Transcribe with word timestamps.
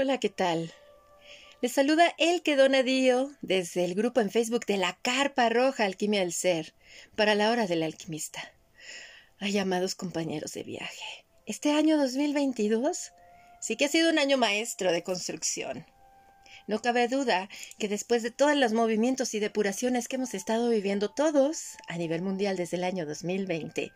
Hola, 0.00 0.18
¿qué 0.20 0.28
tal? 0.28 0.72
Les 1.60 1.72
saluda 1.72 2.14
El 2.18 2.44
que 2.44 2.54
Donadío 2.54 3.32
desde 3.42 3.84
el 3.84 3.96
grupo 3.96 4.20
en 4.20 4.30
Facebook 4.30 4.64
de 4.64 4.76
la 4.76 4.96
Carpa 5.02 5.48
Roja 5.48 5.86
Alquimia 5.86 6.20
del 6.20 6.32
Ser 6.32 6.72
para 7.16 7.34
la 7.34 7.50
hora 7.50 7.66
del 7.66 7.82
alquimista. 7.82 8.40
Ay, 9.40 9.58
amados 9.58 9.96
compañeros 9.96 10.52
de 10.52 10.62
viaje, 10.62 11.24
este 11.46 11.72
año 11.72 11.98
2022 11.98 13.10
sí 13.60 13.74
que 13.74 13.86
ha 13.86 13.88
sido 13.88 14.08
un 14.10 14.20
año 14.20 14.38
maestro 14.38 14.92
de 14.92 15.02
construcción. 15.02 15.84
No 16.68 16.80
cabe 16.80 17.08
duda 17.08 17.48
que 17.80 17.88
después 17.88 18.22
de 18.22 18.30
todos 18.30 18.54
los 18.54 18.72
movimientos 18.72 19.34
y 19.34 19.40
depuraciones 19.40 20.06
que 20.06 20.14
hemos 20.14 20.32
estado 20.32 20.68
viviendo 20.68 21.10
todos 21.10 21.76
a 21.88 21.96
nivel 21.96 22.22
mundial 22.22 22.56
desde 22.56 22.76
el 22.76 22.84
año 22.84 23.04
2020, 23.04 23.90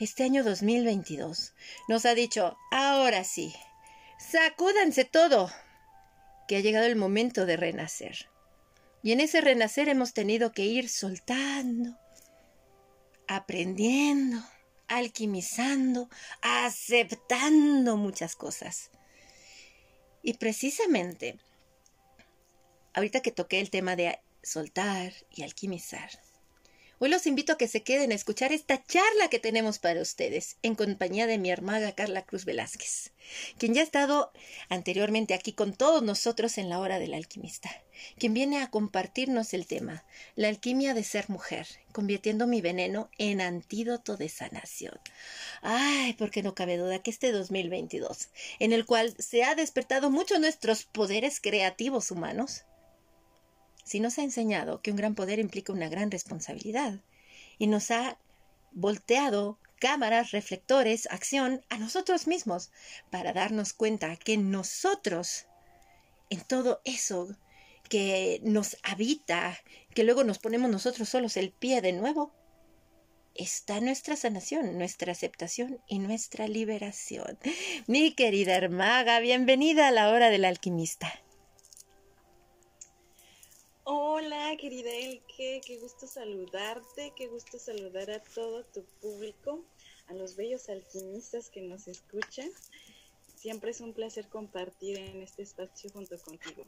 este 0.00 0.22
año 0.22 0.44
2022 0.44 1.54
nos 1.88 2.04
ha 2.04 2.14
dicho, 2.14 2.58
ahora 2.70 3.24
sí, 3.24 3.54
sacúdanse 4.20 5.04
todo, 5.04 5.50
que 6.46 6.56
ha 6.56 6.60
llegado 6.60 6.86
el 6.86 6.96
momento 6.96 7.46
de 7.46 7.56
renacer. 7.56 8.28
Y 9.02 9.12
en 9.12 9.20
ese 9.20 9.40
renacer 9.40 9.88
hemos 9.88 10.12
tenido 10.12 10.52
que 10.52 10.64
ir 10.64 10.88
soltando, 10.88 11.98
aprendiendo, 13.26 14.42
alquimizando, 14.88 16.10
aceptando 16.42 17.96
muchas 17.96 18.36
cosas. 18.36 18.90
Y 20.22 20.34
precisamente, 20.34 21.38
ahorita 22.92 23.20
que 23.22 23.32
toqué 23.32 23.60
el 23.60 23.70
tema 23.70 23.96
de 23.96 24.20
soltar 24.42 25.12
y 25.30 25.42
alquimizar, 25.42 26.10
Hoy 27.02 27.08
los 27.08 27.26
invito 27.26 27.54
a 27.54 27.56
que 27.56 27.66
se 27.66 27.82
queden 27.82 28.12
a 28.12 28.14
escuchar 28.14 28.52
esta 28.52 28.84
charla 28.84 29.30
que 29.30 29.38
tenemos 29.38 29.78
para 29.78 30.02
ustedes 30.02 30.58
en 30.62 30.74
compañía 30.74 31.26
de 31.26 31.38
mi 31.38 31.50
hermana 31.50 31.92
Carla 31.92 32.26
Cruz 32.26 32.44
Velázquez, 32.44 33.12
quien 33.56 33.72
ya 33.72 33.80
ha 33.80 33.84
estado 33.84 34.32
anteriormente 34.68 35.32
aquí 35.32 35.54
con 35.54 35.72
todos 35.72 36.02
nosotros 36.02 36.58
en 36.58 36.68
la 36.68 36.78
hora 36.78 36.98
del 36.98 37.14
alquimista, 37.14 37.70
quien 38.18 38.34
viene 38.34 38.58
a 38.58 38.68
compartirnos 38.68 39.54
el 39.54 39.66
tema, 39.66 40.04
la 40.36 40.48
alquimia 40.48 40.92
de 40.92 41.02
ser 41.02 41.30
mujer, 41.30 41.66
convirtiendo 41.92 42.46
mi 42.46 42.60
veneno 42.60 43.08
en 43.16 43.40
antídoto 43.40 44.18
de 44.18 44.28
sanación. 44.28 45.00
Ay, 45.62 46.12
porque 46.18 46.42
no 46.42 46.54
cabe 46.54 46.76
duda 46.76 47.02
que 47.02 47.10
este 47.10 47.32
2022, 47.32 48.28
en 48.58 48.74
el 48.74 48.84
cual 48.84 49.14
se 49.18 49.42
ha 49.42 49.54
despertado 49.54 50.10
mucho 50.10 50.38
nuestros 50.38 50.84
poderes 50.84 51.40
creativos 51.40 52.10
humanos, 52.10 52.66
si 53.90 53.98
nos 53.98 54.20
ha 54.20 54.22
enseñado 54.22 54.82
que 54.82 54.92
un 54.92 54.96
gran 54.96 55.16
poder 55.16 55.40
implica 55.40 55.72
una 55.72 55.88
gran 55.88 56.12
responsabilidad 56.12 57.00
y 57.58 57.66
nos 57.66 57.90
ha 57.90 58.18
volteado 58.70 59.58
cámaras, 59.80 60.30
reflectores, 60.30 61.08
acción 61.10 61.64
a 61.70 61.78
nosotros 61.78 62.28
mismos 62.28 62.70
para 63.10 63.32
darnos 63.32 63.72
cuenta 63.72 64.14
que 64.14 64.36
nosotros, 64.36 65.46
en 66.28 66.40
todo 66.42 66.80
eso 66.84 67.36
que 67.88 68.40
nos 68.44 68.76
habita, 68.84 69.58
que 69.92 70.04
luego 70.04 70.22
nos 70.22 70.38
ponemos 70.38 70.70
nosotros 70.70 71.08
solos 71.08 71.36
el 71.36 71.50
pie 71.50 71.80
de 71.80 71.92
nuevo, 71.92 72.32
está 73.34 73.80
nuestra 73.80 74.14
sanación, 74.14 74.78
nuestra 74.78 75.10
aceptación 75.10 75.80
y 75.88 75.98
nuestra 75.98 76.46
liberación. 76.46 77.40
Mi 77.88 78.14
querida 78.14 78.54
hermaga, 78.54 79.18
bienvenida 79.18 79.88
a 79.88 79.90
la 79.90 80.10
hora 80.10 80.30
del 80.30 80.44
alquimista. 80.44 81.12
Hola, 83.84 84.56
querida 84.58 84.90
Elke, 84.90 85.60
qué 85.66 85.78
gusto 85.80 86.06
saludarte, 86.06 87.12
qué 87.16 87.28
gusto 87.28 87.58
saludar 87.58 88.10
a 88.10 88.22
todo 88.22 88.64
tu 88.64 88.84
público, 89.00 89.64
a 90.08 90.12
los 90.12 90.36
bellos 90.36 90.68
alquimistas 90.68 91.48
que 91.48 91.62
nos 91.62 91.88
escuchan. 91.88 92.50
Siempre 93.36 93.70
es 93.70 93.80
un 93.80 93.94
placer 93.94 94.28
compartir 94.28 94.98
en 94.98 95.22
este 95.22 95.42
espacio 95.42 95.90
junto 95.90 96.18
contigo. 96.18 96.64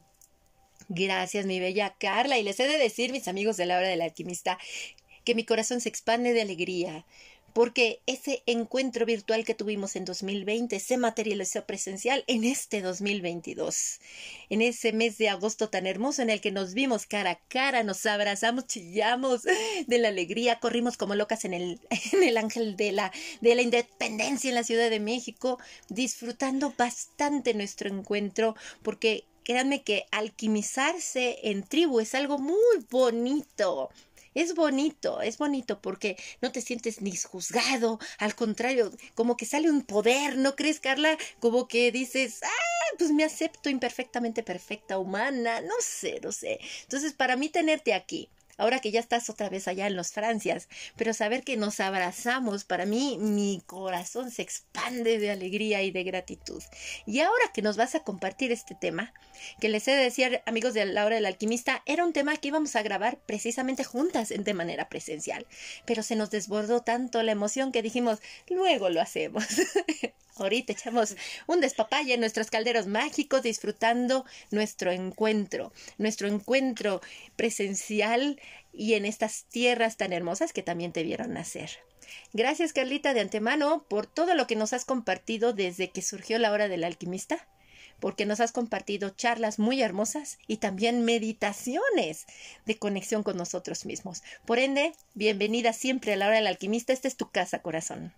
Gracias, 0.89 1.45
mi 1.45 1.61
bella 1.61 1.95
Carla. 1.99 2.39
Y 2.39 2.43
les 2.43 2.59
he 2.61 2.67
de 2.67 2.79
decir, 2.79 3.13
mis 3.13 3.29
amigos 3.29 3.59
de 3.59 3.67
la 3.67 3.77
hora 3.77 3.89
del 3.89 4.01
alquimista, 4.01 4.59
que 5.25 5.35
mi 5.35 5.45
corazón 5.45 5.81
se 5.81 5.91
expande 5.91 6.33
de 6.33 6.43
alegría 6.43 7.05
porque 7.53 8.01
ese 8.07 8.43
encuentro 8.47 9.07
virtual 9.07 9.45
que 9.45 9.55
tuvimos 9.55 9.97
en 9.97 10.05
2020 10.05 10.79
se 10.81 10.97
materializó 10.97 11.65
presencial 11.67 12.25
en 12.27 12.45
este 12.45 12.81
2022, 12.81 14.01
en 14.51 14.63
ese 14.63 14.93
mes 14.93 15.19
de 15.19 15.29
agosto 15.29 15.69
tan 15.69 15.87
hermoso 15.87 16.23
en 16.23 16.31
el 16.31 16.41
que 16.41 16.51
nos 16.51 16.75
vimos 16.75 17.07
cara 17.07 17.33
a 17.33 17.41
cara, 17.49 17.83
nos 17.83 18.05
abrazamos, 18.07 18.67
chillamos 18.67 19.43
de 19.87 19.99
la 19.99 20.09
alegría, 20.09 20.61
corrimos 20.61 20.97
como 20.97 21.15
locas 21.15 21.45
en 21.45 21.55
el, 21.55 21.81
en 22.13 22.23
el 22.23 22.37
ángel 22.37 22.77
de 22.77 22.93
la, 22.93 23.13
de 23.41 23.55
la 23.55 23.63
independencia 23.63 24.49
en 24.49 24.55
la 24.55 24.65
Ciudad 24.65 24.91
de 24.91 25.01
México, 25.01 25.59
disfrutando 25.89 26.73
bastante 26.77 27.55
nuestro 27.55 27.89
encuentro, 27.89 28.57
porque 28.83 29.25
créanme 29.45 29.83
que 29.83 30.07
alquimizarse 30.11 31.39
en 31.43 31.65
tribu 31.65 32.01
es 32.01 32.15
algo 32.15 32.39
muy 32.39 32.87
bonito 32.91 33.91
es 34.35 34.55
bonito, 34.55 35.21
es 35.21 35.39
bonito 35.39 35.81
porque 35.81 36.17
no 36.41 36.53
te 36.53 36.61
sientes 36.61 37.01
ni 37.03 37.17
juzgado, 37.17 37.99
al 38.19 38.35
contrario, 38.35 38.93
como 39.15 39.37
que 39.37 39.47
sale 39.47 39.71
un 39.71 39.83
poder, 39.83 40.37
¿no 40.39 40.57
crees, 40.57 40.81
Carla? 40.81 41.17
Como 41.41 41.69
que 41.69 41.93
dices, 41.93 42.41
ah, 42.43 42.97
pues 42.99 43.11
me 43.11 43.25
acepto 43.25 43.71
imperfectamente 43.71 44.43
perfecta, 44.43 44.99
humana, 44.99 45.61
no 45.61 45.75
sé, 45.81 46.21
no 46.23 46.33
sé. 46.33 46.61
Entonces, 46.83 47.13
para 47.13 47.37
mí 47.37 47.49
tenerte 47.49 47.95
aquí, 47.95 48.29
ahora 48.63 48.81
que 48.81 48.93
ya 48.93 49.01
estás 49.01 49.29
otra 49.29 49.49
vez 49.49 49.67
allá 49.67 49.87
en 49.89 49.97
los 49.97 50.13
Francias, 50.13 50.69
pero 50.97 51.13
saber 51.13 51.43
que 51.43 51.57
nos 51.57 51.81
abrazamos, 51.81 52.65
para 52.65 52.87
mí 52.87 53.19
mi 53.19 53.61
corazón 53.67 54.31
se 54.31 54.43
expande 54.43 55.19
de 55.19 55.31
alegría 55.31 55.83
y 55.83 55.91
de 55.91 56.05
gratitud. 56.05 56.63
Y 57.05 57.21
ahora 57.21 57.51
que 57.53 57.63
nos 57.63 57.77
vas 57.77 57.95
a 57.95 58.05
compartir 58.05 58.53
este 58.53 58.75
tema, 58.75 59.13
que 59.61 59.69
les 59.69 59.87
he 59.89 59.93
de 59.93 60.05
decir, 60.05 60.43
amigos 60.47 60.75
de 60.75 60.85
la 60.85 61.05
hora 61.05 61.17
del 61.17 61.27
alquimista, 61.27 61.83
era 61.87 62.05
un 62.05 62.13
tema 62.13 62.37
que 62.37 62.49
íbamos 62.49 62.77
a 62.77 62.83
grabar 62.83 63.19
precisamente 63.27 63.83
juntas 63.83 64.33
de 64.37 64.55
manera 64.55 64.89
presencial, 64.89 65.47
pero 65.85 66.03
se 66.03 66.15
nos 66.17 66.31
desbordó 66.31 66.83
tanto 66.83 67.23
la 67.23 67.33
emoción 67.33 67.73
que 67.73 67.83
dijimos, 67.83 68.21
luego 68.49 68.91
lo 68.91 69.01
hacemos. 69.01 69.45
Ahorita 70.37 70.73
echamos 70.73 71.17
un 71.47 71.61
despapalle 71.61 72.15
en 72.15 72.21
nuestros 72.21 72.51
calderos 72.51 72.87
mágicos 72.87 73.43
disfrutando 73.43 74.25
nuestro 74.51 74.91
encuentro, 74.91 75.73
nuestro 75.99 76.29
encuentro 76.29 77.01
presencial 77.37 78.41
y 78.73 78.95
en 78.95 79.05
estas 79.05 79.45
tierras 79.45 79.97
tan 79.97 80.13
hermosas 80.13 80.53
que 80.53 80.63
también 80.63 80.93
te 80.93 81.03
vieron 81.03 81.35
nacer. 81.35 81.71
Gracias 82.33 82.73
Carlita 82.73 83.15
de 83.15 83.21
antemano 83.21 83.85
por 83.89 84.07
todo 84.07 84.35
lo 84.35 84.47
que 84.47 84.57
nos 84.57 84.73
has 84.73 84.85
compartido 84.85 85.53
desde 85.53 85.91
que 85.91 86.03
surgió 86.03 86.39
la 86.39 86.51
hora 86.51 86.69
del 86.69 86.85
alquimista, 86.85 87.47
porque 88.01 88.27
nos 88.27 88.41
has 88.41 88.53
compartido 88.53 89.11
charlas 89.11 89.59
muy 89.59 89.81
hermosas 89.81 90.39
y 90.49 90.57
también 90.57 91.05
meditaciones 91.05 92.27
de 92.67 92.77
conexión 92.77 93.23
con 93.23 93.37
nosotros 93.37 93.87
mismos. 93.87 94.23
Por 94.45 94.59
ende, 94.59 94.93
bienvenida 95.15 95.73
siempre 95.73 96.15
a 96.15 96.17
la 96.17 96.27
hora 96.27 96.37
del 96.37 96.49
alquimista, 96.49 96.93
esta 96.93 97.07
es 97.07 97.17
tu 97.17 97.31
casa, 97.31 97.61
corazón. 97.61 98.13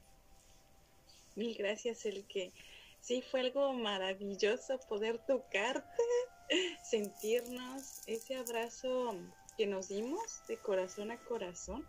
Mil 1.36 1.56
gracias, 1.56 2.06
el 2.06 2.24
que 2.26 2.52
sí 3.00 3.22
fue 3.22 3.40
algo 3.40 3.72
maravilloso 3.72 4.78
poder 4.88 5.18
tocarte, 5.26 6.02
sentirnos 6.84 8.02
ese 8.06 8.36
abrazo 8.36 9.16
que 9.56 9.66
nos 9.66 9.88
dimos 9.88 10.46
de 10.46 10.56
corazón 10.58 11.10
a 11.10 11.18
corazón. 11.24 11.86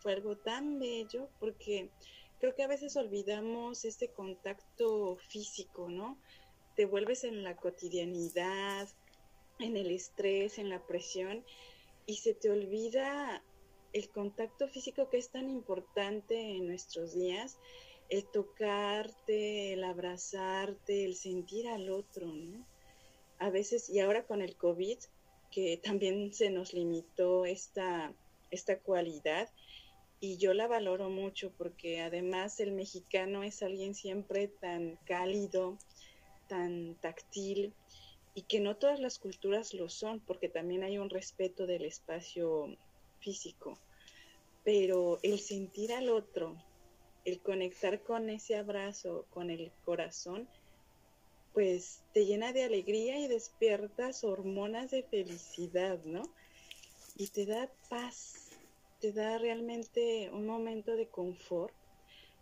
Fue 0.00 0.14
algo 0.14 0.36
tan 0.36 0.78
bello 0.78 1.28
porque 1.38 1.90
creo 2.38 2.54
que 2.54 2.62
a 2.62 2.68
veces 2.68 2.96
olvidamos 2.96 3.84
este 3.84 4.08
contacto 4.08 5.16
físico, 5.28 5.90
¿no? 5.90 6.18
Te 6.74 6.86
vuelves 6.86 7.24
en 7.24 7.42
la 7.42 7.56
cotidianidad, 7.56 8.88
en 9.58 9.76
el 9.76 9.90
estrés, 9.90 10.58
en 10.58 10.70
la 10.70 10.86
presión 10.86 11.44
y 12.06 12.16
se 12.16 12.32
te 12.32 12.50
olvida 12.50 13.42
el 13.92 14.08
contacto 14.08 14.68
físico 14.68 15.10
que 15.10 15.18
es 15.18 15.30
tan 15.30 15.50
importante 15.50 16.40
en 16.40 16.66
nuestros 16.66 17.14
días 17.14 17.58
el 18.10 18.26
tocarte, 18.26 19.72
el 19.72 19.84
abrazarte, 19.84 21.04
el 21.04 21.14
sentir 21.14 21.68
al 21.68 21.90
otro, 21.90 22.26
¿no? 22.26 22.66
A 23.38 23.50
veces, 23.50 23.88
y 23.88 24.00
ahora 24.00 24.26
con 24.26 24.42
el 24.42 24.56
COVID, 24.56 24.98
que 25.50 25.76
también 25.82 26.34
se 26.34 26.50
nos 26.50 26.74
limitó 26.74 27.44
esta, 27.46 28.12
esta 28.50 28.78
cualidad, 28.78 29.48
y 30.20 30.36
yo 30.36 30.52
la 30.52 30.66
valoro 30.66 31.08
mucho 31.08 31.50
porque 31.56 32.02
además 32.02 32.60
el 32.60 32.72
mexicano 32.72 33.42
es 33.42 33.62
alguien 33.62 33.94
siempre 33.94 34.48
tan 34.48 34.96
cálido, 35.06 35.78
tan 36.48 36.96
táctil, 36.96 37.72
y 38.34 38.42
que 38.42 38.60
no 38.60 38.76
todas 38.76 39.00
las 39.00 39.18
culturas 39.18 39.72
lo 39.72 39.88
son, 39.88 40.20
porque 40.20 40.48
también 40.48 40.82
hay 40.82 40.98
un 40.98 41.10
respeto 41.10 41.66
del 41.66 41.84
espacio 41.84 42.76
físico. 43.20 43.78
Pero 44.62 45.18
el 45.22 45.40
sentir 45.40 45.92
al 45.92 46.10
otro, 46.10 46.56
el 47.24 47.40
conectar 47.40 48.02
con 48.02 48.30
ese 48.30 48.56
abrazo, 48.56 49.26
con 49.30 49.50
el 49.50 49.70
corazón, 49.84 50.48
pues 51.52 52.02
te 52.14 52.24
llena 52.24 52.52
de 52.52 52.64
alegría 52.64 53.18
y 53.18 53.28
despiertas 53.28 54.24
hormonas 54.24 54.90
de 54.90 55.02
felicidad, 55.02 56.02
¿no? 56.04 56.22
Y 57.16 57.28
te 57.28 57.44
da 57.44 57.70
paz, 57.88 58.50
te 59.00 59.12
da 59.12 59.38
realmente 59.38 60.30
un 60.32 60.46
momento 60.46 60.96
de 60.96 61.08
confort 61.08 61.74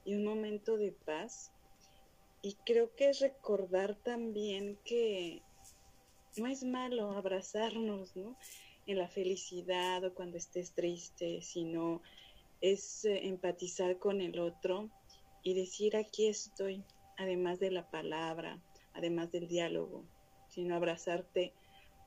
y 0.05 0.15
un 0.15 0.25
momento 0.25 0.77
de 0.77 0.93
paz. 0.93 1.51
Y 2.43 2.55
creo 2.65 2.95
que 2.95 3.09
es 3.09 3.21
recordar 3.21 3.97
también 3.97 4.79
que 4.85 5.43
no 6.37 6.47
es 6.47 6.63
malo 6.63 7.13
abrazarnos, 7.13 8.15
¿no? 8.15 8.37
En 8.87 8.99
la 8.99 9.09
felicidad 9.09 10.05
o 10.05 10.15
cuando 10.15 10.37
estés 10.37 10.73
triste, 10.73 11.43
sino 11.43 12.03
es 12.60 13.05
eh, 13.05 13.26
empatizar 13.26 13.99
con 13.99 14.20
el 14.20 14.38
otro 14.38 14.90
y 15.43 15.55
decir 15.55 15.96
aquí 15.96 16.28
estoy, 16.28 16.84
además 17.16 17.58
de 17.58 17.70
la 17.70 17.90
palabra, 17.90 18.60
además 18.94 19.31
del 19.31 19.49
diálogo, 19.49 20.05
sino 20.49 20.75
abrazarte 20.75 21.52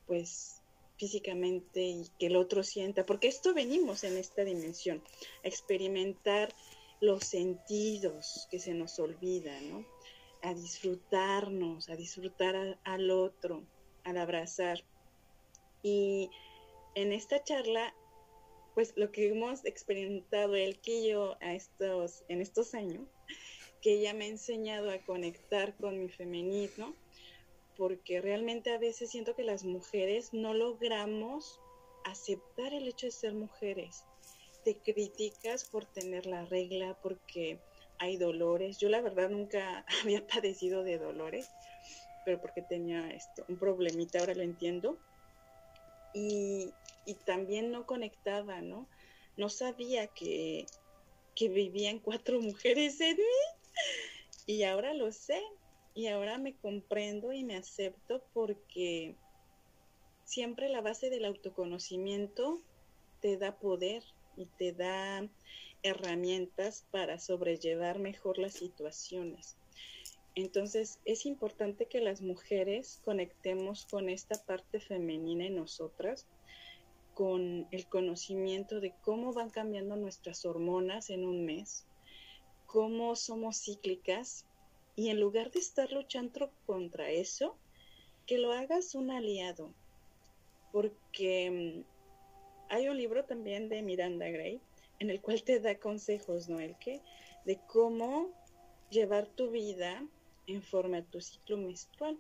pues 0.08 0.62
físicamente 0.98 1.82
y 1.82 2.08
que 2.20 2.28
el 2.28 2.36
otro 2.36 2.64
sienta, 2.64 3.06
porque 3.06 3.28
esto 3.28 3.54
venimos 3.54 4.04
en 4.04 4.18
esta 4.18 4.44
dimensión, 4.44 5.02
a 5.44 5.48
experimentar 5.48 6.54
los 7.00 7.24
sentidos 7.24 8.48
que 8.52 8.60
se 8.60 8.76
nos 8.76 9.00
olvidan, 9.00 9.70
¿no? 9.70 9.86
A 10.44 10.54
disfrutarnos, 10.54 11.90
a 11.90 11.96
disfrutar 11.96 12.80
al 12.84 13.10
otro, 13.10 13.64
al 14.04 14.18
abrazar. 14.18 14.84
Y 15.82 16.30
en 16.94 17.12
esta 17.12 17.44
charla, 17.44 17.96
pues 18.74 18.94
lo 18.96 19.12
que 19.12 19.30
hemos 19.30 19.66
experimentado 19.66 20.56
él 20.56 20.80
que 20.82 21.08
yo 21.08 21.38
a 21.42 21.54
estos, 21.54 22.24
en 22.28 22.42
estos 22.42 22.74
años, 22.74 23.08
que 23.82 23.94
ella 23.94 24.14
me 24.14 24.26
ha 24.26 24.30
enseñado 24.30 24.92
a 24.92 25.00
conectar 25.00 25.76
con 25.76 26.00
mi 26.00 26.10
femenino, 26.10 26.96
porque 27.78 28.22
realmente 28.22 28.72
a 28.72 28.78
veces 28.78 29.10
siento 29.10 29.36
que 29.36 29.44
las 29.44 29.64
mujeres 29.64 30.34
no 30.34 30.54
logramos 30.54 31.60
aceptar 32.06 32.74
el 32.74 32.88
hecho 32.88 33.08
de 33.08 33.12
ser 33.12 33.34
mujeres. 33.34 34.04
Te 34.64 34.78
criticas 34.78 35.66
por 35.66 35.86
tener 35.86 36.26
la 36.26 36.46
regla, 36.46 36.98
porque 37.02 37.60
hay 37.98 38.18
dolores. 38.18 38.78
Yo 38.80 38.90
la 38.90 39.02
verdad 39.02 39.30
nunca 39.30 39.86
había 40.04 40.26
padecido 40.28 40.84
de 40.84 40.98
dolores, 40.98 41.50
pero 42.26 42.40
porque 42.42 42.62
tenía 42.62 43.10
esto, 43.10 43.46
un 43.48 43.58
problemita, 43.58 44.20
ahora 44.20 44.36
lo 44.36 44.44
entiendo. 44.44 44.98
Y, 46.14 46.74
y 47.06 47.16
también 47.16 47.72
no 47.72 47.86
conectaba, 47.86 48.62
¿no? 48.62 48.88
No 49.38 49.50
sabía 49.50 50.08
que, 50.08 50.66
que 51.36 51.50
vivían 51.50 52.00
cuatro 52.00 52.40
mujeres 52.42 53.00
en 53.02 53.18
mí. 53.18 53.94
Y 54.46 54.64
ahora 54.64 54.94
lo 54.94 55.12
sé, 55.12 55.42
y 55.94 56.08
ahora 56.08 56.38
me 56.38 56.56
comprendo 56.56 57.34
y 57.34 57.44
me 57.44 57.56
acepto 57.56 58.24
porque 58.34 59.16
siempre 60.24 60.70
la 60.70 60.82
base 60.82 61.10
del 61.10 61.26
autoconocimiento 61.26 62.62
te 63.20 63.38
da 63.38 63.58
poder 63.60 64.04
y 64.38 64.46
te 64.46 64.72
da 64.72 65.28
herramientas 65.84 66.86
para 66.92 67.20
sobrellevar 67.20 68.00
mejor 68.00 68.38
las 68.38 68.54
situaciones. 68.54 69.58
Entonces 70.34 71.00
es 71.04 71.26
importante 71.26 71.88
que 71.88 72.00
las 72.00 72.22
mujeres 72.22 73.02
conectemos 73.04 73.86
con 73.88 74.08
esta 74.10 74.42
parte 74.46 74.80
femenina 74.80 75.46
en 75.46 75.58
nosotras, 75.58 76.26
con 77.14 77.68
el 77.72 77.88
conocimiento 77.88 78.80
de 78.80 78.94
cómo 79.02 79.34
van 79.34 79.50
cambiando 79.50 79.96
nuestras 79.96 80.46
hormonas 80.46 81.10
en 81.10 81.26
un 81.26 81.46
mes, 81.46 81.86
cómo 82.66 83.16
somos 83.16 83.62
cíclicas 83.62 84.46
y 84.96 85.10
en 85.10 85.20
lugar 85.20 85.52
de 85.52 85.60
estar 85.60 85.92
luchando 85.92 86.52
contra 86.66 87.10
eso, 87.12 87.58
que 88.26 88.38
lo 88.38 88.52
hagas 88.54 88.96
un 88.96 89.12
aliado. 89.12 89.74
Porque 90.72 91.84
mm, 91.86 92.72
hay 92.72 92.88
un 92.88 92.98
libro 92.98 93.26
también 93.26 93.68
de 93.68 93.82
Miranda 93.82 94.30
Gray 94.30 94.62
en 95.00 95.10
el 95.10 95.20
cual 95.20 95.44
te 95.44 95.60
da 95.60 95.80
consejos, 95.80 96.48
¿no? 96.48 96.60
El 96.60 96.78
que 96.78 97.02
de 97.46 97.60
cómo 97.68 98.30
llevar 98.92 99.26
tu 99.26 99.50
vida 99.50 100.06
en 100.46 100.62
forma 100.62 100.98
a 100.98 101.04
tu 101.04 101.20
ciclo 101.22 101.58
menstrual. 101.58 102.20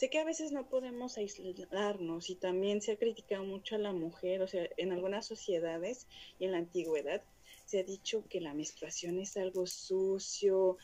Sé 0.00 0.08
que 0.08 0.18
a 0.18 0.24
veces 0.24 0.50
no 0.50 0.66
podemos 0.66 1.18
aislarnos 1.18 2.30
y 2.30 2.34
también 2.34 2.80
se 2.80 2.92
ha 2.92 2.96
criticado 2.96 3.44
mucho 3.44 3.74
a 3.74 3.78
la 3.78 3.92
mujer, 3.92 4.40
o 4.40 4.48
sea, 4.48 4.66
en 4.78 4.92
algunas 4.92 5.26
sociedades 5.26 6.06
y 6.38 6.46
en 6.46 6.52
la 6.52 6.56
antigüedad 6.56 7.22
se 7.66 7.80
ha 7.80 7.82
dicho 7.82 8.24
que 8.30 8.40
la 8.40 8.54
menstruación 8.54 9.18
es 9.18 9.36
algo 9.36 9.66
sucio, 9.66 10.78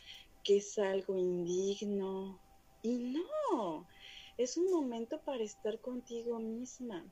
que 0.45 0.59
es 0.59 0.79
algo 0.79 1.17
indigno. 1.17 2.39
Y 2.83 3.15
no, 3.15 3.89
es 4.37 4.59
un 4.59 4.71
momento 4.71 5.19
para 5.23 5.43
estar 5.43 5.81
contigo 5.81 6.39
misma. 6.39 7.03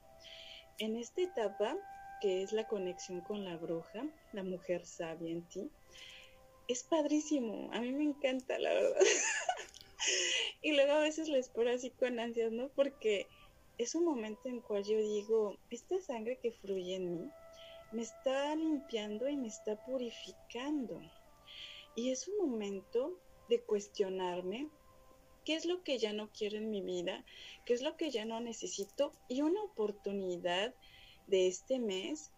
En 0.76 0.96
esta 0.96 1.22
etapa, 1.22 1.74
que 2.20 2.42
es 2.42 2.52
la 2.52 2.68
conexión 2.68 3.22
con 3.22 3.46
la 3.46 3.56
bruja, 3.56 4.04
la 4.34 4.42
mujer 4.42 4.84
sabia 4.84 5.30
en 5.30 5.48
ti, 5.48 5.70
es 6.68 6.82
padrísimo. 6.82 7.70
A 7.72 7.80
mí 7.80 7.92
me 7.92 8.04
encanta, 8.04 8.58
la 8.58 8.74
verdad. 8.74 9.00
y 10.64 10.72
luego 10.72 10.93
a 10.93 11.00
veces 11.00 11.28
lo 11.28 11.37
espero 11.37 11.70
así 11.70 11.90
con 11.90 12.19
ansias, 12.19 12.50
¿no? 12.50 12.70
Porque 12.70 13.26
es 13.76 13.94
un 13.94 14.06
momento 14.06 14.49
en 14.49 14.62
cual 14.62 14.82
yo 14.82 14.96
digo, 14.96 15.58
esta 15.69 16.00
sangre 16.00 16.38
que 16.38 16.52
fluye 16.52 16.94
en 16.94 17.12
mí 17.12 17.31
me 17.93 18.00
está 18.00 18.56
limpiando 18.56 19.28
y 19.28 19.37
me 19.37 19.49
está 19.49 19.76
purificando. 19.84 21.02
Y 21.94 22.12
es 22.12 22.28
un 22.28 22.49
momento 22.49 23.20
de 23.50 23.61
cuestionarme 23.61 24.70
qué 25.44 25.55
es 25.55 25.66
lo 25.66 25.82
que 25.82 25.99
ya 25.99 26.14
no 26.14 26.31
quiero 26.32 26.56
en 26.56 26.70
mi 26.70 26.81
vida, 26.81 27.26
qué 27.67 27.75
es 27.75 27.82
lo 27.82 27.99
que 27.99 28.10
ya 28.10 28.25
no 28.25 28.40
necesito 28.40 29.12
y 29.28 29.43
una 29.43 29.62
oportunidad 29.62 30.75
de 31.26 31.46
este 31.46 31.78
mes 31.78 32.32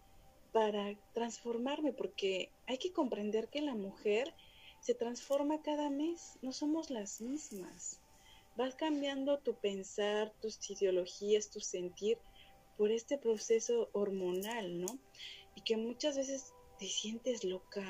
para 0.51 0.99
transformarme, 1.13 1.93
porque 1.93 2.51
hay 2.65 2.77
que 2.77 2.91
comprender 2.91 3.47
que 3.47 3.61
la 3.61 3.73
mujer 3.73 4.33
se 4.81 4.95
transforma 4.95 5.61
cada 5.61 5.89
mes, 5.89 6.37
no 6.41 6.51
somos 6.51 6.89
las 6.89 7.21
mismas. 7.21 8.01
Vas 8.57 8.73
cambiando 8.73 9.37
tu 9.37 9.53
pensar, 9.53 10.33
tus 10.41 10.57
ideologías, 10.71 11.51
tu 11.51 11.59
sentir 11.59 12.17
por 12.75 12.91
este 12.91 13.19
proceso 13.19 13.89
hormonal, 13.93 14.81
¿no? 14.81 14.99
Y 15.53 15.61
que 15.61 15.77
muchas 15.77 16.17
veces 16.17 16.53
te 16.79 16.87
sientes 16.87 17.43
loca, 17.43 17.85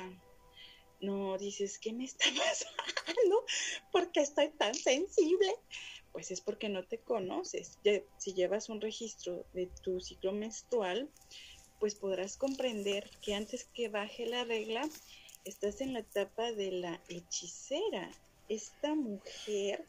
no 1.00 1.38
dices, 1.38 1.78
¿qué 1.78 1.94
me 1.94 2.04
está 2.04 2.26
pasando? 2.36 3.44
¿Por 3.90 4.12
qué 4.12 4.20
estoy 4.20 4.50
tan 4.50 4.74
sensible? 4.74 5.54
Pues 6.12 6.30
es 6.30 6.42
porque 6.42 6.68
no 6.68 6.84
te 6.84 6.98
conoces. 6.98 7.78
si 8.18 8.34
llevas 8.34 8.68
un 8.68 8.82
registro 8.82 9.46
de 9.54 9.68
tu 9.82 10.00
ciclo 10.00 10.32
menstrual, 10.32 11.08
pues 11.80 11.94
podrás 11.94 12.36
comprender 12.36 13.08
que 13.22 13.34
antes 13.34 13.64
que 13.72 13.88
baje 13.88 14.26
la 14.26 14.44
regla, 14.44 14.86
estás 15.46 15.80
en 15.80 15.94
la 15.94 16.00
etapa 16.00 16.52
de 16.52 16.72
la 16.72 17.00
hechicera. 17.08 18.10
Esta 18.50 18.94
mujer 18.94 19.86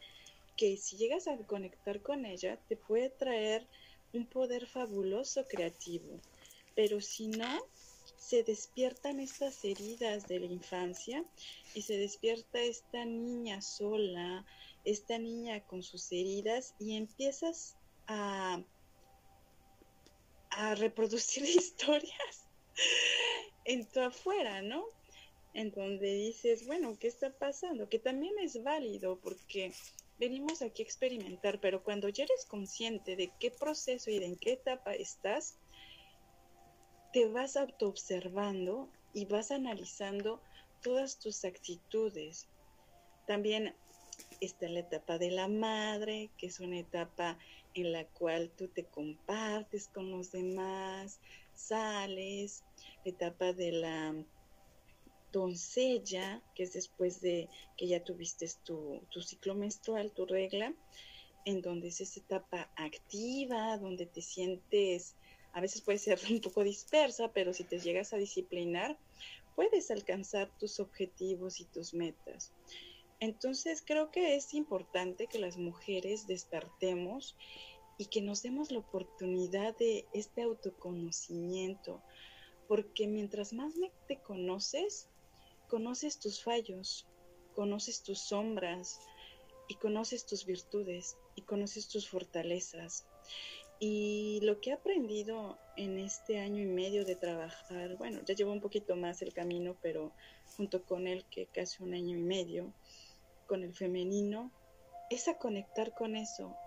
que 0.60 0.76
si 0.76 0.98
llegas 0.98 1.26
a 1.30 1.38
conectar 1.38 2.02
con 2.02 2.26
ella, 2.26 2.60
te 2.68 2.76
puede 2.76 3.10
traer 3.10 3.66
un 4.12 4.26
poder 4.26 4.68
fabuloso 4.68 5.48
creativo. 5.48 6.20
Pero 6.76 7.00
si 7.00 7.30
no, 7.30 7.66
se 8.18 8.44
despiertan 8.44 9.22
estas 9.22 9.64
heridas 9.64 10.28
de 10.28 10.42
la 10.42 10.48
infancia 10.48 11.24
y 11.74 11.84
se 11.84 11.98
despierta 11.98 12.60
esta 12.60 13.06
niña 13.06 13.62
sola, 13.62 14.46
esta 14.84 15.18
niña 15.18 15.62
con 15.66 15.82
sus 15.82 16.12
heridas 16.12 16.76
y 16.78 16.98
empiezas 16.98 17.78
a, 18.08 18.62
a 20.50 20.76
reproducir 20.76 21.44
historias 21.46 22.44
en 23.64 23.88
tu 23.88 24.02
afuera, 24.02 24.62
¿no? 24.62 24.84
En 25.54 25.72
donde 25.72 26.14
dices, 26.16 26.68
bueno, 26.68 26.98
¿qué 27.00 27.08
está 27.08 27.32
pasando? 27.32 27.88
Que 27.88 28.00
también 28.00 28.38
es 28.40 28.62
válido 28.62 29.20
porque 29.22 29.72
venimos 30.20 30.62
aquí 30.62 30.82
a 30.82 30.86
experimentar, 30.86 31.60
pero 31.60 31.84
cuando 31.84 32.10
ya 32.10 32.26
eres 32.26 32.46
consciente 32.46 33.16
de 33.16 33.32
qué 33.40 33.52
proceso 33.52 34.12
y 34.12 34.20
de 34.20 34.26
en 34.26 34.36
qué 34.36 34.54
etapa 34.54 34.94
estás, 34.94 35.58
te 37.14 37.28
vas 37.28 37.56
autoobservando 37.56 38.90
y 39.14 39.26
vas 39.26 39.52
analizando 39.52 40.42
todas 40.84 41.20
tus 41.20 41.46
actitudes. 41.46 42.48
También 43.26 43.74
está 44.42 44.68
la 44.68 44.80
etapa 44.80 45.18
de 45.18 45.32
la 45.32 45.48
madre, 45.48 46.30
que 46.38 46.48
es 46.48 46.60
una 46.60 46.80
etapa 46.80 47.38
en 47.74 47.92
la 47.92 48.06
cual 48.06 48.52
tú 48.52 48.68
te 48.68 48.84
compartes 48.86 49.88
con 49.88 50.12
los 50.12 50.32
demás, 50.32 51.20
sales, 51.56 52.64
etapa 53.06 53.54
de 53.54 53.72
la 53.72 54.16
doncella, 55.32 56.42
que 56.56 56.64
es 56.64 56.74
después 56.74 57.22
de 57.22 57.50
que 57.78 57.88
ya 57.88 58.04
tuviste 58.04 58.48
tu, 58.64 59.02
tu 59.10 59.22
ciclo 59.22 59.56
menstrual, 59.56 60.12
tu 60.12 60.26
regla, 60.26 60.74
en 61.46 61.62
donde 61.62 61.90
es 61.90 62.02
esa 62.02 62.20
etapa 62.20 62.72
activa, 62.76 63.78
donde 63.78 64.06
te 64.06 64.22
sientes 64.22 65.16
a 65.54 65.62
veces 65.62 65.82
puede 65.82 65.98
ser 65.98 66.20
un 66.30 66.42
poco 66.42 66.64
dispersa, 66.64 67.32
pero 67.34 67.54
si 67.54 67.64
te 67.64 67.80
llegas 67.80 68.14
a 68.14 68.18
disciplinar, 68.18 68.98
puedes 69.56 69.92
alcanzar 69.92 70.52
tus 70.58 70.80
objetivos 70.80 71.60
y 71.60 71.66
tus 71.66 71.94
metas. 71.94 72.54
Entonces 73.20 73.84
creo 73.86 74.12
que 74.12 74.36
es 74.36 74.54
importante 74.54 75.28
que 75.28 75.40
las 75.40 75.58
mujeres 75.58 76.28
despertemos 76.28 77.36
y 77.98 78.06
que 78.06 78.22
nos 78.22 78.42
demos 78.42 78.72
la 78.72 78.80
oportunidad 78.80 79.76
de 79.78 80.06
este 80.14 80.44
autoconocimiento, 80.44 82.02
porque 82.70 83.08
mientras 83.08 83.52
más 83.52 83.74
te 84.08 84.22
conoces, 84.22 85.10
conoces 85.70 86.20
tus 86.20 86.44
fallos, 86.44 87.08
conoces 87.56 88.04
tus 88.04 88.20
sombras 88.20 89.00
y 89.68 89.76
conoces 89.76 90.26
tus 90.26 90.46
virtudes 90.46 91.16
y 91.36 91.44
conoces 91.44 91.88
tus 91.88 92.10
fortalezas. 92.10 93.06
Y 93.80 94.42
lo 94.42 94.60
que 94.60 94.72
he 94.72 94.74
aprendido 94.74 95.58
en 95.78 96.00
este 96.00 96.40
año 96.40 96.62
y 96.62 96.66
medio 96.66 97.06
de 97.06 97.16
trabajar, 97.16 97.96
bueno, 97.96 98.20
ya 98.26 98.36
llevo 98.36 98.52
un 98.52 98.60
poquito 98.60 98.98
más 98.98 99.22
el 99.22 99.34
camino, 99.34 99.78
pero 99.82 100.12
junto 100.58 100.84
con 100.84 101.08
él, 101.08 101.24
que 101.30 101.46
casi 101.46 101.82
un 101.82 101.94
año 101.94 102.18
y 102.18 102.22
medio, 102.22 102.74
con 103.48 103.64
el 103.64 103.74
femenino, 103.74 104.52
es 105.10 105.30
a 105.30 105.38
conectar 105.38 105.94
con 105.94 106.18
eso, 106.18 106.58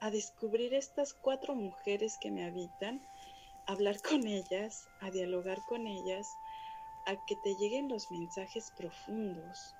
a 0.00 0.10
descubrir 0.10 0.72
estas 0.72 1.12
cuatro 1.12 1.54
mujeres 1.54 2.16
que 2.20 2.30
me 2.30 2.46
habitan, 2.46 3.06
hablar 3.66 4.00
con 4.00 4.26
ellas, 4.26 4.88
a 5.00 5.10
dialogar 5.10 5.60
con 5.68 5.86
ellas, 5.86 6.26
a 7.06 7.16
que 7.24 7.36
te 7.36 7.54
lleguen 7.56 7.88
los 7.88 8.10
mensajes 8.10 8.70
profundos 8.70 9.74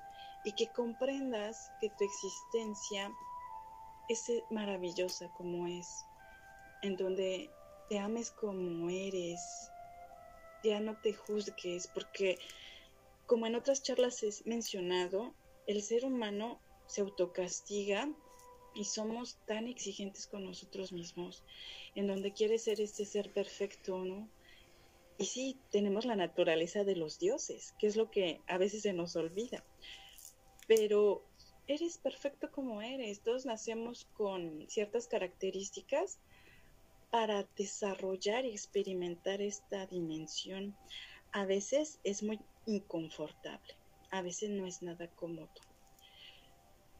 y 0.45 0.53
que 0.53 0.69
comprendas 0.69 1.73
que 1.81 1.91
tu 1.91 2.05
existencia 2.05 3.13
es 4.09 4.31
maravillosa 4.51 5.33
como 5.33 5.67
es, 5.67 6.05
en 6.83 6.97
donde 6.97 7.51
te 7.89 7.99
ames 7.99 8.31
como 8.31 8.91
eres, 8.91 9.71
ya 10.63 10.81
no 10.81 10.97
te 11.01 11.15
juzgues, 11.15 11.89
porque 11.89 12.39
como 13.27 13.47
en 13.47 13.55
otras 13.55 13.83
charlas 13.83 14.23
he 14.23 14.31
mencionado, 14.45 15.35
el 15.67 15.83
ser 15.83 16.05
humano 16.05 16.61
se 16.87 17.01
autocastiga 17.01 18.09
y 18.75 18.85
somos 18.85 19.39
tan 19.47 19.67
exigentes 19.67 20.27
con 20.27 20.45
nosotros 20.45 20.93
mismos, 20.93 21.43
en 21.95 22.07
donde 22.07 22.33
quiere 22.33 22.59
ser 22.59 22.81
este 22.81 23.07
ser 23.07 23.33
perfecto, 23.33 24.05
¿no? 24.05 24.29
Y 25.19 25.27
sí, 25.27 25.59
tenemos 25.71 26.05
la 26.05 26.17
naturaleza 26.17 26.85
de 26.85 26.97
los 26.97 27.19
dioses, 27.19 27.75
que 27.79 27.87
es 27.87 27.97
lo 27.97 28.11
que 28.11 28.41
a 28.47 28.59
veces 28.59 28.83
se 28.83 28.93
nos 28.93 29.17
olvida. 29.17 29.65
Pero 30.67 31.25
eres 31.67 31.99
perfecto 31.99 32.51
como 32.51 32.83
eres, 32.83 33.21
todos 33.21 33.47
nacemos 33.47 34.07
con 34.15 34.69
ciertas 34.69 35.07
características 35.07 36.19
para 37.11 37.47
desarrollar 37.57 38.45
y 38.45 38.51
experimentar 38.51 39.41
esta 39.41 39.87
dimensión. 39.87 40.77
A 41.33 41.45
veces 41.45 42.01
es 42.03 42.23
muy 42.23 42.41
inconfortable, 42.67 43.75
a 44.11 44.23
veces 44.23 44.51
no 44.51 44.67
es 44.67 44.83
nada 44.83 45.09
cómodo 45.09 45.51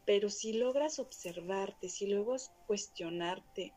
pero 0.07 0.29
si 0.29 0.53
logras 0.53 0.99
observarte, 0.99 1.89
si 1.89 2.07
logras 2.07 2.53
cuestionarte 2.67 3.73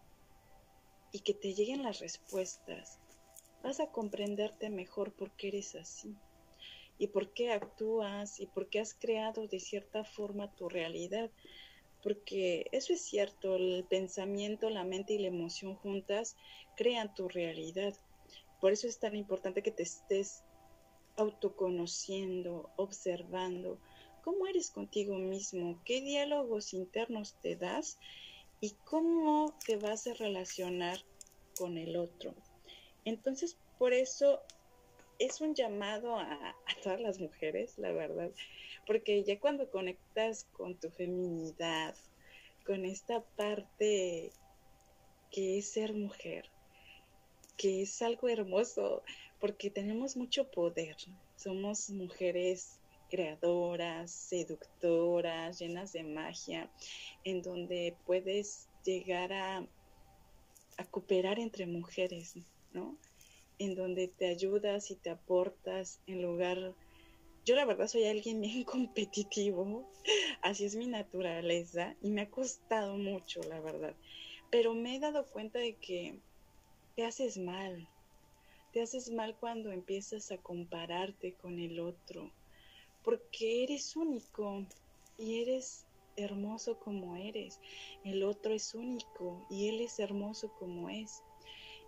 y 1.11 1.19
que 1.19 1.33
te 1.33 1.53
lleguen 1.53 1.83
las 1.83 1.99
respuestas, 1.99 2.99
vas 3.67 3.81
a 3.81 3.91
comprenderte 3.91 4.69
mejor 4.69 5.11
por 5.11 5.31
qué 5.31 5.49
eres 5.49 5.75
así 5.75 6.15
y 6.97 7.07
por 7.07 7.33
qué 7.33 7.51
actúas 7.51 8.39
y 8.39 8.45
por 8.45 8.69
qué 8.69 8.79
has 8.79 8.93
creado 8.93 9.45
de 9.49 9.59
cierta 9.59 10.05
forma 10.05 10.55
tu 10.55 10.69
realidad. 10.69 11.29
Porque 12.01 12.69
eso 12.71 12.93
es 12.93 13.01
cierto, 13.01 13.57
el 13.57 13.85
pensamiento, 13.89 14.69
la 14.69 14.85
mente 14.85 15.15
y 15.15 15.19
la 15.19 15.27
emoción 15.27 15.75
juntas 15.75 16.37
crean 16.77 17.13
tu 17.13 17.27
realidad. 17.27 17.93
Por 18.61 18.71
eso 18.71 18.87
es 18.87 18.99
tan 18.99 19.17
importante 19.17 19.61
que 19.61 19.71
te 19.71 19.83
estés 19.83 20.45
autoconociendo, 21.17 22.71
observando, 22.77 23.81
cómo 24.23 24.47
eres 24.47 24.71
contigo 24.71 25.17
mismo, 25.17 25.81
qué 25.83 25.99
diálogos 25.99 26.73
internos 26.73 27.35
te 27.41 27.57
das 27.57 27.99
y 28.61 28.75
cómo 28.85 29.53
te 29.65 29.75
vas 29.75 30.07
a 30.07 30.13
relacionar 30.13 30.99
con 31.57 31.77
el 31.77 31.97
otro. 31.97 32.33
Entonces, 33.07 33.55
por 33.77 33.93
eso 33.93 34.41
es 35.17 35.39
un 35.39 35.55
llamado 35.55 36.19
a, 36.19 36.53
todas 36.83 36.99
las 36.99 37.21
mujeres, 37.21 37.77
la 37.77 37.93
verdad, 37.93 38.31
porque 38.85 39.23
ya 39.23 39.39
cuando 39.39 39.71
conectas 39.71 40.43
con 40.51 40.75
tu 40.75 40.89
feminidad, 40.89 41.95
con 42.65 42.83
esta 42.83 43.21
parte 43.21 44.33
que 45.31 45.57
es 45.57 45.71
ser 45.71 45.93
mujer, 45.93 46.49
que 47.55 47.83
es 47.83 48.01
algo 48.01 48.27
hermoso, 48.27 49.03
porque 49.39 49.69
tenemos 49.69 50.17
mucho 50.17 50.51
poder, 50.51 50.97
somos 51.37 51.89
mujeres 51.89 52.77
creadoras, 53.09 54.11
seductoras, 54.11 55.59
llenas 55.59 55.93
de 55.93 56.03
magia, 56.03 56.69
en 57.23 57.41
donde 57.41 57.95
puedes 58.05 58.67
llegar 58.83 59.31
a, 59.31 59.65
cooperar 60.91 61.39
entre 61.39 61.65
mujeres, 61.67 62.35
En 63.59 63.75
donde 63.75 64.07
te 64.07 64.27
ayudas 64.27 64.91
y 64.91 64.95
te 64.95 65.09
aportas 65.09 66.01
en 66.07 66.21
lugar... 66.21 66.75
Yo 67.45 67.55
la 67.55 67.65
verdad 67.65 67.87
soy 67.87 68.05
alguien 68.05 68.41
bien 68.41 68.63
competitivo, 68.63 69.89
así 70.41 70.65
es 70.65 70.75
mi 70.75 70.87
naturaleza 70.87 71.95
y 72.01 72.09
me 72.09 72.21
ha 72.21 72.29
costado 72.29 72.97
mucho, 72.97 73.41
la 73.43 73.59
verdad. 73.61 73.95
Pero 74.51 74.73
me 74.73 74.95
he 74.95 74.99
dado 74.99 75.25
cuenta 75.25 75.59
de 75.59 75.75
que 75.75 76.19
te 76.95 77.05
haces 77.05 77.37
mal, 77.37 77.87
te 78.73 78.81
haces 78.81 79.09
mal 79.11 79.37
cuando 79.39 79.71
empiezas 79.71 80.31
a 80.31 80.37
compararte 80.37 81.35
con 81.35 81.59
el 81.59 81.79
otro, 81.79 82.31
porque 83.03 83.63
eres 83.63 83.95
único 83.95 84.67
y 85.17 85.41
eres 85.41 85.85
hermoso 86.17 86.77
como 86.79 87.15
eres. 87.15 87.59
El 88.03 88.23
otro 88.23 88.53
es 88.53 88.73
único 88.73 89.45
y 89.49 89.69
él 89.69 89.81
es 89.81 89.99
hermoso 89.99 90.51
como 90.59 90.89
es. 90.89 91.23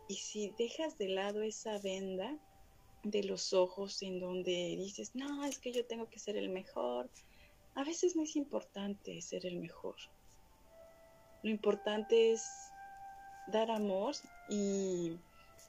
Y 0.09 0.15
si 0.15 0.49
dejas 0.57 0.97
de 0.97 1.07
lado 1.07 1.43
esa 1.43 1.77
venda 1.77 2.35
de 3.03 3.23
los 3.23 3.53
ojos 3.53 4.01
en 4.01 4.19
donde 4.19 4.75
dices, 4.75 5.13
no, 5.13 5.45
es 5.45 5.59
que 5.59 5.71
yo 5.71 5.85
tengo 5.85 6.09
que 6.09 6.17
ser 6.17 6.35
el 6.35 6.49
mejor, 6.49 7.11
a 7.75 7.83
veces 7.83 8.15
no 8.15 8.23
es 8.23 8.35
importante 8.35 9.21
ser 9.21 9.45
el 9.45 9.57
mejor. 9.57 9.95
Lo 11.43 11.51
importante 11.51 12.31
es 12.31 12.43
dar 13.51 13.69
amor 13.69 14.15
y, 14.49 15.19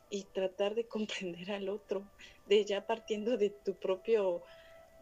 y 0.09 0.25
tratar 0.33 0.75
de 0.75 0.85
comprender 0.89 1.51
al 1.51 1.69
otro, 1.69 2.11
de 2.47 2.65
ya 2.65 2.87
partiendo 2.87 3.37
de 3.37 3.51
tu 3.51 3.75
propio 3.75 4.43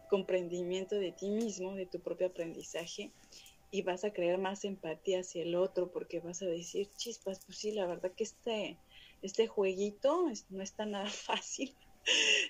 comprendimiento 0.09 0.95
de 0.95 1.13
ti 1.13 1.29
mismo, 1.29 1.75
de 1.75 1.85
tu 1.85 2.01
propio 2.01 2.27
aprendizaje, 2.27 3.13
y 3.71 3.83
vas 3.83 4.03
a 4.03 4.11
crear 4.11 4.37
más 4.37 4.65
empatía 4.65 5.19
hacia 5.19 5.43
el 5.43 5.55
otro 5.55 5.91
porque 5.91 6.19
vas 6.19 6.41
a 6.41 6.47
decir, 6.47 6.89
chispas, 6.97 7.39
pues 7.45 7.57
sí, 7.57 7.71
la 7.71 7.85
verdad 7.85 8.11
que 8.11 8.23
este, 8.23 8.77
este 9.21 9.47
jueguito 9.47 10.31
no 10.49 10.63
está 10.63 10.85
nada 10.85 11.09
fácil. 11.09 11.75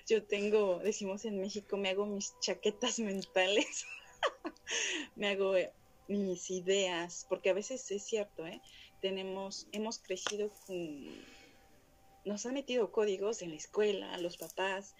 Yo 0.06 0.22
tengo, 0.24 0.78
decimos 0.78 1.24
en 1.24 1.40
México, 1.40 1.76
me 1.76 1.90
hago 1.90 2.06
mis 2.06 2.38
chaquetas 2.40 2.98
mentales, 2.98 3.86
me 5.16 5.28
hago 5.28 5.56
eh, 5.56 5.72
mis 6.08 6.50
ideas, 6.50 7.26
porque 7.28 7.50
a 7.50 7.54
veces 7.54 7.90
es 7.90 8.04
cierto, 8.04 8.46
¿eh? 8.46 8.60
Tenemos, 9.00 9.66
hemos 9.72 9.98
crecido 9.98 10.50
nos 12.26 12.44
han 12.44 12.52
metido 12.52 12.92
códigos 12.92 13.40
en 13.40 13.50
la 13.50 13.56
escuela, 13.56 14.18
los 14.18 14.36
papás, 14.36 14.94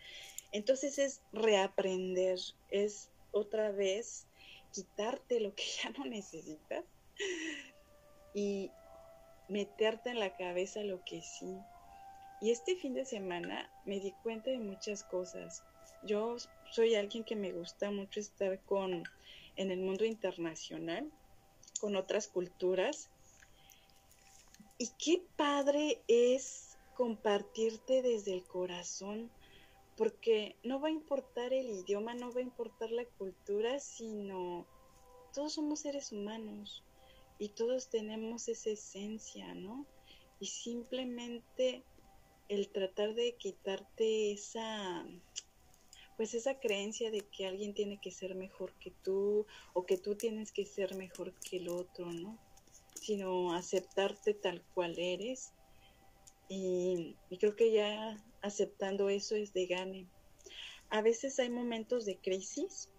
entonces 0.52 0.98
es 0.98 1.20
reaprender, 1.32 2.38
es 2.70 3.10
otra 3.30 3.70
vez 3.70 4.26
quitarte 4.72 5.40
lo 5.40 5.54
que 5.54 5.64
ya 5.82 5.90
no 5.90 6.06
necesitas 6.06 6.84
y 8.34 8.70
meterte 9.50 10.11
en 10.11 10.21
la 10.21 10.37
cabeza 10.37 10.83
lo 10.83 11.04
que 11.04 11.21
sí. 11.21 11.59
Y 12.40 12.52
este 12.52 12.76
fin 12.76 12.95
de 12.95 13.04
semana 13.04 13.71
me 13.85 14.00
di 14.00 14.12
cuenta 14.23 14.50
de 14.50 14.59
muchas 14.59 15.04
cosas. 15.04 15.62
Yo 16.02 16.37
soy 16.71 16.95
alguien 16.95 17.25
que 17.25 17.37
me 17.37 17.52
gusta 17.52 17.90
mucho 17.90 18.21
estar 18.21 18.59
con 18.61 19.02
en 19.57 19.71
el 19.71 19.80
mundo 19.80 20.04
internacional, 20.04 21.11
con 21.80 21.97
otras 21.97 22.28
culturas. 22.28 23.11
Y 24.78 24.88
qué 24.99 25.23
padre 25.37 26.00
es 26.09 26.78
compartirte 26.97 28.00
desde 28.00 28.33
el 28.33 28.45
corazón 28.45 29.30
porque 29.97 30.57
no 30.62 30.80
va 30.80 30.88
a 30.88 30.92
importar 30.92 31.52
el 31.52 31.69
idioma, 31.69 32.14
no 32.14 32.33
va 32.33 32.38
a 32.38 32.45
importar 32.45 32.90
la 32.90 33.04
cultura, 33.04 33.80
sino 33.80 34.64
todos 35.35 35.54
somos 35.54 35.80
seres 35.80 36.12
humanos 36.12 36.83
y 37.40 37.49
todos 37.49 37.88
tenemos 37.88 38.49
esa 38.49 38.70
esencia, 38.70 39.54
¿no? 39.54 39.87
Y 40.38 40.47
simplemente 40.47 41.82
el 42.49 42.68
tratar 42.68 43.14
de 43.14 43.35
quitarte 43.37 44.32
esa 44.32 45.04
pues 46.16 46.35
esa 46.35 46.61
creencia 46.61 47.11
de 47.11 47.23
que 47.23 47.47
alguien 47.47 47.73
tiene 47.73 47.99
que 47.99 48.11
ser 48.11 48.35
mejor 48.35 48.75
que 48.75 48.90
tú 48.90 49.47
o 49.73 49.87
que 49.87 49.97
tú 49.97 50.16
tienes 50.16 50.52
que 50.52 50.66
ser 50.66 50.94
mejor 50.94 51.32
que 51.40 51.56
el 51.56 51.70
otro, 51.70 52.12
¿no? 52.12 52.38
Sino 52.94 53.54
aceptarte 53.54 54.35
tal 54.35 54.62
cual 54.75 54.99
eres 54.99 55.54
y, 56.50 57.16
creo 57.38 57.56
que 57.56 57.73
ya 57.73 58.23
aceptando 58.42 59.09
eso 59.09 59.35
es 59.35 59.54
de 59.54 59.64
gane. 59.66 60.06
A 60.90 61.00
veces 61.00 61.38
hay 61.38 61.49
momentos 61.49 62.04
de 62.04 62.18
crisis 62.18 62.90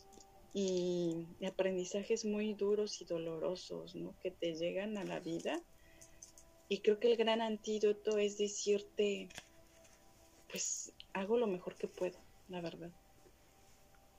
y 0.54 1.28
aprendizajes 1.46 2.26
muy 2.26 2.54
duros 2.54 3.02
y 3.02 3.06
dolorosos, 3.06 3.96
¿no? 3.96 4.14
Que 4.22 4.32
te 4.32 4.54
llegan 4.54 4.98
a 4.98 5.04
la 5.04 5.20
vida. 5.20 5.62
Y 6.68 6.80
creo 6.80 7.00
que 7.00 7.12
el 7.12 7.18
gran 7.18 7.42
antídoto 7.42 8.18
es 8.18 8.38
decirte, 8.38 9.30
pues 10.50 10.94
hago 11.14 11.38
lo 11.38 11.48
mejor 11.48 11.76
que 11.76 11.88
puedo, 11.88 12.20
la 12.50 12.62
verdad. 12.62 12.92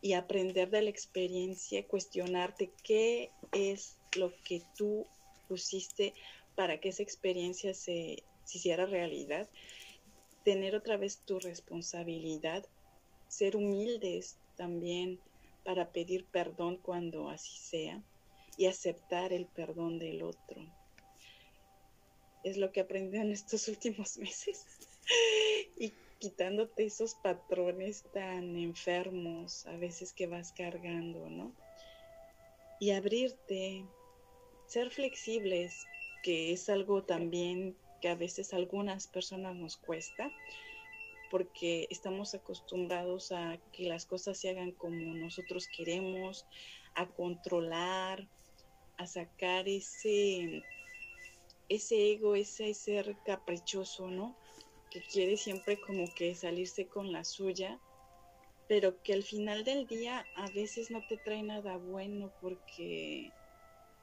Y 0.01 0.15
aprender 0.15 0.71
de 0.71 0.83
la 0.83 0.91
experiencia, 0.91 1.87
cuestionarte 1.87 2.71
qué 2.83 3.31
es 3.53 3.97
lo 4.17 4.33
que 4.45 4.63
tú 4.77 5.07
pusiste 5.49 6.15
para 6.57 6.81
que 6.81 6.89
esa 6.89 7.03
experiencia 7.03 7.75
se, 7.75 8.23
se 8.45 8.59
hiciera 8.59 8.87
realidad, 8.87 9.49
tener 10.45 10.75
otra 10.75 10.97
vez 10.97 11.19
tu 11.19 11.39
responsabilidad, 11.39 12.67
ser 13.29 13.57
humildes 13.57 14.39
también 14.57 15.21
para 15.65 15.93
pedir 15.93 16.27
perdón 16.27 16.77
cuando 16.77 17.29
así 17.29 17.57
sea 17.57 18.03
y 18.57 18.67
aceptar 18.67 19.33
el 19.33 19.47
perdón 19.47 19.99
del 19.99 20.23
otro. 20.23 20.67
Es 22.45 22.57
lo 22.57 22.73
que 22.73 22.81
aprendí 22.81 23.19
en 23.19 23.33
estos 23.33 23.69
últimos 23.69 24.19
meses. 24.19 24.65
y 25.79 25.93
quitándote 26.19 26.85
esos 26.85 27.15
patrones 27.15 28.05
tan 28.13 28.57
enfermos 28.57 29.67
a 29.67 29.77
veces 29.77 30.13
que 30.13 30.27
vas 30.27 30.53
cargando, 30.53 31.29
¿no? 31.29 31.53
Y 32.79 32.91
abrirte, 32.91 33.85
ser 34.67 34.91
flexibles, 34.91 35.85
que 36.23 36.53
es 36.53 36.69
algo 36.69 37.03
también 37.03 37.77
que 38.01 38.09
a 38.09 38.15
veces 38.15 38.53
algunas 38.53 39.07
personas 39.07 39.55
nos 39.57 39.77
cuesta, 39.77 40.31
porque 41.33 41.87
estamos 41.89 42.35
acostumbrados 42.35 43.33
a 43.33 43.59
que 43.73 43.85
las 43.85 44.05
cosas 44.05 44.39
se 44.39 44.51
hagan 44.51 44.73
como 44.73 45.15
nosotros 45.15 45.67
queremos, 45.75 46.45
a 46.95 47.09
controlar, 47.09 48.29
a 48.99 49.07
sacar 49.07 49.67
ese, 49.67 50.63
ese 51.71 52.13
ego, 52.13 52.35
ese 52.35 52.75
ser 52.75 53.17
caprichoso, 53.25 54.11
¿no? 54.11 54.37
Que 54.91 55.01
quiere 55.01 55.39
siempre 55.39 55.81
como 55.81 56.05
que 56.15 56.35
salirse 56.35 56.87
con 56.87 57.13
la 57.13 57.25
suya, 57.25 57.81
pero 58.69 59.03
que 59.03 59.15
al 59.15 59.23
final 59.23 59.65
del 59.65 59.87
día 59.87 60.27
a 60.37 60.51
veces 60.51 60.91
no 60.91 61.01
te 61.07 61.17
trae 61.17 61.43
nada 61.43 61.79
bueno 61.79 62.31
porque 62.43 63.33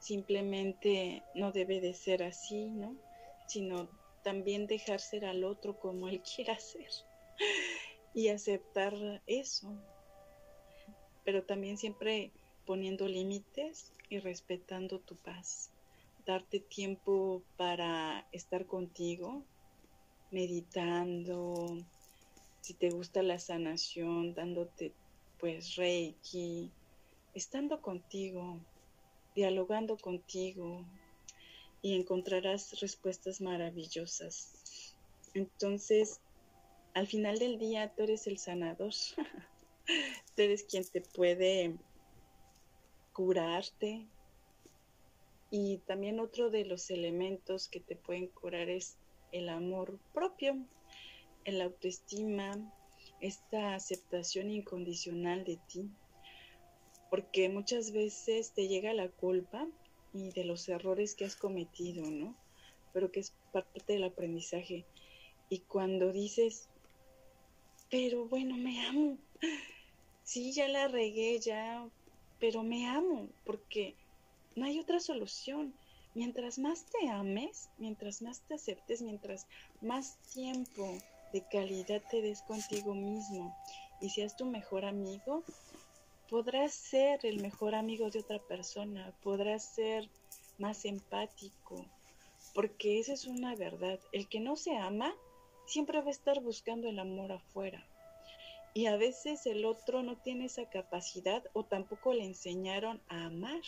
simplemente 0.00 1.22
no 1.36 1.52
debe 1.52 1.80
de 1.80 1.94
ser 1.94 2.24
así, 2.24 2.70
¿no? 2.70 2.96
Sino 3.46 3.88
también 4.24 4.66
dejar 4.66 4.98
ser 4.98 5.24
al 5.24 5.44
otro 5.44 5.78
como 5.78 6.08
él 6.08 6.20
quiera 6.34 6.58
ser 6.58 6.90
y 8.14 8.28
aceptar 8.28 8.94
eso, 9.26 9.76
pero 11.24 11.44
también 11.44 11.78
siempre 11.78 12.32
poniendo 12.66 13.08
límites 13.08 13.92
y 14.08 14.18
respetando 14.18 15.00
tu 15.00 15.16
paz. 15.16 15.70
Darte 16.26 16.60
tiempo 16.60 17.42
para 17.56 18.28
estar 18.32 18.66
contigo, 18.66 19.44
meditando, 20.30 21.66
si 22.60 22.74
te 22.74 22.90
gusta 22.90 23.22
la 23.22 23.38
sanación, 23.38 24.34
dándote 24.34 24.94
pues 25.38 25.76
reiki, 25.76 26.72
estando 27.32 27.80
contigo, 27.80 28.60
dialogando 29.34 29.96
contigo 29.96 30.84
y 31.80 31.94
encontrarás 31.94 32.78
respuestas 32.80 33.40
maravillosas. 33.40 34.94
Entonces, 35.32 36.20
al 36.94 37.06
final 37.06 37.38
del 37.38 37.58
día 37.58 37.92
tú 37.94 38.02
eres 38.02 38.26
el 38.26 38.38
sanador. 38.38 38.92
tú 40.36 40.42
eres 40.42 40.64
quien 40.64 40.84
te 40.84 41.00
puede 41.00 41.76
curarte. 43.12 44.06
Y 45.50 45.78
también 45.78 46.20
otro 46.20 46.50
de 46.50 46.64
los 46.64 46.90
elementos 46.90 47.68
que 47.68 47.80
te 47.80 47.96
pueden 47.96 48.28
curar 48.28 48.68
es 48.68 48.96
el 49.32 49.48
amor 49.48 49.98
propio, 50.12 50.56
el 51.44 51.60
autoestima, 51.60 52.52
esta 53.20 53.74
aceptación 53.74 54.50
incondicional 54.50 55.44
de 55.44 55.58
ti. 55.68 55.90
Porque 57.10 57.48
muchas 57.48 57.90
veces 57.90 58.52
te 58.52 58.68
llega 58.68 58.94
la 58.94 59.08
culpa 59.08 59.66
y 60.12 60.30
de 60.30 60.44
los 60.44 60.68
errores 60.68 61.14
que 61.14 61.24
has 61.24 61.36
cometido, 61.36 62.08
¿no? 62.10 62.36
Pero 62.92 63.10
que 63.10 63.20
es 63.20 63.34
parte 63.52 63.92
del 63.92 64.04
aprendizaje. 64.04 64.86
Y 65.48 65.60
cuando 65.60 66.12
dices, 66.12 66.69
pero 67.90 68.26
bueno, 68.26 68.56
me 68.56 68.86
amo. 68.86 69.18
Sí, 70.22 70.52
ya 70.52 70.68
la 70.68 70.86
regué, 70.86 71.40
ya, 71.40 71.88
pero 72.38 72.62
me 72.62 72.86
amo, 72.86 73.28
porque 73.44 73.96
no 74.54 74.64
hay 74.64 74.78
otra 74.78 75.00
solución. 75.00 75.74
Mientras 76.14 76.58
más 76.58 76.86
te 76.86 77.08
ames, 77.08 77.68
mientras 77.78 78.22
más 78.22 78.40
te 78.46 78.54
aceptes, 78.54 79.02
mientras 79.02 79.46
más 79.80 80.18
tiempo 80.32 80.98
de 81.32 81.44
calidad 81.50 82.02
te 82.10 82.20
des 82.20 82.42
contigo 82.42 82.94
mismo 82.94 83.56
y 84.00 84.10
seas 84.10 84.36
tu 84.36 84.46
mejor 84.46 84.84
amigo, 84.84 85.44
podrás 86.28 86.72
ser 86.74 87.24
el 87.24 87.40
mejor 87.40 87.74
amigo 87.74 88.10
de 88.10 88.20
otra 88.20 88.40
persona, 88.40 89.12
podrás 89.22 89.64
ser 89.74 90.10
más 90.58 90.84
empático, 90.84 91.86
porque 92.54 92.98
esa 92.98 93.12
es 93.12 93.26
una 93.26 93.54
verdad. 93.54 94.00
El 94.12 94.28
que 94.28 94.40
no 94.40 94.56
se 94.56 94.76
ama 94.76 95.14
siempre 95.70 96.00
va 96.00 96.08
a 96.08 96.10
estar 96.10 96.40
buscando 96.40 96.88
el 96.88 96.98
amor 96.98 97.30
afuera. 97.30 97.86
Y 98.74 98.86
a 98.86 98.96
veces 98.96 99.46
el 99.46 99.64
otro 99.64 100.02
no 100.02 100.16
tiene 100.16 100.46
esa 100.46 100.68
capacidad 100.68 101.44
o 101.52 101.64
tampoco 101.64 102.12
le 102.12 102.24
enseñaron 102.24 103.00
a 103.08 103.26
amar. 103.26 103.62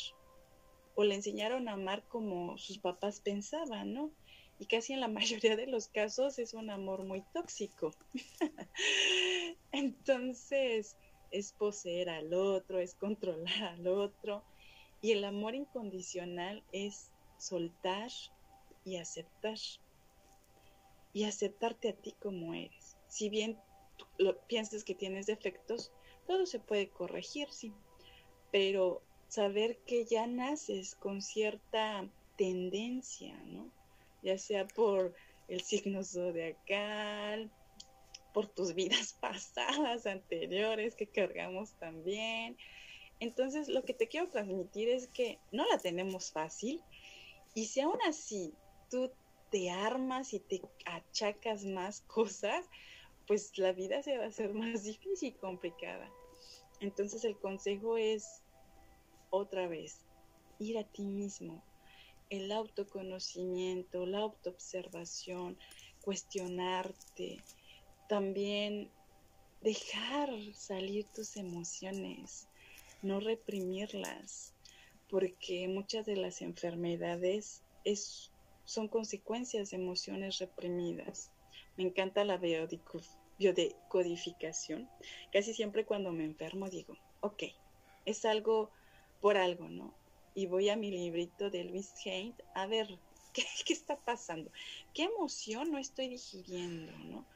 O 0.95 1.05
le 1.05 1.15
enseñaron 1.15 1.69
a 1.69 1.73
amar 1.73 2.03
como 2.09 2.59
sus 2.59 2.79
papás 2.79 3.21
pensaban, 3.21 3.95
¿no? 3.95 4.11
Y 4.59 4.67
casi 4.67 4.93
en 4.93 5.01
la 5.01 5.09
mayoría 5.47 5.57
de 5.57 5.69
los 5.69 5.89
casos 5.89 6.39
es 6.39 6.55
un 6.55 6.71
amor 6.71 7.05
muy 7.05 7.23
tóxico. 7.33 7.95
Entonces 9.73 10.97
es 11.31 11.53
poseer 11.53 12.11
al 12.11 12.35
otro, 12.35 12.81
es 12.81 12.95
controlar 12.95 13.63
al 13.63 13.87
otro. 13.87 14.43
Y 15.01 15.13
el 15.13 15.25
amor 15.25 15.55
incondicional 15.55 16.65
es 16.73 17.11
soltar 17.39 18.11
y 18.85 18.97
aceptar 18.97 19.59
y 21.13 21.25
aceptarte 21.25 21.91
a 21.91 21.97
ti 21.97 22.15
como 22.21 22.55
eres. 22.55 22.97
Si 23.09 23.29
bien 23.29 23.59
lo, 24.19 24.39
piensas 24.47 24.85
que 24.85 24.95
tienes 24.95 25.27
defectos, 25.27 25.93
todo 26.27 26.47
se 26.47 26.59
puede 26.59 26.89
corregir, 26.89 27.51
sí, 27.51 27.73
pero 28.51 29.03
saber 29.29 29.79
que 29.87 30.05
ya 30.05 30.27
naces 30.27 30.95
con 30.95 31.23
cierta 31.23 32.09
tendencia, 32.37 33.37
¿no? 33.45 33.71
Ya 34.23 34.39
sea 34.39 34.67
por 34.67 35.15
el 35.49 35.63
signo 35.63 36.05
zodiacal, 36.05 37.51
por 38.33 38.47
tus 38.49 38.75
vidas 38.75 39.13
pasadas, 39.21 40.07
anteriores 40.07 40.95
que 40.95 41.07
cargamos 41.07 41.73
también. 41.79 42.57
Entonces, 43.21 43.69
lo 43.69 43.85
que 43.85 43.95
te 43.95 44.09
quiero 44.09 44.29
transmitir 44.29 44.89
es 44.89 45.07
que 45.09 45.39
no 45.53 45.67
la 45.69 45.79
tenemos 45.79 46.33
fácil 46.33 46.83
y 47.55 47.67
si 47.67 47.81
aún 47.81 47.99
así 48.09 48.55
tú 48.91 49.13
te 49.53 49.71
armas 49.71 50.33
y 50.33 50.41
te 50.41 50.63
achacas 50.87 51.65
más 51.65 52.01
cosas, 52.09 52.67
pues 53.29 53.57
la 53.59 53.73
vida 53.73 54.03
se 54.03 54.19
va 54.19 54.25
a 54.25 54.29
hacer 54.29 54.53
más 54.53 54.83
difícil 54.83 55.29
y 55.29 55.33
complicada. 55.39 56.11
Entonces 56.81 57.23
el 57.25 57.39
consejo 57.39 57.97
es 57.97 58.43
otra 59.31 59.69
vez, 59.69 60.05
ir 60.59 60.79
a 60.79 60.85
ti 60.85 61.05
mismo, 61.05 61.63
el 62.29 62.51
autoconocimiento, 62.51 64.05
la 64.05 64.19
autoobservación, 64.19 65.57
cuestionarte, 66.03 67.39
también 68.09 68.91
dejar 69.61 70.31
salir 70.55 71.07
tus 71.15 71.37
emociones, 71.37 72.49
no 73.03 73.21
reprimirlas, 73.21 74.55
porque 75.09 75.69
muchas 75.69 76.05
de 76.05 76.17
las 76.17 76.43
enfermedades 76.43 77.63
es 77.85 78.32
son 78.73 78.89
consecuencias 78.89 79.71
de 79.71 79.77
emociones 79.77 80.39
reprimidas. 80.39 81.31
Me 81.77 81.85
encanta 81.85 82.25
la 82.25 82.39
biodecodificación. 82.39 84.89
Casi 85.31 85.53
siempre 85.53 85.85
cuando 85.85 86.11
me 86.13 86.25
enfermo 86.25 86.71
digo, 86.71 86.97
ok, 87.21 87.43
es 88.07 88.25
algo 88.25 88.71
por 89.21 89.37
algo, 89.37 89.69
¿no? 89.69 89.93
Y 90.35 90.47
voy 90.47 90.71
a 90.71 90.77
mi 90.77 90.91
librito 90.91 91.51
de 91.51 91.65
Luis 91.65 91.93
Hay 92.07 92.35
a 92.55 92.65
ver, 92.67 92.99
¿qué, 93.35 93.45
¿qué, 93.67 93.75
está 93.75 93.97
pasando? 93.97 94.51
¿Qué 94.95 95.03
emoción 95.05 95.71
no 95.71 95.77
estoy 95.79 96.09
digiriendo, 96.09 96.93
¿no? 96.99 97.27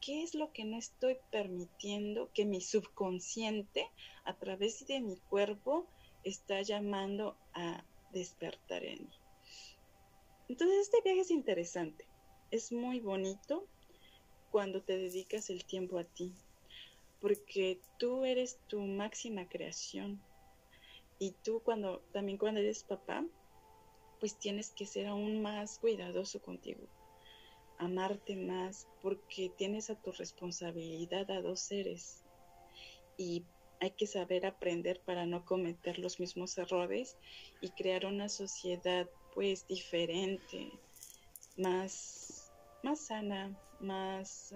¿Qué 0.00 0.22
es 0.22 0.34
lo 0.34 0.52
que 0.52 0.64
no 0.64 0.76
estoy 0.76 1.16
permitiendo 1.30 2.30
que 2.34 2.44
mi 2.44 2.60
subconsciente, 2.60 3.88
a 4.24 4.34
través 4.34 4.86
de 4.86 5.00
mi 5.00 5.16
cuerpo, 5.30 5.86
está 6.24 6.60
llamando 6.60 7.38
a 7.54 7.82
despertar 8.12 8.84
en 8.84 9.04
mí? 9.04 9.21
Entonces 10.52 10.80
este 10.80 11.00
viaje 11.00 11.20
es 11.20 11.30
interesante, 11.30 12.04
es 12.50 12.72
muy 12.72 13.00
bonito 13.00 13.66
cuando 14.50 14.82
te 14.82 14.98
dedicas 14.98 15.48
el 15.48 15.64
tiempo 15.64 15.98
a 15.98 16.04
ti, 16.04 16.34
porque 17.22 17.80
tú 17.98 18.26
eres 18.26 18.58
tu 18.66 18.82
máxima 18.82 19.48
creación. 19.48 20.20
Y 21.18 21.30
tú 21.42 21.62
cuando 21.64 22.00
también 22.12 22.36
cuando 22.36 22.60
eres 22.60 22.84
papá, 22.84 23.24
pues 24.20 24.38
tienes 24.38 24.72
que 24.72 24.84
ser 24.84 25.06
aún 25.06 25.40
más 25.40 25.78
cuidadoso 25.78 26.42
contigo, 26.42 26.86
amarte 27.78 28.36
más, 28.36 28.86
porque 29.00 29.50
tienes 29.56 29.88
a 29.88 29.98
tu 30.02 30.12
responsabilidad 30.12 31.30
a 31.30 31.40
dos 31.40 31.60
seres. 31.60 32.22
Y 33.16 33.46
hay 33.80 33.92
que 33.92 34.06
saber 34.06 34.44
aprender 34.44 35.00
para 35.00 35.24
no 35.24 35.46
cometer 35.46 35.98
los 35.98 36.20
mismos 36.20 36.58
errores 36.58 37.16
y 37.62 37.70
crear 37.70 38.04
una 38.04 38.28
sociedad 38.28 39.08
pues 39.34 39.66
diferente, 39.66 40.72
más, 41.56 42.50
más 42.82 43.06
sana, 43.06 43.56
más, 43.80 44.54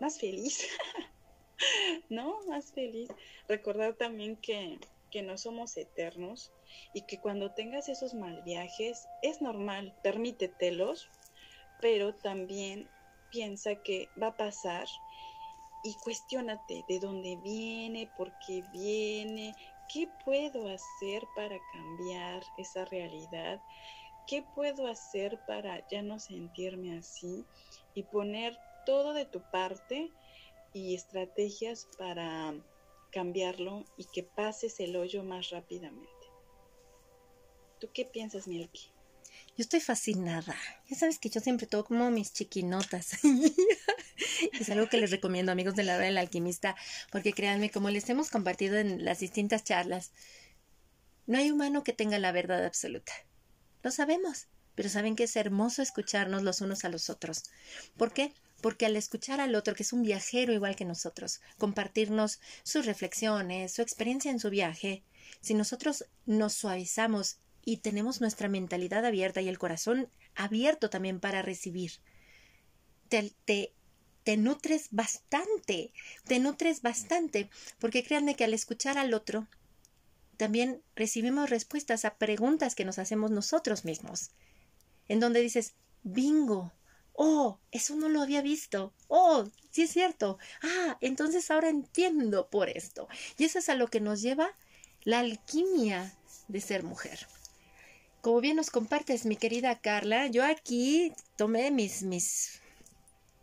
más 0.00 0.18
feliz, 0.18 0.66
¿no? 2.10 2.44
Más 2.48 2.72
feliz. 2.72 3.08
Recordar 3.48 3.94
también 3.94 4.36
que, 4.36 4.78
que 5.10 5.22
no 5.22 5.38
somos 5.38 5.76
eternos 5.76 6.52
y 6.92 7.02
que 7.02 7.20
cuando 7.20 7.52
tengas 7.52 7.88
esos 7.88 8.14
mal 8.14 8.42
viajes 8.42 9.06
es 9.22 9.40
normal, 9.40 9.94
permítetelos, 10.02 11.08
pero 11.80 12.14
también 12.14 12.88
piensa 13.30 13.76
que 13.76 14.08
va 14.20 14.28
a 14.28 14.36
pasar 14.36 14.86
y 15.84 15.94
cuestiónate 16.02 16.84
de 16.88 16.98
dónde 16.98 17.36
viene, 17.36 18.10
por 18.16 18.32
qué 18.44 18.64
viene, 18.72 19.54
qué 19.92 20.08
puedo 20.24 20.68
hacer 20.68 21.26
para 21.34 21.58
cambiar 21.72 22.42
esa 22.58 22.84
realidad, 22.84 23.60
qué 24.26 24.44
puedo 24.54 24.86
hacer 24.86 25.38
para 25.46 25.86
ya 25.88 26.02
no 26.02 26.18
sentirme 26.18 26.98
así 26.98 27.44
y 27.94 28.02
poner 28.04 28.58
todo 28.84 29.14
de 29.14 29.24
tu 29.24 29.42
parte 29.50 30.12
y 30.72 30.94
estrategias 30.94 31.88
para 31.98 32.54
cambiarlo 33.10 33.84
y 33.96 34.04
que 34.12 34.22
pases 34.22 34.80
el 34.80 34.96
hoyo 34.96 35.22
más 35.22 35.50
rápidamente. 35.50 36.10
¿Tú 37.80 37.88
qué 37.92 38.04
piensas, 38.04 38.46
Milky? 38.46 38.90
Yo 39.56 39.62
estoy 39.62 39.80
fascinada. 39.80 40.54
Ya 40.88 40.96
sabes 40.96 41.18
que 41.18 41.30
yo 41.30 41.40
siempre 41.40 41.66
tomo 41.66 42.10
mis 42.10 42.32
chiquinotas. 42.32 43.18
es 44.52 44.70
algo 44.70 44.88
que 44.88 44.98
les 44.98 45.10
recomiendo, 45.10 45.52
amigos 45.52 45.74
de 45.74 45.84
la 45.84 45.96
hora 45.96 46.06
del 46.06 46.18
alquimista, 46.18 46.76
porque 47.10 47.32
créanme, 47.32 47.70
como 47.70 47.90
les 47.90 48.08
hemos 48.08 48.30
compartido 48.30 48.76
en 48.76 49.04
las 49.04 49.20
distintas 49.20 49.64
charlas, 49.64 50.12
no 51.26 51.38
hay 51.38 51.50
humano 51.50 51.82
que 51.82 51.92
tenga 51.92 52.18
la 52.18 52.32
verdad 52.32 52.64
absoluta. 52.64 53.12
Lo 53.82 53.90
sabemos, 53.90 54.46
pero 54.74 54.88
saben 54.88 55.16
que 55.16 55.24
es 55.24 55.36
hermoso 55.36 55.82
escucharnos 55.82 56.42
los 56.42 56.60
unos 56.60 56.84
a 56.84 56.88
los 56.88 57.10
otros. 57.10 57.44
¿Por 57.96 58.12
qué? 58.12 58.32
Porque 58.60 58.86
al 58.86 58.96
escuchar 58.96 59.40
al 59.40 59.54
otro, 59.54 59.74
que 59.74 59.82
es 59.82 59.92
un 59.92 60.02
viajero 60.02 60.52
igual 60.52 60.76
que 60.76 60.84
nosotros, 60.84 61.40
compartirnos 61.58 62.40
sus 62.62 62.86
reflexiones, 62.86 63.72
su 63.72 63.82
experiencia 63.82 64.30
en 64.30 64.40
su 64.40 64.50
viaje, 64.50 65.02
si 65.40 65.54
nosotros 65.54 66.04
nos 66.26 66.54
suavizamos 66.54 67.38
y 67.64 67.78
tenemos 67.78 68.20
nuestra 68.20 68.48
mentalidad 68.48 69.04
abierta 69.04 69.40
y 69.40 69.48
el 69.48 69.58
corazón 69.58 70.08
abierto 70.34 70.88
también 70.88 71.18
para 71.18 71.42
recibir. 71.42 71.92
Te, 73.08 73.74
te 74.26 74.36
nutres 74.36 74.88
bastante, 74.90 75.92
te 76.24 76.40
nutres 76.40 76.82
bastante, 76.82 77.48
porque 77.78 78.02
créanme 78.02 78.34
que 78.34 78.42
al 78.42 78.54
escuchar 78.54 78.98
al 78.98 79.14
otro, 79.14 79.46
también 80.36 80.82
recibimos 80.96 81.48
respuestas 81.48 82.04
a 82.04 82.16
preguntas 82.16 82.74
que 82.74 82.84
nos 82.84 82.98
hacemos 82.98 83.30
nosotros 83.30 83.84
mismos, 83.84 84.32
en 85.06 85.20
donde 85.20 85.42
dices, 85.42 85.74
bingo, 86.02 86.72
oh, 87.12 87.60
eso 87.70 87.94
no 87.94 88.08
lo 88.08 88.20
había 88.20 88.42
visto, 88.42 88.92
oh, 89.06 89.48
sí 89.70 89.82
es 89.82 89.92
cierto, 89.92 90.38
ah, 90.60 90.98
entonces 91.00 91.48
ahora 91.52 91.68
entiendo 91.68 92.50
por 92.50 92.68
esto. 92.68 93.06
Y 93.38 93.44
eso 93.44 93.60
es 93.60 93.68
a 93.68 93.76
lo 93.76 93.86
que 93.86 94.00
nos 94.00 94.22
lleva 94.22 94.56
la 95.04 95.20
alquimia 95.20 96.12
de 96.48 96.60
ser 96.60 96.82
mujer 96.82 97.28
como 98.22 98.40
bien 98.40 98.56
nos 98.56 98.70
compartes, 98.70 99.24
mi 99.24 99.36
querida 99.36 99.78
Carla, 99.80 100.26
yo 100.26 100.44
aquí 100.44 101.12
tomé 101.36 101.70
mis, 101.70 102.02
mis, 102.02 102.60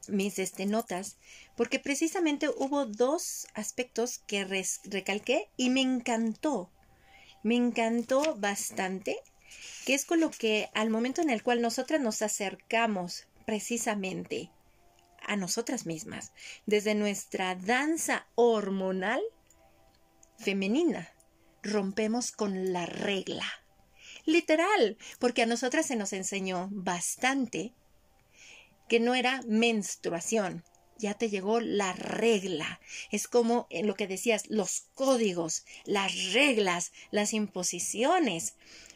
mis 0.10 0.39
este, 0.39 0.66
notas, 0.66 1.18
porque 1.56 1.80
precisamente 1.80 2.50
hubo 2.50 2.86
dos 2.86 3.48
aspectos 3.54 4.20
que 4.20 4.46
recalqué 4.86 5.50
y 5.58 5.70
me 5.70 5.82
encantó. 5.82 6.72
Me 7.44 7.56
encantó 7.56 8.36
bastante, 8.36 9.18
que 9.86 9.94
es 9.94 10.06
con 10.06 10.20
lo 10.20 10.32
que 10.32 10.70
al 10.74 10.89
momento 10.89 11.22
en 11.22 11.30
el 11.30 11.44
cual 11.44 11.62
nosotras 11.62 12.00
nos 12.02 12.22
acercamos 12.22 13.28
precisamente 13.46 14.50
a 15.26 15.36
nosotras 15.36 15.86
mismas, 15.86 16.34
desde 16.66 16.96
nuestra 16.96 17.56
danza 17.56 18.28
hormonal 18.36 19.22
femenina, 20.38 21.10
rompemos 21.62 22.32
con 22.32 22.74
la 22.74 22.86
regla 22.86 23.46
literal, 24.26 24.98
porque 25.20 25.44
a 25.44 25.46
nosotras 25.46 25.86
se 25.86 25.96
nos 25.96 26.13
enseñó 26.13 26.70
bastante 26.72 27.74
que 28.93 28.99
no 28.99 29.15
era 29.15 29.41
menstruación, 29.47 30.63
ya 30.99 31.15
te 31.15 31.27
llegó 31.27 31.60
la 31.60 31.93
regla. 31.93 32.79
Es 33.10 33.27
como 33.27 33.65
en 33.71 33.88
lo 33.88 33.95
que 33.95 34.06
decías, 34.06 34.43
los 34.51 34.82
códigos, 34.93 35.65
las 35.84 36.32
reglas, 36.34 36.91
las 37.10 37.34
imposiciones, 37.34 38.53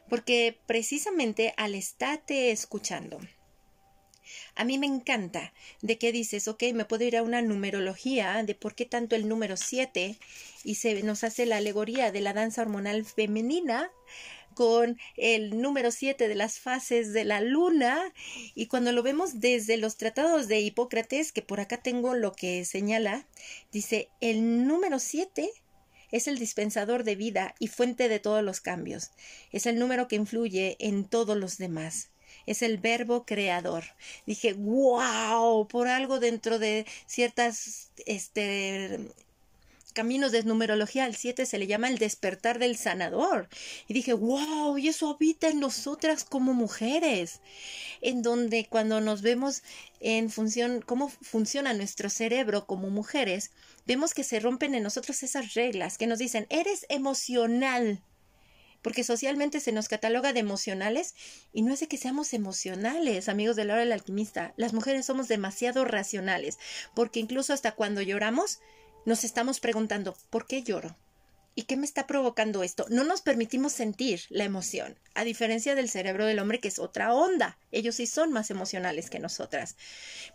porque 0.07 0.59
precisamente 0.67 1.55
al 1.57 1.73
estarte 1.73 2.51
escuchando, 2.51 3.17
a 4.53 4.65
mí 4.65 4.77
me 4.77 4.85
encanta 4.85 5.51
de 5.81 5.97
que 5.97 6.11
dices, 6.11 6.47
ok, 6.47 6.61
me 6.75 6.85
puedo 6.85 7.03
ir 7.03 7.17
a 7.17 7.23
una 7.23 7.41
numerología 7.41 8.43
de 8.43 8.53
por 8.53 8.75
qué 8.75 8.85
tanto 8.85 9.15
el 9.15 9.27
número 9.27 9.57
7 9.57 10.19
y 10.63 10.75
se 10.75 11.01
nos 11.01 11.23
hace 11.23 11.47
la 11.47 11.57
alegoría 11.57 12.11
de 12.11 12.21
la 12.21 12.33
danza 12.33 12.61
hormonal 12.61 13.03
femenina 13.03 13.89
con 14.57 14.97
el 15.17 15.61
número 15.61 15.91
7 15.91 16.27
de 16.27 16.33
las 16.33 16.59
fases 16.59 17.13
de 17.13 17.25
la 17.25 17.41
luna 17.41 18.11
y 18.55 18.65
cuando 18.65 18.91
lo 18.91 19.03
vemos 19.03 19.39
desde 19.39 19.77
los 19.77 19.97
tratados 19.97 20.47
de 20.47 20.61
Hipócrates, 20.61 21.31
que 21.31 21.43
por 21.43 21.59
acá 21.59 21.77
tengo 21.77 22.15
lo 22.15 22.31
que 22.31 22.65
señala, 22.65 23.27
dice 23.71 24.09
el 24.19 24.65
número 24.65 24.97
7 24.97 25.47
es 26.11 26.27
el 26.27 26.39
dispensador 26.39 27.03
de 27.03 27.15
vida 27.15 27.53
y 27.59 27.67
fuente 27.67 28.09
de 28.09 28.19
todos 28.19 28.43
los 28.43 28.59
cambios. 28.59 29.11
Es 29.51 29.67
el 29.67 29.77
número 29.77 30.07
que 30.07 30.15
influye 30.15 30.75
en 30.79 31.05
todos 31.05 31.37
los 31.37 31.59
demás. 31.59 32.09
Es 32.47 32.63
el 32.63 32.79
verbo 32.79 33.27
creador. 33.27 33.83
Dije, 34.25 34.53
wow, 34.53 35.67
por 35.67 35.87
algo 35.87 36.19
dentro 36.19 36.57
de 36.57 36.87
ciertas 37.05 37.91
este, 38.07 39.11
caminos 39.97 40.31
de 40.31 40.43
numerología, 40.43 41.05
al 41.05 41.15
7 41.15 41.47
se 41.47 41.57
le 41.57 41.65
llama 41.65 41.87
el 41.87 41.97
despertar 41.97 42.59
del 42.59 42.77
sanador. 42.77 43.49
Y 43.87 43.95
dije, 43.95 44.13
wow, 44.13 44.77
y 44.77 44.89
eso 44.89 45.09
habita 45.09 45.49
en 45.49 45.59
nosotras 45.59 46.23
como 46.23 46.53
mujeres, 46.53 47.41
en 48.01 48.21
donde 48.21 48.67
cuando 48.69 49.01
nos 49.01 49.23
vemos 49.23 49.63
en 49.99 50.29
función, 50.29 50.83
cómo 50.85 51.09
funciona 51.09 51.73
nuestro 51.73 52.11
cerebro 52.11 52.67
como 52.67 52.91
mujeres, 52.91 53.49
vemos 53.87 54.13
que 54.13 54.23
se 54.23 54.39
rompen 54.39 54.75
en 54.75 54.83
nosotros 54.83 55.23
esas 55.23 55.55
reglas 55.55 55.97
que 55.97 56.05
nos 56.05 56.19
dicen, 56.19 56.45
eres 56.51 56.85
emocional 56.89 57.99
porque 58.83 59.03
socialmente 59.03 59.59
se 59.59 59.71
nos 59.71 59.89
cataloga 59.89 60.31
de 60.31 60.39
emocionales 60.39 61.15
y 61.51 61.63
no 61.63 61.73
es 61.73 61.79
de 61.79 61.87
que 61.87 61.97
seamos 61.97 62.33
emocionales, 62.33 63.27
amigos 63.27 63.55
de 63.55 63.65
la 63.65 63.73
hora 63.73 63.81
del 63.81 63.91
alquimista. 63.91 64.53
Las 64.55 64.73
mujeres 64.73 65.07
somos 65.07 65.27
demasiado 65.27 65.83
racionales, 65.83 66.59
porque 66.93 67.19
incluso 67.19 67.51
hasta 67.51 67.73
cuando 67.73 68.03
lloramos 68.03 68.59
nos 69.07 69.23
estamos 69.23 69.61
preguntando, 69.61 70.17
¿por 70.29 70.47
qué 70.47 70.63
lloro? 70.63 70.97
¿Y 71.55 71.63
qué 71.63 71.77
me 71.77 71.85
está 71.85 72.07
provocando 72.07 72.61
esto? 72.61 72.85
No 72.89 73.05
nos 73.05 73.21
permitimos 73.21 73.71
sentir 73.71 74.23
la 74.27 74.43
emoción, 74.43 74.99
a 75.15 75.23
diferencia 75.23 75.75
del 75.75 75.87
cerebro 75.87 76.25
del 76.25 76.39
hombre 76.39 76.59
que 76.59 76.67
es 76.67 76.77
otra 76.77 77.13
onda. 77.13 77.57
Ellos 77.71 77.95
sí 77.95 78.05
son 78.05 78.33
más 78.33 78.51
emocionales 78.51 79.09
que 79.09 79.19
nosotras. 79.19 79.77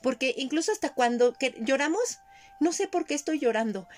Porque 0.02 0.34
incluso 0.38 0.72
hasta 0.72 0.94
cuando 0.94 1.36
lloramos, 1.60 2.16
no 2.60 2.72
sé 2.72 2.88
por 2.88 3.04
qué 3.04 3.12
estoy 3.12 3.40
llorando. 3.40 3.88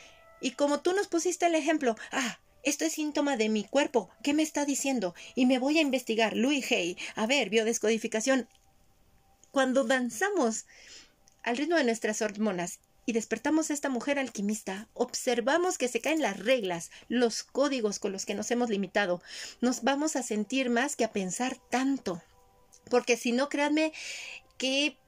Y 0.41 0.51
como 0.51 0.81
tú 0.81 0.93
nos 0.93 1.07
pusiste 1.07 1.47
el 1.47 1.55
ejemplo, 1.55 1.95
ah, 2.11 2.41
esto 2.65 2.85
es 2.85 2.95
síntoma 2.95 3.37
de 3.37 3.51
mi 3.51 3.63
cuerpo. 3.63 4.11
¿Qué 4.25 4.35
me 4.35 4.43
está 4.43 4.65
diciendo? 4.65 5.15
Y 5.37 5.47
me 5.47 5.61
voy 5.61 5.79
a 5.79 5.83
investigar. 5.83 6.37
Louis 6.37 6.69
Hay. 6.73 6.99
A 7.15 7.29
ver, 7.29 7.49
biodescodificación. 7.49 8.49
Cuando 9.53 9.85
danzamos 9.85 10.67
al 11.45 11.59
ritmo 11.59 11.77
de 11.77 11.85
nuestras 11.85 12.23
hormonas 12.23 12.81
y 13.07 13.13
despertamos 13.13 13.71
a 13.71 13.75
esta 13.75 13.89
mujer 13.89 14.19
alquimista, 14.19 14.89
observamos 14.95 15.79
que 15.79 15.89
se 15.89 16.01
caen 16.01 16.23
las 16.23 16.39
reglas, 16.39 16.91
los 17.09 17.43
códigos 17.43 17.99
con 17.99 18.13
los 18.13 18.27
que 18.27 18.35
nos 18.35 18.51
hemos 18.51 18.71
limitado. 18.71 19.23
Nos 19.61 19.83
vamos 19.83 20.17
a 20.17 20.23
sentir 20.23 20.71
más 20.71 20.97
que 20.97 21.05
a 21.05 21.13
pensar 21.13 21.59
tanto. 21.71 22.23
Porque 22.91 23.17
si 23.17 23.33
no, 23.33 23.49
créanme 23.49 23.93
que 24.59 24.99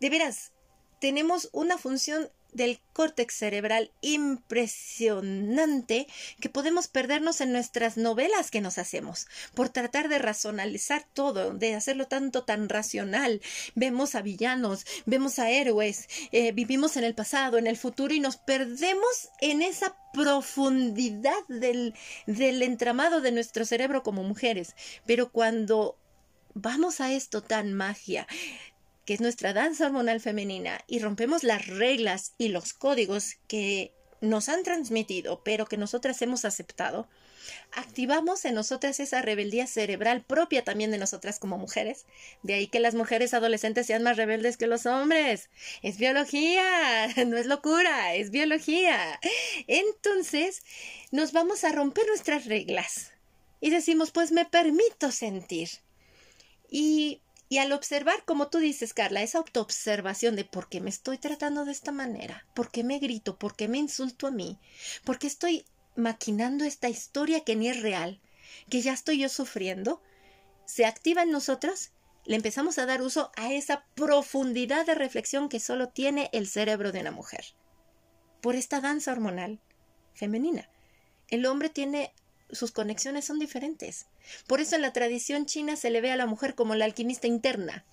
de 0.00 0.10
veras 0.10 0.52
tenemos 1.00 1.48
una 1.52 1.78
función 1.78 2.30
del 2.54 2.80
córtex 2.92 3.34
cerebral 3.34 3.90
impresionante 4.00 6.06
que 6.40 6.48
podemos 6.48 6.88
perdernos 6.88 7.40
en 7.40 7.52
nuestras 7.52 7.96
novelas 7.96 8.50
que 8.50 8.60
nos 8.60 8.78
hacemos 8.78 9.26
por 9.54 9.68
tratar 9.68 10.08
de 10.08 10.18
racionalizar 10.18 11.04
todo, 11.12 11.52
de 11.52 11.74
hacerlo 11.74 12.06
tanto 12.06 12.44
tan 12.44 12.68
racional. 12.68 13.42
Vemos 13.74 14.14
a 14.14 14.22
villanos, 14.22 14.86
vemos 15.04 15.38
a 15.38 15.50
héroes, 15.50 16.08
eh, 16.32 16.52
vivimos 16.52 16.96
en 16.96 17.04
el 17.04 17.14
pasado, 17.14 17.58
en 17.58 17.66
el 17.66 17.76
futuro 17.76 18.14
y 18.14 18.20
nos 18.20 18.36
perdemos 18.36 19.28
en 19.40 19.62
esa 19.62 19.96
profundidad 20.12 21.32
del, 21.48 21.94
del 22.26 22.62
entramado 22.62 23.20
de 23.20 23.32
nuestro 23.32 23.64
cerebro 23.64 24.02
como 24.02 24.22
mujeres. 24.22 24.74
Pero 25.04 25.30
cuando 25.30 25.98
vamos 26.54 27.00
a 27.00 27.12
esto 27.12 27.42
tan 27.42 27.74
magia, 27.74 28.26
que 29.04 29.14
es 29.14 29.20
nuestra 29.20 29.52
danza 29.52 29.86
hormonal 29.86 30.20
femenina, 30.20 30.80
y 30.86 30.98
rompemos 30.98 31.42
las 31.42 31.66
reglas 31.66 32.32
y 32.38 32.48
los 32.48 32.72
códigos 32.72 33.36
que 33.48 33.92
nos 34.20 34.48
han 34.48 34.62
transmitido, 34.62 35.42
pero 35.44 35.66
que 35.66 35.76
nosotras 35.76 36.20
hemos 36.22 36.44
aceptado, 36.44 37.08
activamos 37.72 38.44
en 38.44 38.54
nosotras 38.54 39.00
esa 39.00 39.22
rebeldía 39.22 39.66
cerebral 39.66 40.24
propia 40.24 40.64
también 40.64 40.90
de 40.90 40.98
nosotras 40.98 41.38
como 41.38 41.58
mujeres. 41.58 42.06
De 42.42 42.54
ahí 42.54 42.66
que 42.66 42.80
las 42.80 42.94
mujeres 42.94 43.34
adolescentes 43.34 43.86
sean 43.86 44.02
más 44.02 44.16
rebeldes 44.16 44.56
que 44.56 44.66
los 44.66 44.86
hombres. 44.86 45.50
Es 45.82 45.98
biología, 45.98 47.08
no 47.26 47.36
es 47.36 47.46
locura, 47.46 48.14
es 48.14 48.30
biología. 48.30 49.20
Entonces, 49.66 50.62
nos 51.10 51.32
vamos 51.32 51.64
a 51.64 51.72
romper 51.72 52.06
nuestras 52.06 52.46
reglas 52.46 53.12
y 53.60 53.70
decimos, 53.70 54.10
pues 54.10 54.32
me 54.32 54.44
permito 54.44 55.10
sentir. 55.10 55.68
Y 56.70 57.20
y 57.48 57.58
al 57.58 57.72
observar, 57.72 58.24
como 58.24 58.48
tú 58.48 58.58
dices, 58.58 58.94
Carla, 58.94 59.22
esa 59.22 59.38
autoobservación 59.38 60.34
de 60.36 60.44
por 60.44 60.68
qué 60.68 60.80
me 60.80 60.90
estoy 60.90 61.18
tratando 61.18 61.64
de 61.64 61.72
esta 61.72 61.92
manera, 61.92 62.46
por 62.54 62.70
qué 62.70 62.84
me 62.84 62.98
grito, 62.98 63.38
por 63.38 63.54
qué 63.54 63.68
me 63.68 63.78
insulto 63.78 64.26
a 64.26 64.30
mí, 64.30 64.58
por 65.04 65.18
qué 65.18 65.26
estoy 65.26 65.64
maquinando 65.96 66.64
esta 66.64 66.88
historia 66.88 67.44
que 67.44 67.56
ni 67.56 67.68
es 67.68 67.82
real, 67.82 68.20
que 68.70 68.80
ya 68.80 68.92
estoy 68.92 69.18
yo 69.18 69.28
sufriendo, 69.28 70.02
se 70.64 70.86
activa 70.86 71.22
en 71.22 71.30
nosotros, 71.30 71.90
le 72.24 72.36
empezamos 72.36 72.78
a 72.78 72.86
dar 72.86 73.02
uso 73.02 73.30
a 73.36 73.52
esa 73.52 73.84
profundidad 73.94 74.86
de 74.86 74.94
reflexión 74.94 75.48
que 75.48 75.60
solo 75.60 75.90
tiene 75.90 76.30
el 76.32 76.46
cerebro 76.48 76.90
de 76.90 77.00
una 77.00 77.10
mujer. 77.10 77.44
Por 78.40 78.54
esta 78.56 78.80
danza 78.80 79.12
hormonal 79.12 79.60
femenina. 80.14 80.70
El 81.28 81.46
hombre 81.46 81.68
tiene 81.68 82.14
sus 82.50 82.72
conexiones 82.72 83.24
son 83.24 83.38
diferentes. 83.38 84.06
Por 84.46 84.60
eso 84.60 84.76
en 84.76 84.82
la 84.82 84.92
tradición 84.92 85.46
china 85.46 85.76
se 85.76 85.90
le 85.90 86.00
ve 86.00 86.10
a 86.10 86.16
la 86.16 86.26
mujer 86.26 86.54
como 86.54 86.74
la 86.74 86.84
alquimista 86.84 87.26
interna 87.26 87.84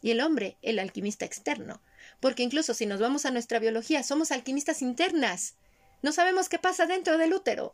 y 0.00 0.10
el 0.10 0.20
hombre 0.20 0.56
el 0.62 0.78
alquimista 0.78 1.24
externo. 1.24 1.80
Porque 2.20 2.42
incluso 2.42 2.74
si 2.74 2.86
nos 2.86 3.00
vamos 3.00 3.26
a 3.26 3.30
nuestra 3.30 3.58
biología, 3.58 4.02
somos 4.02 4.30
alquimistas 4.30 4.82
internas. 4.82 5.54
No 6.02 6.12
sabemos 6.12 6.48
qué 6.48 6.58
pasa 6.58 6.86
dentro 6.86 7.18
del 7.18 7.34
útero. 7.34 7.72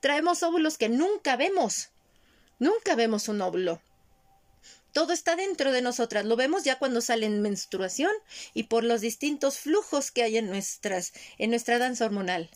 Traemos 0.00 0.42
óvulos 0.42 0.78
que 0.78 0.88
nunca 0.88 1.36
vemos. 1.36 1.90
Nunca 2.58 2.94
vemos 2.94 3.28
un 3.28 3.40
óvulo. 3.40 3.80
Todo 4.92 5.12
está 5.12 5.36
dentro 5.36 5.70
de 5.70 5.82
nosotras. 5.82 6.24
Lo 6.24 6.36
vemos 6.36 6.64
ya 6.64 6.78
cuando 6.78 7.00
sale 7.00 7.26
en 7.26 7.42
menstruación 7.42 8.12
y 8.54 8.64
por 8.64 8.84
los 8.84 9.00
distintos 9.00 9.58
flujos 9.58 10.10
que 10.10 10.22
hay 10.22 10.38
en 10.38 10.48
nuestras, 10.48 11.12
en 11.36 11.50
nuestra 11.50 11.78
danza 11.78 12.06
hormonal. 12.06 12.50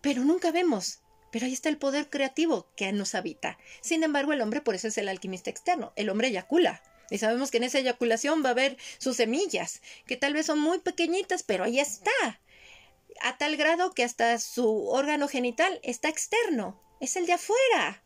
Pero 0.00 0.24
nunca 0.24 0.52
vemos 0.52 1.00
pero 1.36 1.44
ahí 1.44 1.52
está 1.52 1.68
el 1.68 1.76
poder 1.76 2.08
creativo 2.08 2.66
que 2.76 2.90
nos 2.92 3.14
habita. 3.14 3.58
Sin 3.82 4.02
embargo, 4.02 4.32
el 4.32 4.40
hombre 4.40 4.62
por 4.62 4.74
eso 4.74 4.88
es 4.88 4.96
el 4.96 5.06
alquimista 5.06 5.50
externo. 5.50 5.92
El 5.94 6.08
hombre 6.08 6.28
eyacula. 6.28 6.82
Y 7.10 7.18
sabemos 7.18 7.50
que 7.50 7.58
en 7.58 7.64
esa 7.64 7.78
eyaculación 7.78 8.42
va 8.42 8.48
a 8.48 8.52
haber 8.52 8.78
sus 8.96 9.16
semillas, 9.16 9.82
que 10.06 10.16
tal 10.16 10.32
vez 10.32 10.46
son 10.46 10.58
muy 10.58 10.78
pequeñitas, 10.78 11.42
pero 11.42 11.64
ahí 11.64 11.78
está. 11.78 12.40
A 13.20 13.36
tal 13.36 13.58
grado 13.58 13.92
que 13.92 14.02
hasta 14.02 14.38
su 14.38 14.88
órgano 14.88 15.28
genital 15.28 15.78
está 15.82 16.08
externo. 16.08 16.80
Es 17.02 17.16
el 17.16 17.26
de 17.26 17.34
afuera. 17.34 18.02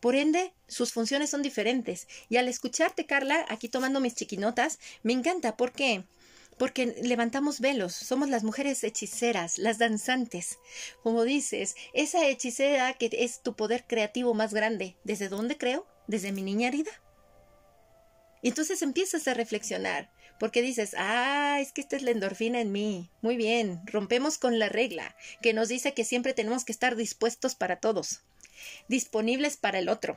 Por 0.00 0.16
ende, 0.16 0.52
sus 0.66 0.92
funciones 0.92 1.30
son 1.30 1.42
diferentes. 1.42 2.08
Y 2.28 2.38
al 2.38 2.48
escucharte, 2.48 3.06
Carla, 3.06 3.46
aquí 3.48 3.68
tomando 3.68 4.00
mis 4.00 4.16
chiquinotas, 4.16 4.80
me 5.04 5.12
encanta. 5.12 5.56
¿Por 5.56 5.70
qué? 5.70 6.02
Porque 6.58 6.94
levantamos 7.02 7.60
velos, 7.60 7.94
somos 7.94 8.28
las 8.28 8.44
mujeres 8.44 8.82
hechiceras, 8.84 9.58
las 9.58 9.78
danzantes. 9.78 10.58
Como 11.02 11.24
dices, 11.24 11.76
esa 11.92 12.26
hechicera 12.26 12.92
que 12.94 13.10
es 13.12 13.42
tu 13.42 13.54
poder 13.54 13.84
creativo 13.86 14.34
más 14.34 14.52
grande, 14.52 14.96
¿desde 15.04 15.28
dónde 15.28 15.56
creo? 15.56 15.86
¿Desde 16.06 16.32
mi 16.32 16.42
niña 16.42 16.68
herida? 16.68 16.90
Y 18.42 18.48
entonces 18.48 18.82
empiezas 18.82 19.26
a 19.28 19.34
reflexionar, 19.34 20.10
porque 20.38 20.62
dices, 20.62 20.94
ah, 20.96 21.58
es 21.60 21.72
que 21.72 21.80
esta 21.80 21.96
es 21.96 22.02
la 22.02 22.12
endorfina 22.12 22.60
en 22.60 22.72
mí. 22.72 23.10
Muy 23.22 23.36
bien, 23.36 23.80
rompemos 23.86 24.38
con 24.38 24.58
la 24.58 24.68
regla, 24.68 25.16
que 25.42 25.52
nos 25.52 25.68
dice 25.68 25.94
que 25.94 26.04
siempre 26.04 26.34
tenemos 26.34 26.64
que 26.64 26.72
estar 26.72 26.96
dispuestos 26.96 27.54
para 27.54 27.80
todos, 27.80 28.22
disponibles 28.88 29.56
para 29.56 29.78
el 29.78 29.88
otro. 29.88 30.16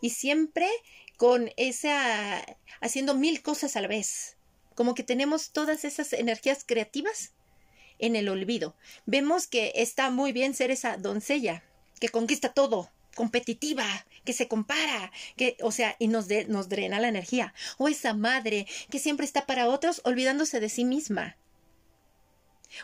Y 0.00 0.10
siempre 0.10 0.68
con 1.16 1.50
esa, 1.56 2.44
haciendo 2.80 3.14
mil 3.14 3.42
cosas 3.42 3.76
a 3.76 3.80
la 3.82 3.88
vez, 3.88 4.36
como 4.80 4.94
que 4.94 5.02
tenemos 5.02 5.50
todas 5.50 5.84
esas 5.84 6.14
energías 6.14 6.64
creativas 6.66 7.32
en 7.98 8.16
el 8.16 8.30
olvido. 8.30 8.74
Vemos 9.04 9.46
que 9.46 9.72
está 9.74 10.08
muy 10.08 10.32
bien 10.32 10.54
ser 10.54 10.70
esa 10.70 10.96
doncella 10.96 11.62
que 12.00 12.08
conquista 12.08 12.54
todo, 12.54 12.90
competitiva, 13.14 13.84
que 14.24 14.32
se 14.32 14.48
compara, 14.48 15.12
que, 15.36 15.58
o 15.60 15.70
sea, 15.70 15.96
y 15.98 16.08
nos, 16.08 16.28
nos 16.48 16.70
drena 16.70 16.98
la 16.98 17.08
energía. 17.08 17.52
O 17.76 17.88
esa 17.88 18.14
madre 18.14 18.66
que 18.90 18.98
siempre 18.98 19.26
está 19.26 19.44
para 19.44 19.68
otros 19.68 20.00
olvidándose 20.04 20.60
de 20.60 20.70
sí 20.70 20.86
misma. 20.86 21.36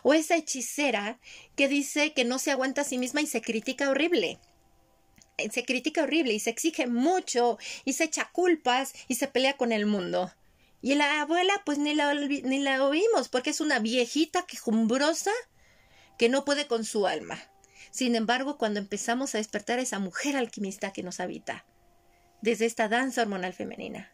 O 0.03 0.13
esa 0.13 0.37
hechicera 0.37 1.19
que 1.57 1.67
dice 1.67 2.13
que 2.13 2.27
no 2.27 2.39
se 2.39 2.51
aguanta 2.51 2.83
a 2.83 2.85
sí 2.85 2.99
misma 2.99 3.23
y 3.23 3.27
se 3.27 3.41
critica 3.41 3.89
horrible. 3.89 4.39
Se 5.51 5.65
critica 5.65 6.03
horrible 6.03 6.35
y 6.35 6.41
se 6.41 6.51
exige 6.51 6.87
mucho 6.89 7.57
y 7.87 7.95
se 7.95 8.05
echa 8.05 8.29
culpas 8.33 8.93
y 9.09 9.15
se 9.15 9.29
pelea 9.29 9.57
con 9.57 9.73
el 9.73 9.87
mundo. 9.87 10.31
Y 10.87 10.95
la 10.95 11.21
abuela, 11.21 11.63
pues 11.65 11.79
ni 11.79 11.95
la, 11.95 12.15
ni 12.15 12.61
la 12.61 12.85
oímos, 12.85 13.29
porque 13.29 13.51
es 13.51 13.61
una 13.61 13.81
viejita 13.81 14.47
quejumbrosa 14.47 15.33
que 16.17 16.29
no 16.29 16.45
puede 16.45 16.69
con 16.69 16.85
su 16.85 17.09
alma. 17.09 17.43
Sin 17.91 18.15
embargo, 18.15 18.57
cuando 18.57 18.79
empezamos 18.79 19.35
a 19.35 19.39
despertar 19.39 19.81
a 19.81 19.83
esa 19.83 19.99
mujer 19.99 20.37
alquimista 20.37 20.93
que 20.93 21.03
nos 21.03 21.19
habita, 21.19 21.67
desde 22.41 22.67
esta 22.67 22.87
danza 22.87 23.23
hormonal 23.23 23.53
femenina, 23.53 24.13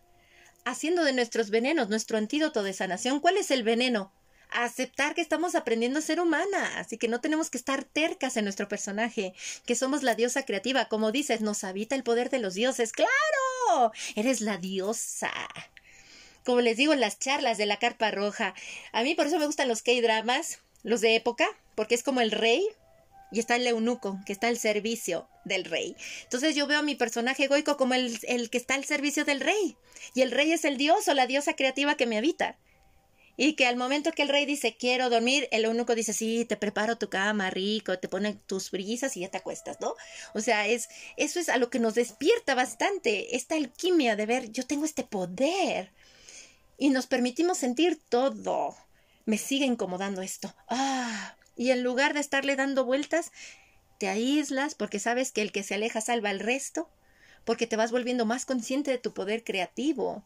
haciendo 0.65 1.05
de 1.05 1.13
nuestros 1.13 1.51
venenos 1.51 1.91
nuestro 1.91 2.17
antídoto 2.17 2.63
de 2.63 2.73
sanación, 2.73 3.21
¿cuál 3.21 3.37
es 3.37 3.51
el 3.51 3.65
veneno? 3.65 4.15
aceptar 4.49 5.15
que 5.15 5.23
estamos 5.23 5.55
aprendiendo 5.55 5.99
a 5.99 6.03
ser 6.03 6.21
humana, 6.21 6.79
así 6.79 6.99
que 6.99 7.09
no 7.09 7.23
tenemos 7.23 7.49
que 7.49 7.57
estar 7.57 7.85
tercas 7.85 8.37
en 8.37 8.45
nuestro 8.45 8.69
personaje, 8.69 9.33
que 9.65 9.75
somos 9.75 10.03
la 10.03 10.15
diosa 10.15 10.45
creativa, 10.45 10.87
como 10.89 11.11
dices, 11.11 11.41
nos 11.41 11.65
habita 11.65 11.95
el 11.95 12.03
poder 12.03 12.29
de 12.29 12.39
los 12.39 12.53
dioses, 12.53 12.93
claro, 12.93 13.93
eres 14.15 14.43
la 14.43 14.59
diosa 14.59 15.33
como 16.45 16.61
les 16.61 16.77
digo, 16.77 16.95
las 16.95 17.19
charlas 17.19 17.59
de 17.59 17.67
la 17.67 17.79
carpa 17.79 18.11
roja. 18.11 18.55
A 18.93 19.03
mí 19.03 19.15
por 19.15 19.27
eso 19.27 19.39
me 19.39 19.47
gustan 19.47 19.69
los 19.69 19.83
K-dramas, 19.83 20.61
los 20.83 21.01
de 21.01 21.15
época, 21.15 21.47
porque 21.75 21.95
es 21.95 22.03
como 22.03 22.21
el 22.21 22.31
rey 22.31 22.67
y 23.33 23.39
está 23.39 23.57
el 23.57 23.67
eunuco, 23.67 24.21
que 24.27 24.33
está 24.33 24.49
al 24.49 24.59
servicio 24.59 25.27
del 25.45 25.65
rey. 25.65 25.97
Entonces 26.25 26.55
yo 26.55 26.67
veo 26.67 26.81
a 26.81 26.83
mi 26.83 26.95
personaje 26.95 27.45
egoico 27.45 27.77
como 27.77 27.95
el, 27.95 28.51
que 28.51 28.59
está 28.59 28.75
al 28.75 28.85
servicio 28.85 29.25
del 29.25 29.41
rey. 29.41 29.77
Y 30.15 30.21
el 30.21 30.31
rey 30.31 30.53
es 30.53 30.65
el 30.65 30.77
dios 30.77 31.09
o 31.09 31.15
la 31.15 31.27
diosa 31.27 31.55
creativa 31.55 31.97
que 31.97 32.07
me 32.07 32.19
habita. 32.19 32.57
Y 33.39 33.55
que 33.55 33.67
al 33.67 33.77
momento 33.77 34.13
que 34.13 34.23
el 34.23 34.29
rey 34.29 34.45
dice 34.45 34.77
quiero 34.79 35.09
dormir, 35.09 35.49
el 35.51 35.65
eunuco 35.65 35.95
dice 35.95 36.13
sí, 36.13 36.45
te 36.45 36.59
preparo 36.59 36.99
tu 36.99 37.09
cama 37.09 37.49
rico, 37.49 37.99
te 37.99 38.07
pone 38.07 38.35
tus 38.35 38.71
brisas 38.71 39.17
y 39.17 39.21
ya 39.21 39.31
te 39.31 39.39
acuestas, 39.39 39.81
¿no? 39.81 39.95
O 40.35 40.41
sea, 40.41 40.67
es, 40.67 40.91
eso 41.17 41.41
es 41.41 41.49
a 41.49 41.57
lo 41.57 41.71
que 41.71 41.79
nos 41.79 41.95
despierta 41.95 42.55
bastante, 42.55 43.35
esta 43.35 43.55
alquimia 43.55 44.17
de 44.17 44.27
ver, 44.27 44.53
yo 44.53 44.67
tengo 44.67 44.85
este 44.85 45.03
poder 45.03 45.91
y 46.79 46.91
nos 46.91 47.07
permitimos 47.07 47.59
sentir 47.59 48.01
todo. 48.09 48.77
Me 49.25 49.39
sigue 49.39 49.65
incomodando 49.65 50.23
esto. 50.23 50.55
Ah, 50.69 51.37
y 51.57 51.71
en 51.71 51.83
lugar 51.83 52.15
de 52.15 52.21
estarle 52.21 52.57
dando 52.57 52.85
vueltas, 52.85 53.31
te 53.99 54.09
aíslas 54.09 54.75
porque 54.75 54.99
sabes 54.99 55.33
que 55.33 55.43
el 55.43 55.53
que 55.53 55.63
se 55.63 55.75
aleja 55.75 56.01
salva 56.01 56.31
al 56.31 56.41
resto, 56.41 56.89
porque 57.45 57.67
te 57.67 57.77
vas 57.77 57.93
volviendo 57.93 58.27
más 58.27 58.45
consciente 58.47 58.91
de 58.91 58.99
tu 58.99 59.15
poder 59.15 59.45
creativo. 59.45 60.25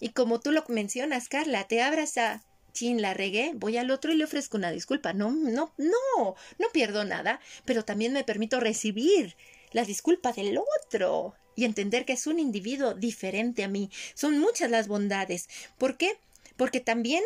Y 0.00 0.10
como 0.10 0.40
tú 0.40 0.52
lo 0.52 0.64
mencionas, 0.68 1.28
Carla, 1.28 1.66
te 1.68 1.82
abras 1.82 2.16
a 2.18 2.42
chin, 2.72 3.02
la 3.02 3.14
regué, 3.14 3.52
voy 3.54 3.76
al 3.76 3.90
otro 3.90 4.12
y 4.12 4.16
le 4.16 4.24
ofrezco 4.24 4.56
una 4.56 4.70
disculpa. 4.70 5.12
No, 5.12 5.30
no, 5.30 5.72
no, 5.76 6.34
no 6.58 6.68
pierdo 6.72 7.04
nada, 7.04 7.40
pero 7.64 7.84
también 7.84 8.12
me 8.12 8.24
permito 8.24 8.60
recibir 8.60 9.36
la 9.72 9.84
disculpa 9.84 10.32
del 10.32 10.58
otro 10.58 11.34
y 11.54 11.64
entender 11.64 12.04
que 12.04 12.14
es 12.14 12.26
un 12.26 12.38
individuo 12.38 12.94
diferente 12.94 13.64
a 13.64 13.68
mí. 13.68 13.90
Son 14.14 14.38
muchas 14.38 14.70
las 14.70 14.88
bondades. 14.88 15.48
¿Por 15.78 15.96
qué? 15.96 16.18
Porque 16.56 16.80
también 16.80 17.22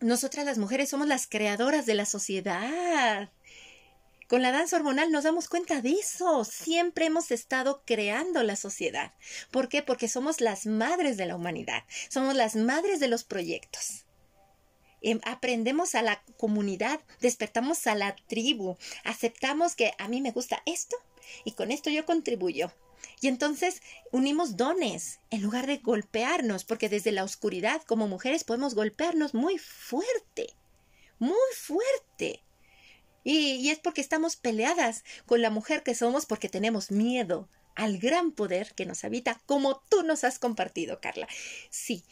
nosotras 0.00 0.44
las 0.44 0.58
mujeres 0.58 0.90
somos 0.90 1.06
las 1.06 1.26
creadoras 1.26 1.86
de 1.86 1.94
la 1.94 2.06
sociedad. 2.06 3.30
Con 4.28 4.42
la 4.42 4.50
danza 4.50 4.76
hormonal 4.76 5.12
nos 5.12 5.24
damos 5.24 5.48
cuenta 5.48 5.80
de 5.80 5.92
eso. 5.92 6.44
Siempre 6.44 7.06
hemos 7.06 7.30
estado 7.30 7.82
creando 7.86 8.42
la 8.42 8.56
sociedad. 8.56 9.12
¿Por 9.52 9.68
qué? 9.68 9.82
Porque 9.82 10.08
somos 10.08 10.40
las 10.40 10.66
madres 10.66 11.16
de 11.16 11.26
la 11.26 11.36
humanidad. 11.36 11.84
Somos 12.08 12.34
las 12.34 12.56
madres 12.56 12.98
de 12.98 13.08
los 13.08 13.22
proyectos. 13.22 14.04
Em, 15.00 15.20
aprendemos 15.24 15.94
a 15.94 16.02
la 16.02 16.22
comunidad, 16.36 17.00
despertamos 17.20 17.86
a 17.86 17.94
la 17.94 18.16
tribu, 18.28 18.76
aceptamos 19.04 19.76
que 19.76 19.92
a 19.98 20.08
mí 20.08 20.20
me 20.20 20.32
gusta 20.32 20.62
esto 20.66 20.96
y 21.44 21.52
con 21.52 21.70
esto 21.70 21.90
yo 21.90 22.04
contribuyo. 22.04 22.72
Y 23.20 23.28
entonces 23.28 23.82
unimos 24.12 24.56
dones 24.56 25.20
en 25.30 25.42
lugar 25.42 25.66
de 25.66 25.78
golpearnos, 25.78 26.64
porque 26.64 26.88
desde 26.88 27.12
la 27.12 27.24
oscuridad 27.24 27.82
como 27.82 28.08
mujeres 28.08 28.44
podemos 28.44 28.74
golpearnos 28.74 29.34
muy 29.34 29.58
fuerte, 29.58 30.54
muy 31.18 31.36
fuerte. 31.56 32.42
Y, 33.24 33.56
y, 33.56 33.70
es 33.70 33.80
porque 33.80 34.00
estamos 34.00 34.36
peleadas 34.36 35.02
con 35.26 35.42
la 35.42 35.50
mujer 35.50 35.82
que 35.82 35.96
somos 35.96 36.26
porque 36.26 36.48
tenemos 36.48 36.92
miedo 36.92 37.48
al 37.76 37.98
gran 37.98 38.32
poder 38.32 38.72
que 38.74 38.86
nos 38.86 39.04
habita, 39.04 39.40
como 39.46 39.82
tú 39.90 40.02
nos 40.02 40.24
has 40.24 40.38
compartido, 40.38 41.00
Carla. 41.00 41.28
Sí, 41.70 42.04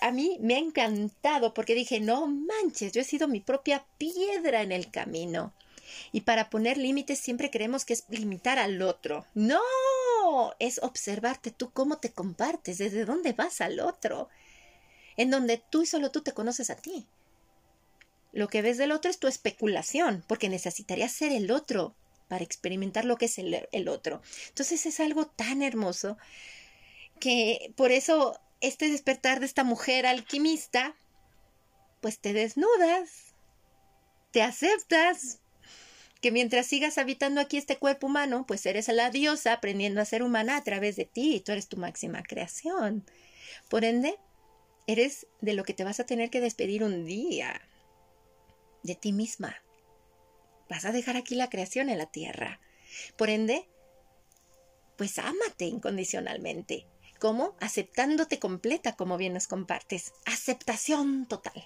a 0.00 0.12
mí 0.12 0.36
me 0.40 0.54
ha 0.54 0.58
encantado 0.58 1.54
porque 1.54 1.74
dije, 1.74 1.98
no 1.98 2.26
manches, 2.26 2.92
yo 2.92 3.00
he 3.00 3.04
sido 3.04 3.26
mi 3.26 3.40
propia 3.40 3.86
piedra 3.96 4.62
en 4.62 4.70
el 4.70 4.90
camino. 4.90 5.54
Y 6.12 6.20
para 6.20 6.50
poner 6.50 6.76
límites 6.76 7.18
siempre 7.18 7.50
creemos 7.50 7.86
que 7.86 7.94
es 7.94 8.04
limitar 8.10 8.58
al 8.58 8.82
otro. 8.82 9.26
No, 9.34 9.60
es 10.58 10.80
observarte 10.82 11.50
tú 11.50 11.70
cómo 11.70 11.98
te 11.98 12.12
compartes, 12.12 12.78
desde 12.78 13.04
dónde 13.04 13.32
vas 13.32 13.60
al 13.60 13.80
otro, 13.80 14.28
en 15.16 15.30
donde 15.30 15.62
tú 15.70 15.82
y 15.82 15.86
solo 15.86 16.10
tú 16.10 16.22
te 16.22 16.32
conoces 16.32 16.70
a 16.70 16.76
ti. 16.76 17.06
Lo 18.32 18.48
que 18.48 18.62
ves 18.62 18.78
del 18.78 18.92
otro 18.92 19.10
es 19.10 19.18
tu 19.18 19.26
especulación, 19.26 20.24
porque 20.28 20.48
necesitarías 20.48 21.12
ser 21.12 21.32
el 21.32 21.50
otro 21.50 21.94
para 22.28 22.44
experimentar 22.44 23.04
lo 23.04 23.16
que 23.16 23.26
es 23.26 23.38
el, 23.38 23.68
el 23.72 23.88
otro. 23.88 24.22
Entonces 24.48 24.84
es 24.86 25.00
algo 25.00 25.26
tan 25.26 25.62
hermoso 25.62 26.18
que 27.20 27.72
por 27.76 27.90
eso 27.90 28.38
este 28.60 28.90
despertar 28.90 29.40
de 29.40 29.46
esta 29.46 29.64
mujer 29.64 30.06
alquimista, 30.06 30.94
pues 32.00 32.20
te 32.20 32.32
desnudas, 32.32 33.34
te 34.30 34.42
aceptas, 34.42 35.40
que 36.20 36.32
mientras 36.32 36.66
sigas 36.66 36.98
habitando 36.98 37.40
aquí 37.40 37.56
este 37.56 37.78
cuerpo 37.78 38.06
humano, 38.06 38.44
pues 38.46 38.66
eres 38.66 38.88
la 38.88 39.10
diosa 39.10 39.52
aprendiendo 39.52 40.00
a 40.00 40.04
ser 40.04 40.22
humana 40.22 40.56
a 40.56 40.64
través 40.64 40.96
de 40.96 41.04
ti, 41.04 41.36
y 41.36 41.40
tú 41.40 41.52
eres 41.52 41.68
tu 41.68 41.76
máxima 41.76 42.22
creación. 42.22 43.04
Por 43.68 43.84
ende, 43.84 44.18
eres 44.86 45.26
de 45.40 45.52
lo 45.52 45.64
que 45.64 45.74
te 45.74 45.84
vas 45.84 46.00
a 46.00 46.06
tener 46.06 46.30
que 46.30 46.40
despedir 46.40 46.82
un 46.82 47.04
día, 47.04 47.60
de 48.82 48.94
ti 48.94 49.12
misma. 49.12 49.56
Vas 50.68 50.84
a 50.84 50.92
dejar 50.92 51.16
aquí 51.16 51.34
la 51.34 51.50
creación 51.50 51.88
en 51.88 51.98
la 51.98 52.06
tierra. 52.06 52.60
Por 53.16 53.30
ende, 53.30 53.68
pues 54.96 55.18
ámate 55.18 55.66
incondicionalmente. 55.66 56.86
¿Cómo? 57.20 57.56
Aceptándote 57.60 58.38
completa 58.38 58.96
como 58.96 59.16
bien 59.16 59.34
nos 59.34 59.48
compartes. 59.48 60.12
Aceptación 60.24 61.26
total. 61.26 61.64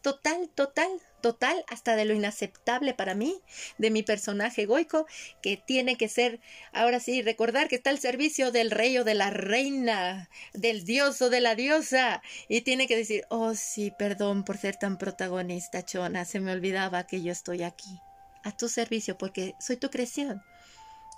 Total, 0.00 0.48
total, 0.54 0.88
total, 1.20 1.64
hasta 1.68 1.96
de 1.96 2.04
lo 2.04 2.14
inaceptable 2.14 2.94
para 2.94 3.14
mí, 3.14 3.42
de 3.78 3.90
mi 3.90 4.04
personaje 4.04 4.62
egoico, 4.62 5.06
que 5.42 5.56
tiene 5.56 5.96
que 5.96 6.08
ser, 6.08 6.40
ahora 6.72 7.00
sí, 7.00 7.20
recordar 7.20 7.68
que 7.68 7.74
está 7.76 7.90
al 7.90 7.98
servicio 7.98 8.52
del 8.52 8.70
rey 8.70 8.96
o 8.98 9.04
de 9.04 9.14
la 9.14 9.30
reina, 9.30 10.30
del 10.54 10.84
dios 10.84 11.20
o 11.20 11.30
de 11.30 11.40
la 11.40 11.56
diosa, 11.56 12.22
y 12.48 12.60
tiene 12.60 12.86
que 12.86 12.96
decir, 12.96 13.24
oh 13.28 13.54
sí, 13.54 13.92
perdón 13.98 14.44
por 14.44 14.56
ser 14.56 14.76
tan 14.76 14.98
protagonista, 14.98 15.84
Chona, 15.84 16.24
se 16.24 16.38
me 16.38 16.52
olvidaba 16.52 17.06
que 17.08 17.20
yo 17.20 17.32
estoy 17.32 17.64
aquí, 17.64 18.00
a 18.44 18.56
tu 18.56 18.68
servicio, 18.68 19.18
porque 19.18 19.56
soy 19.58 19.78
tu 19.78 19.90
creación. 19.90 20.42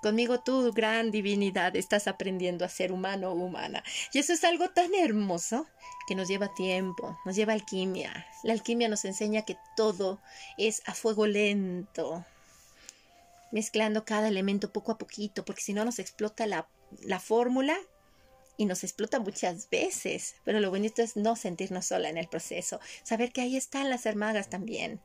Conmigo 0.02 0.40
tú, 0.40 0.72
gran 0.72 1.10
divinidad, 1.10 1.76
estás 1.76 2.06
aprendiendo 2.06 2.64
a 2.64 2.68
ser 2.68 2.90
humano 2.90 3.30
o 3.30 3.34
humana. 3.34 3.84
Y 4.12 4.18
eso 4.18 4.32
es 4.32 4.44
algo 4.44 4.70
tan 4.70 4.94
hermoso 4.94 5.66
que 6.06 6.14
nos 6.14 6.28
lleva 6.28 6.54
tiempo, 6.54 7.18
nos 7.26 7.36
lleva 7.36 7.52
alquimia. 7.52 8.26
La 8.42 8.54
alquimia 8.54 8.88
nos 8.88 9.04
enseña 9.04 9.42
que 9.42 9.58
todo 9.76 10.20
es 10.56 10.82
a 10.86 10.94
fuego 10.94 11.26
lento, 11.26 12.24
mezclando 13.52 14.04
cada 14.04 14.28
elemento 14.28 14.72
poco 14.72 14.92
a 14.92 14.98
poquito, 14.98 15.44
porque 15.44 15.62
si 15.62 15.74
no 15.74 15.84
nos 15.84 15.98
explota 15.98 16.46
la, 16.46 16.66
la 17.02 17.20
fórmula 17.20 17.76
y 18.56 18.64
nos 18.64 18.84
explota 18.84 19.20
muchas 19.20 19.68
veces. 19.68 20.34
Pero 20.44 20.60
lo 20.60 20.70
bonito 20.70 21.02
es 21.02 21.16
no 21.16 21.36
sentirnos 21.36 21.86
sola 21.86 22.08
en 22.08 22.16
el 22.16 22.28
proceso, 22.28 22.80
saber 23.02 23.32
que 23.32 23.42
ahí 23.42 23.56
están 23.56 23.90
las 23.90 24.06
hermagas 24.06 24.48
también. 24.48 25.00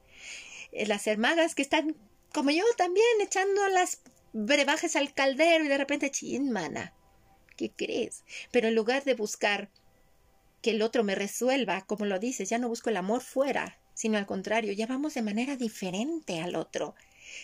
Eh, 0.72 0.86
las 0.86 1.06
hermagas 1.08 1.54
que 1.54 1.62
están 1.62 1.96
como 2.34 2.52
yo 2.52 2.66
también 2.76 3.06
echando 3.22 3.66
las 3.70 4.00
brebajes 4.36 4.98
al 4.98 5.14
caldero 5.14 5.64
y 5.64 5.70
de 5.70 5.78
repente, 5.78 6.12
chin, 6.12 6.52
mana, 6.52 6.94
¿qué 7.56 7.72
crees? 7.72 8.26
Pero 8.52 8.68
en 8.68 8.76
lugar 8.76 9.06
de 9.06 9.14
buscar 9.14 9.70
que 10.62 10.72
el 10.72 10.82
otro 10.82 11.06
me 11.06 11.16
resuelva, 11.16 11.86
como 11.86 12.06
lo 12.06 12.20
dices, 12.20 12.50
ya 12.50 12.58
no 12.58 12.68
busco 12.68 12.90
el 12.90 12.98
amor 12.98 13.22
fuera, 13.22 13.80
sino 13.94 14.18
al 14.18 14.26
contrario, 14.26 14.74
ya 14.74 14.88
vamos 14.88 15.14
de 15.14 15.22
manera 15.22 15.56
diferente 15.56 16.42
al 16.42 16.56
otro, 16.56 16.96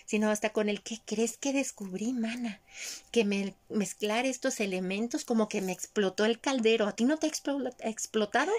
sino 0.06 0.30
hasta 0.30 0.50
con 0.50 0.68
el 0.68 0.82
que 0.84 1.00
crees 1.06 1.38
que 1.38 1.54
descubrí, 1.54 2.12
mana, 2.12 2.60
que 3.12 3.24
me, 3.24 3.56
mezclar 3.70 4.26
estos 4.26 4.60
elementos 4.60 5.24
como 5.24 5.48
que 5.48 5.62
me 5.62 5.72
explotó 5.72 6.26
el 6.26 6.42
caldero. 6.42 6.88
¿A 6.88 6.96
ti 6.96 7.06
no 7.06 7.18
te 7.18 7.28
ha 7.28 7.90
explotado? 7.90 8.52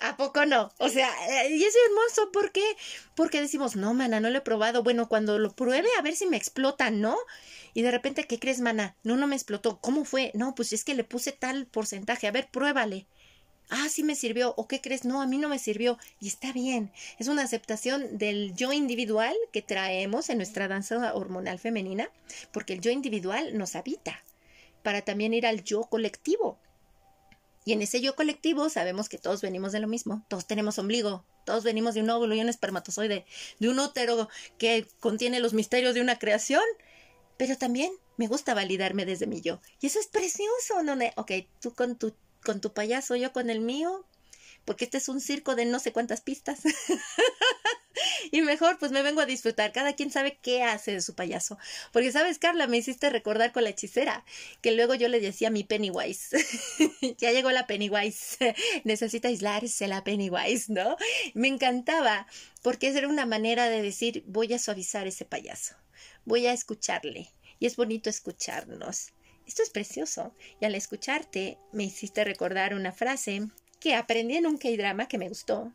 ¿A 0.00 0.16
poco 0.16 0.46
no? 0.46 0.70
O 0.78 0.88
sea, 0.88 1.10
eh, 1.28 1.56
y 1.56 1.64
es 1.64 1.74
hermoso, 1.86 2.30
¿por 2.30 2.52
qué? 2.52 2.64
Porque 3.16 3.40
decimos, 3.40 3.74
no, 3.74 3.94
mana, 3.94 4.20
no 4.20 4.30
lo 4.30 4.38
he 4.38 4.42
probado. 4.42 4.84
Bueno, 4.84 5.08
cuando 5.08 5.38
lo 5.40 5.52
pruebe, 5.52 5.88
a 5.98 6.02
ver 6.02 6.14
si 6.14 6.26
me 6.26 6.36
explota, 6.36 6.90
¿no? 6.90 7.16
Y 7.74 7.82
de 7.82 7.90
repente, 7.90 8.24
¿qué 8.24 8.38
crees, 8.38 8.60
mana? 8.60 8.96
No, 9.02 9.16
no 9.16 9.26
me 9.26 9.34
explotó. 9.34 9.80
¿Cómo 9.80 10.04
fue? 10.04 10.30
No, 10.34 10.54
pues 10.54 10.72
es 10.72 10.84
que 10.84 10.94
le 10.94 11.02
puse 11.02 11.32
tal 11.32 11.66
porcentaje. 11.66 12.28
A 12.28 12.30
ver, 12.30 12.48
pruébale. 12.48 13.06
Ah, 13.70 13.88
sí 13.88 14.04
me 14.04 14.14
sirvió. 14.14 14.54
¿O 14.56 14.68
qué 14.68 14.80
crees? 14.80 15.04
No, 15.04 15.20
a 15.20 15.26
mí 15.26 15.36
no 15.36 15.48
me 15.48 15.58
sirvió. 15.58 15.98
Y 16.20 16.28
está 16.28 16.52
bien. 16.52 16.92
Es 17.18 17.26
una 17.26 17.42
aceptación 17.42 18.18
del 18.18 18.54
yo 18.54 18.72
individual 18.72 19.34
que 19.52 19.62
traemos 19.62 20.30
en 20.30 20.38
nuestra 20.38 20.68
danza 20.68 21.12
hormonal 21.14 21.58
femenina, 21.58 22.08
porque 22.52 22.74
el 22.74 22.80
yo 22.80 22.92
individual 22.92 23.58
nos 23.58 23.74
habita 23.74 24.22
para 24.84 25.02
también 25.02 25.34
ir 25.34 25.44
al 25.44 25.64
yo 25.64 25.82
colectivo 25.82 26.58
y 27.68 27.74
en 27.74 27.82
ese 27.82 28.00
yo 28.00 28.16
colectivo 28.16 28.70
sabemos 28.70 29.10
que 29.10 29.18
todos 29.18 29.42
venimos 29.42 29.72
de 29.72 29.80
lo 29.80 29.88
mismo, 29.88 30.24
todos 30.28 30.46
tenemos 30.46 30.78
ombligo, 30.78 31.26
todos 31.44 31.64
venimos 31.64 31.92
de 31.92 32.00
un 32.00 32.08
óvulo 32.08 32.34
y 32.34 32.40
un 32.40 32.48
espermatozoide, 32.48 33.26
de 33.58 33.68
un 33.68 33.78
útero 33.78 34.30
que 34.56 34.88
contiene 35.00 35.38
los 35.38 35.52
misterios 35.52 35.92
de 35.92 36.00
una 36.00 36.18
creación. 36.18 36.62
Pero 37.36 37.58
también 37.58 37.92
me 38.16 38.26
gusta 38.26 38.54
validarme 38.54 39.04
desde 39.04 39.26
mi 39.26 39.42
yo. 39.42 39.60
Y 39.82 39.88
eso 39.88 40.00
es 40.00 40.06
precioso, 40.06 40.82
¿no? 40.82 40.96
Ok, 41.16 41.32
tú 41.60 41.74
con 41.74 41.96
tu, 41.96 42.14
con 42.42 42.62
tu 42.62 42.72
payaso, 42.72 43.16
yo 43.16 43.34
con 43.34 43.50
el 43.50 43.60
mío, 43.60 44.06
porque 44.64 44.86
este 44.86 44.96
es 44.96 45.10
un 45.10 45.20
circo 45.20 45.54
de 45.54 45.66
no 45.66 45.78
sé 45.78 45.92
cuántas 45.92 46.22
pistas. 46.22 46.60
y 48.30 48.42
mejor 48.42 48.78
pues 48.78 48.92
me 48.92 49.02
vengo 49.02 49.20
a 49.20 49.26
disfrutar. 49.26 49.72
Cada 49.72 49.94
quien 49.94 50.10
sabe 50.10 50.38
qué 50.42 50.62
hace 50.62 50.92
de 50.92 51.00
su 51.00 51.14
payaso. 51.14 51.58
Porque, 51.92 52.12
¿sabes, 52.12 52.38
Carla? 52.38 52.66
Me 52.66 52.78
hiciste 52.78 53.10
recordar 53.10 53.52
con 53.52 53.64
la 53.64 53.70
hechicera, 53.70 54.24
que 54.60 54.72
luego 54.72 54.94
yo 54.94 55.08
le 55.08 55.20
decía 55.20 55.50
mi 55.50 55.64
Pennywise. 55.64 56.36
ya 57.18 57.32
llegó 57.32 57.50
la 57.50 57.66
Pennywise. 57.66 58.54
Necesita 58.84 59.28
aislarse 59.28 59.88
la 59.88 60.04
Pennywise, 60.04 60.72
¿no? 60.72 60.96
Me 61.34 61.48
encantaba, 61.48 62.26
porque 62.62 62.88
era 62.88 63.08
una 63.08 63.26
manera 63.26 63.68
de 63.68 63.82
decir, 63.82 64.24
voy 64.26 64.52
a 64.52 64.58
suavizar 64.58 65.06
ese 65.06 65.24
payaso. 65.24 65.74
Voy 66.24 66.46
a 66.46 66.52
escucharle. 66.52 67.28
Y 67.60 67.66
es 67.66 67.76
bonito 67.76 68.08
escucharnos. 68.08 69.12
Esto 69.46 69.62
es 69.62 69.70
precioso. 69.70 70.34
Y 70.60 70.66
al 70.66 70.74
escucharte, 70.74 71.58
me 71.72 71.84
hiciste 71.84 72.22
recordar 72.22 72.74
una 72.74 72.92
frase 72.92 73.48
que 73.80 73.94
aprendí 73.94 74.36
en 74.36 74.46
un 74.46 74.58
K-drama 74.58 75.08
que 75.08 75.18
me 75.18 75.28
gustó, 75.28 75.72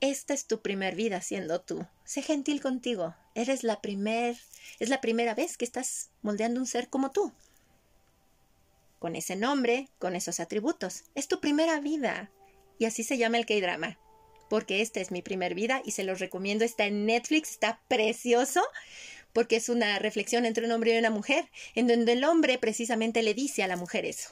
esta 0.00 0.34
es 0.34 0.46
tu 0.46 0.62
primer 0.62 0.94
vida 0.94 1.20
siendo 1.20 1.60
tú. 1.60 1.86
Sé 2.04 2.22
gentil 2.22 2.60
contigo. 2.60 3.14
Eres 3.34 3.62
la 3.62 3.80
primer, 3.80 4.36
es 4.78 4.88
la 4.88 5.00
primera 5.00 5.34
vez 5.34 5.56
que 5.56 5.64
estás 5.64 6.10
moldeando 6.22 6.60
un 6.60 6.66
ser 6.66 6.88
como 6.88 7.10
tú. 7.10 7.32
Con 8.98 9.16
ese 9.16 9.36
nombre, 9.36 9.88
con 9.98 10.16
esos 10.16 10.40
atributos. 10.40 11.04
Es 11.14 11.28
tu 11.28 11.40
primera 11.40 11.80
vida. 11.80 12.30
Y 12.78 12.86
así 12.86 13.04
se 13.04 13.18
llama 13.18 13.38
el 13.38 13.46
K-drama. 13.46 13.98
Porque 14.48 14.80
esta 14.80 15.00
es 15.00 15.10
mi 15.10 15.22
primer 15.22 15.54
vida 15.54 15.82
y 15.84 15.92
se 15.92 16.04
los 16.04 16.18
recomiendo. 16.18 16.64
Está 16.64 16.86
en 16.86 17.06
Netflix, 17.06 17.50
está 17.50 17.80
precioso 17.88 18.62
porque 19.32 19.56
es 19.56 19.68
una 19.68 19.98
reflexión 20.00 20.44
entre 20.44 20.66
un 20.66 20.72
hombre 20.72 20.92
y 20.92 20.98
una 20.98 21.10
mujer, 21.10 21.48
en 21.76 21.86
donde 21.86 22.14
el 22.14 22.24
hombre 22.24 22.58
precisamente 22.58 23.22
le 23.22 23.32
dice 23.32 23.62
a 23.62 23.68
la 23.68 23.76
mujer 23.76 24.04
eso 24.04 24.30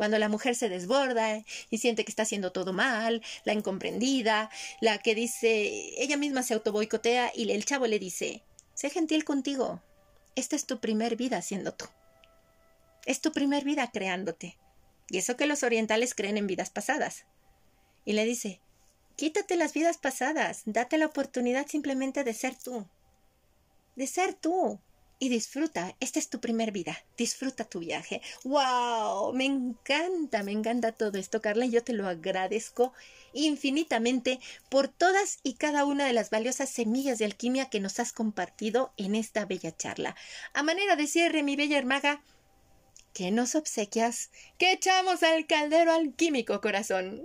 cuando 0.00 0.18
la 0.18 0.30
mujer 0.30 0.54
se 0.54 0.70
desborda 0.70 1.44
y 1.68 1.76
siente 1.76 2.06
que 2.06 2.10
está 2.10 2.22
haciendo 2.22 2.52
todo 2.52 2.72
mal, 2.72 3.22
la 3.44 3.52
incomprendida, 3.52 4.48
la 4.80 4.96
que 4.96 5.14
dice, 5.14 5.92
ella 6.02 6.16
misma 6.16 6.42
se 6.42 6.54
autoboicotea 6.54 7.32
y 7.34 7.50
el 7.50 7.66
chavo 7.66 7.86
le 7.86 7.98
dice, 7.98 8.42
sé 8.72 8.88
gentil 8.88 9.26
contigo, 9.26 9.82
esta 10.36 10.56
es 10.56 10.64
tu 10.64 10.80
primer 10.80 11.16
vida 11.16 11.42
siendo 11.42 11.74
tú. 11.74 11.84
Es 13.04 13.20
tu 13.20 13.30
primer 13.32 13.62
vida 13.62 13.90
creándote. 13.92 14.56
Y 15.10 15.18
eso 15.18 15.36
que 15.36 15.44
los 15.44 15.62
orientales 15.64 16.14
creen 16.14 16.38
en 16.38 16.46
vidas 16.46 16.70
pasadas. 16.70 17.26
Y 18.06 18.14
le 18.14 18.24
dice, 18.24 18.62
quítate 19.16 19.56
las 19.56 19.74
vidas 19.74 19.98
pasadas, 19.98 20.62
date 20.64 20.96
la 20.96 21.04
oportunidad 21.04 21.66
simplemente 21.66 22.24
de 22.24 22.32
ser 22.32 22.54
tú. 22.54 22.86
De 23.96 24.06
ser 24.06 24.32
tú 24.32 24.80
y 25.20 25.28
disfruta. 25.28 25.94
Esta 26.00 26.18
es 26.18 26.28
tu 26.28 26.40
primer 26.40 26.72
vida. 26.72 26.98
Disfruta 27.16 27.64
tu 27.64 27.78
viaje. 27.78 28.20
¡Wow! 28.42 29.32
Me 29.34 29.44
encanta, 29.44 30.42
me 30.42 30.50
encanta 30.50 30.90
todo 30.90 31.18
esto, 31.18 31.40
Carla, 31.40 31.66
y 31.66 31.70
yo 31.70 31.84
te 31.84 31.92
lo 31.92 32.08
agradezco 32.08 32.92
infinitamente 33.32 34.40
por 34.68 34.88
todas 34.88 35.38
y 35.44 35.54
cada 35.54 35.84
una 35.84 36.06
de 36.06 36.14
las 36.14 36.30
valiosas 36.30 36.70
semillas 36.70 37.18
de 37.18 37.26
alquimia 37.26 37.70
que 37.70 37.78
nos 37.78 38.00
has 38.00 38.12
compartido 38.12 38.92
en 38.96 39.14
esta 39.14 39.44
bella 39.44 39.76
charla. 39.76 40.16
A 40.54 40.64
manera 40.64 40.96
de 40.96 41.06
cierre, 41.06 41.42
mi 41.42 41.54
bella 41.54 41.78
hermaga, 41.78 42.24
¿qué 43.12 43.30
nos 43.30 43.54
obsequias? 43.54 44.30
¿Qué 44.58 44.72
echamos 44.72 45.22
al 45.22 45.46
caldero 45.46 45.92
alquímico, 45.92 46.60
corazón? 46.60 47.22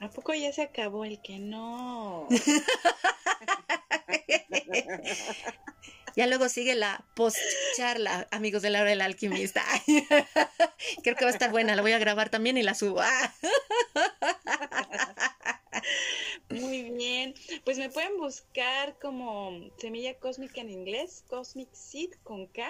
¿A 0.00 0.10
poco 0.10 0.34
ya 0.34 0.52
se 0.52 0.62
acabó 0.62 1.04
el 1.04 1.20
que 1.22 1.38
no? 1.38 2.26
Ya 6.16 6.26
luego 6.26 6.48
sigue 6.48 6.74
la 6.74 7.04
post 7.14 7.36
charla, 7.76 8.26
amigos 8.30 8.62
de 8.62 8.70
la 8.70 8.80
hora 8.80 8.88
del 8.88 9.02
alquimista. 9.02 9.62
Creo 11.02 11.14
que 11.14 11.26
va 11.26 11.30
a 11.30 11.34
estar 11.34 11.50
buena, 11.50 11.76
la 11.76 11.82
voy 11.82 11.92
a 11.92 11.98
grabar 11.98 12.30
también 12.30 12.56
y 12.56 12.62
la 12.62 12.74
subo. 12.74 13.02
Muy 16.48 16.90
bien, 16.90 17.34
Pues 17.66 17.76
me 17.76 17.90
pueden 17.90 18.16
buscar 18.16 18.98
como 18.98 19.60
Semilla 19.76 20.18
Cósmica 20.18 20.62
en 20.62 20.70
inglés, 20.70 21.22
Cosmic 21.28 21.68
Seed 21.74 22.12
con 22.24 22.46
K, 22.46 22.66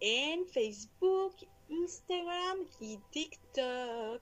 en 0.00 0.44
Facebook, 0.48 1.36
Instagram 1.68 2.66
y 2.80 2.98
TikTok. 3.12 4.20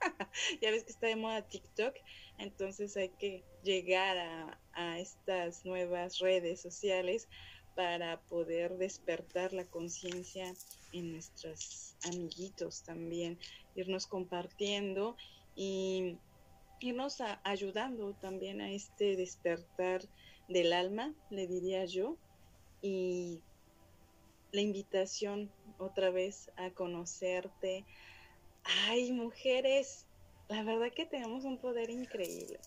ya 0.60 0.70
ves 0.70 0.84
que 0.84 0.92
está 0.92 1.06
de 1.06 1.16
moda 1.16 1.46
TikTok, 1.46 1.94
entonces 2.38 2.96
hay 2.96 3.10
que 3.10 3.44
llegar 3.62 4.16
a, 4.18 4.56
estas 4.98 5.66
nuevas 5.66 6.18
redes 6.20 6.62
sociales 6.62 7.28
para 7.76 8.20
poder 8.22 8.78
despertar 8.78 9.52
la 9.52 9.66
conciencia 9.66 10.54
en 10.92 11.12
nuestros 11.12 11.96
amiguitos 12.04 12.82
también, 12.82 13.38
irnos 13.74 14.06
compartiendo 14.06 15.16
y 15.54 16.16
irnos 16.80 17.18
ayudando 17.44 18.14
también 18.14 18.62
a 18.62 18.70
este 18.70 19.16
despertar 19.16 20.02
del 20.48 20.72
alma, 20.72 21.14
le 21.30 21.46
diría 21.46 21.84
yo, 21.84 22.16
y 22.80 23.42
la 24.52 24.60
invitación 24.60 25.50
otra 25.78 26.10
vez 26.10 26.50
a 26.56 26.70
conocerte. 26.70 27.84
Ay, 28.78 29.10
mujeres, 29.12 30.06
la 30.48 30.62
verdad 30.62 30.92
que 30.94 31.06
tenemos 31.06 31.44
un 31.44 31.58
poder 31.58 31.90
increíble. 31.90 32.60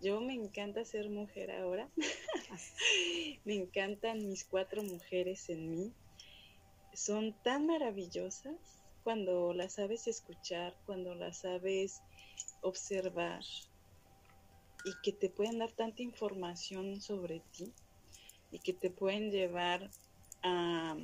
Yo 0.00 0.20
me 0.20 0.34
encanta 0.34 0.84
ser 0.84 1.10
mujer 1.10 1.52
ahora. 1.52 1.88
me 3.44 3.54
encantan 3.54 4.26
mis 4.28 4.44
cuatro 4.44 4.82
mujeres 4.82 5.48
en 5.50 5.70
mí. 5.70 5.92
Son 6.92 7.34
tan 7.42 7.66
maravillosas 7.66 8.56
cuando 9.04 9.52
las 9.52 9.74
sabes 9.74 10.08
escuchar, 10.08 10.76
cuando 10.86 11.14
las 11.14 11.38
sabes 11.38 12.00
observar 12.62 13.42
y 14.84 14.92
que 15.02 15.12
te 15.12 15.30
pueden 15.30 15.58
dar 15.58 15.72
tanta 15.72 16.02
información 16.02 17.00
sobre 17.00 17.40
ti 17.52 17.72
y 18.50 18.58
que 18.58 18.72
te 18.72 18.90
pueden 18.90 19.30
llevar 19.30 19.90
a, 20.42 20.96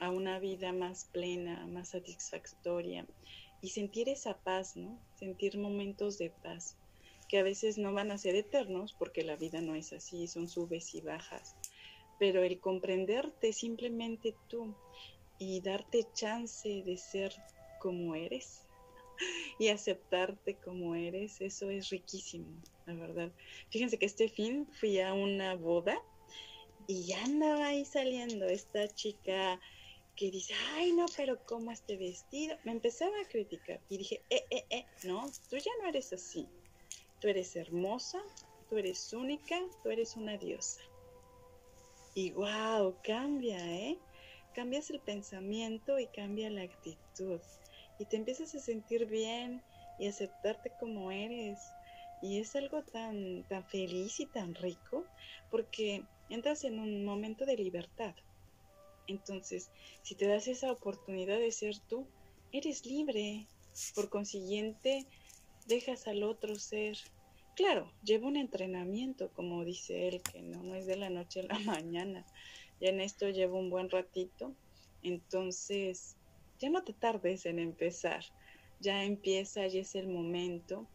a 0.00 0.10
una 0.10 0.38
vida 0.38 0.72
más 0.72 1.06
plena, 1.06 1.66
más 1.66 1.90
satisfactoria 1.90 3.06
y 3.62 3.70
sentir 3.70 4.08
esa 4.08 4.38
paz, 4.38 4.76
¿no? 4.76 5.00
Sentir 5.18 5.58
momentos 5.58 6.18
de 6.18 6.30
paz 6.30 6.76
que 7.30 7.38
a 7.38 7.44
veces 7.44 7.78
no 7.78 7.92
van 7.92 8.10
a 8.10 8.18
ser 8.18 8.34
eternos 8.34 8.92
porque 8.92 9.22
la 9.22 9.36
vida 9.36 9.60
no 9.60 9.76
es 9.76 9.92
así, 9.92 10.26
son 10.26 10.48
subes 10.48 10.96
y 10.96 11.00
bajas. 11.00 11.54
Pero 12.18 12.42
el 12.42 12.58
comprenderte 12.58 13.52
simplemente 13.52 14.34
tú 14.48 14.74
y 15.38 15.60
darte 15.60 16.08
chance 16.12 16.82
de 16.84 16.96
ser 16.96 17.32
como 17.78 18.16
eres 18.16 18.66
y 19.60 19.68
aceptarte 19.68 20.56
como 20.56 20.96
eres, 20.96 21.40
eso 21.40 21.70
es 21.70 21.90
riquísimo, 21.90 22.50
la 22.86 22.94
verdad. 22.94 23.32
Fíjense 23.70 23.96
que 23.96 24.06
este 24.06 24.28
fin 24.28 24.66
fui 24.66 24.98
a 24.98 25.12
una 25.12 25.54
boda 25.54 26.02
y 26.88 27.06
ya 27.06 27.22
andaba 27.22 27.68
ahí 27.68 27.84
saliendo 27.84 28.46
esta 28.46 28.88
chica 28.88 29.60
que 30.20 30.30
dice, 30.30 30.52
ay 30.74 30.92
no, 30.92 31.06
pero 31.16 31.42
¿cómo 31.46 31.72
este 31.72 31.96
vestido? 31.96 32.54
Me 32.64 32.72
empezaba 32.72 33.18
a 33.18 33.28
criticar 33.28 33.80
y 33.88 33.96
dije, 33.96 34.22
eh, 34.28 34.44
eh, 34.50 34.66
eh, 34.68 34.84
no, 35.04 35.24
tú 35.48 35.56
ya 35.56 35.70
no 35.80 35.88
eres 35.88 36.12
así 36.12 36.46
Tú 37.20 37.28
eres 37.28 37.54
hermosa, 37.56 38.18
tú 38.68 38.78
eres 38.78 39.12
única, 39.12 39.58
tú 39.82 39.90
eres 39.90 40.16
una 40.16 40.38
diosa. 40.38 40.80
Y 42.14 42.32
wow, 42.32 42.96
cambia, 43.02 43.58
¿eh? 43.58 43.98
Cambias 44.54 44.88
el 44.88 45.00
pensamiento 45.00 45.98
y 45.98 46.06
cambia 46.06 46.48
la 46.48 46.62
actitud. 46.62 47.40
Y 47.98 48.06
te 48.06 48.16
empiezas 48.16 48.54
a 48.54 48.58
sentir 48.58 49.04
bien 49.04 49.62
y 49.98 50.06
aceptarte 50.06 50.72
como 50.80 51.12
eres. 51.12 51.58
Y 52.22 52.40
es 52.40 52.56
algo 52.56 52.82
tan, 52.84 53.44
tan 53.48 53.64
feliz 53.64 54.18
y 54.20 54.26
tan 54.26 54.54
rico 54.54 55.04
porque 55.50 56.04
entras 56.30 56.64
en 56.64 56.78
un 56.78 57.04
momento 57.04 57.44
de 57.44 57.56
libertad. 57.56 58.14
Entonces, 59.10 59.70
si 60.02 60.14
te 60.14 60.26
das 60.26 60.46
esa 60.46 60.70
oportunidad 60.70 61.38
de 61.38 61.50
ser 61.50 61.74
tú, 61.88 62.06
eres 62.52 62.86
libre. 62.86 63.48
Por 63.94 64.08
consiguiente, 64.08 65.06
dejas 65.66 66.06
al 66.06 66.22
otro 66.22 66.54
ser. 66.54 66.96
Claro, 67.56 67.92
lleva 68.04 68.28
un 68.28 68.36
entrenamiento, 68.36 69.32
como 69.32 69.64
dice 69.64 70.08
él, 70.08 70.22
que 70.22 70.42
no, 70.42 70.74
es 70.76 70.86
de 70.86 70.96
la 70.96 71.10
noche 71.10 71.40
a 71.40 71.54
la 71.54 71.58
mañana. 71.82 72.24
Ya 72.80 72.90
en 72.90 73.00
esto 73.00 73.28
llevo 73.28 73.58
un 73.58 73.68
buen 73.68 73.90
ratito. 73.90 74.54
Entonces, 75.02 76.16
ya 76.60 76.70
no 76.70 76.84
te 76.84 76.92
tardes 76.92 77.46
en 77.46 77.58
empezar. 77.58 78.24
Ya 78.78 79.02
empieza, 79.02 79.66
ya 79.66 79.80
es 79.80 79.94
el 79.96 80.06
momento. 80.06 80.86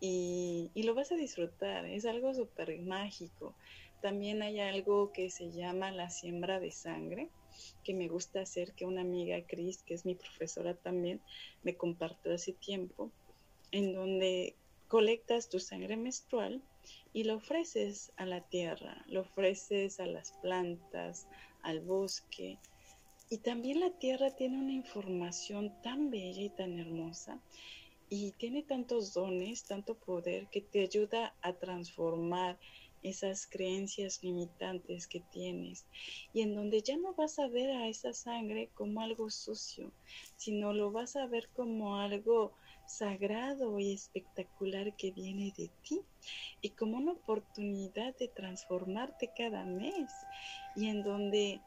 Y, 0.00 0.70
y 0.74 0.84
lo 0.84 0.94
vas 0.94 1.12
a 1.12 1.16
disfrutar. 1.16 1.84
Es 1.84 2.06
algo 2.06 2.32
súper 2.32 2.80
mágico. 2.80 3.54
También 4.00 4.42
hay 4.42 4.60
algo 4.60 5.12
que 5.12 5.28
se 5.28 5.50
llama 5.52 5.90
la 5.90 6.08
siembra 6.08 6.58
de 6.58 6.72
sangre, 6.72 7.30
que 7.84 7.94
me 7.94 8.08
gusta 8.08 8.40
hacer, 8.40 8.74
que 8.74 8.84
una 8.84 9.00
amiga, 9.00 9.44
Cris, 9.46 9.82
que 9.82 9.94
es 9.94 10.04
mi 10.04 10.14
profesora 10.14 10.74
también, 10.74 11.20
me 11.62 11.76
compartió 11.76 12.34
hace 12.34 12.52
tiempo 12.52 13.12
en 13.72 13.92
donde 13.94 14.56
colectas 14.88 15.48
tu 15.48 15.60
sangre 15.60 15.96
menstrual 15.96 16.62
y 17.12 17.24
lo 17.24 17.36
ofreces 17.36 18.12
a 18.16 18.26
la 18.26 18.40
tierra, 18.48 19.04
lo 19.06 19.20
ofreces 19.20 20.00
a 20.00 20.06
las 20.06 20.32
plantas, 20.42 21.26
al 21.62 21.80
bosque. 21.80 22.58
Y 23.28 23.38
también 23.38 23.80
la 23.80 23.90
tierra 23.98 24.34
tiene 24.34 24.58
una 24.58 24.72
información 24.72 25.80
tan 25.82 26.10
bella 26.10 26.42
y 26.42 26.50
tan 26.50 26.78
hermosa 26.78 27.40
y 28.08 28.32
tiene 28.32 28.64
tantos 28.64 29.14
dones, 29.14 29.64
tanto 29.64 29.94
poder 29.94 30.48
que 30.48 30.60
te 30.60 30.82
ayuda 30.82 31.36
a 31.42 31.52
transformar 31.52 32.58
esas 33.02 33.46
creencias 33.46 34.22
limitantes 34.22 35.06
que 35.06 35.20
tienes 35.20 35.86
y 36.32 36.42
en 36.42 36.54
donde 36.54 36.82
ya 36.82 36.96
no 36.96 37.14
vas 37.14 37.38
a 37.38 37.48
ver 37.48 37.70
a 37.70 37.88
esa 37.88 38.12
sangre 38.12 38.70
como 38.74 39.00
algo 39.00 39.30
sucio, 39.30 39.92
sino 40.36 40.72
lo 40.72 40.90
vas 40.92 41.16
a 41.16 41.26
ver 41.26 41.48
como 41.54 41.96
algo 41.96 42.52
sagrado 42.86 43.78
y 43.78 43.92
espectacular 43.92 44.94
que 44.96 45.12
viene 45.12 45.52
de 45.56 45.70
ti 45.82 46.00
y 46.60 46.70
como 46.70 46.98
una 46.98 47.12
oportunidad 47.12 48.16
de 48.18 48.28
transformarte 48.28 49.30
cada 49.36 49.64
mes. 49.64 50.10
Y 50.76 50.88
en 50.88 51.02
donde 51.02 51.60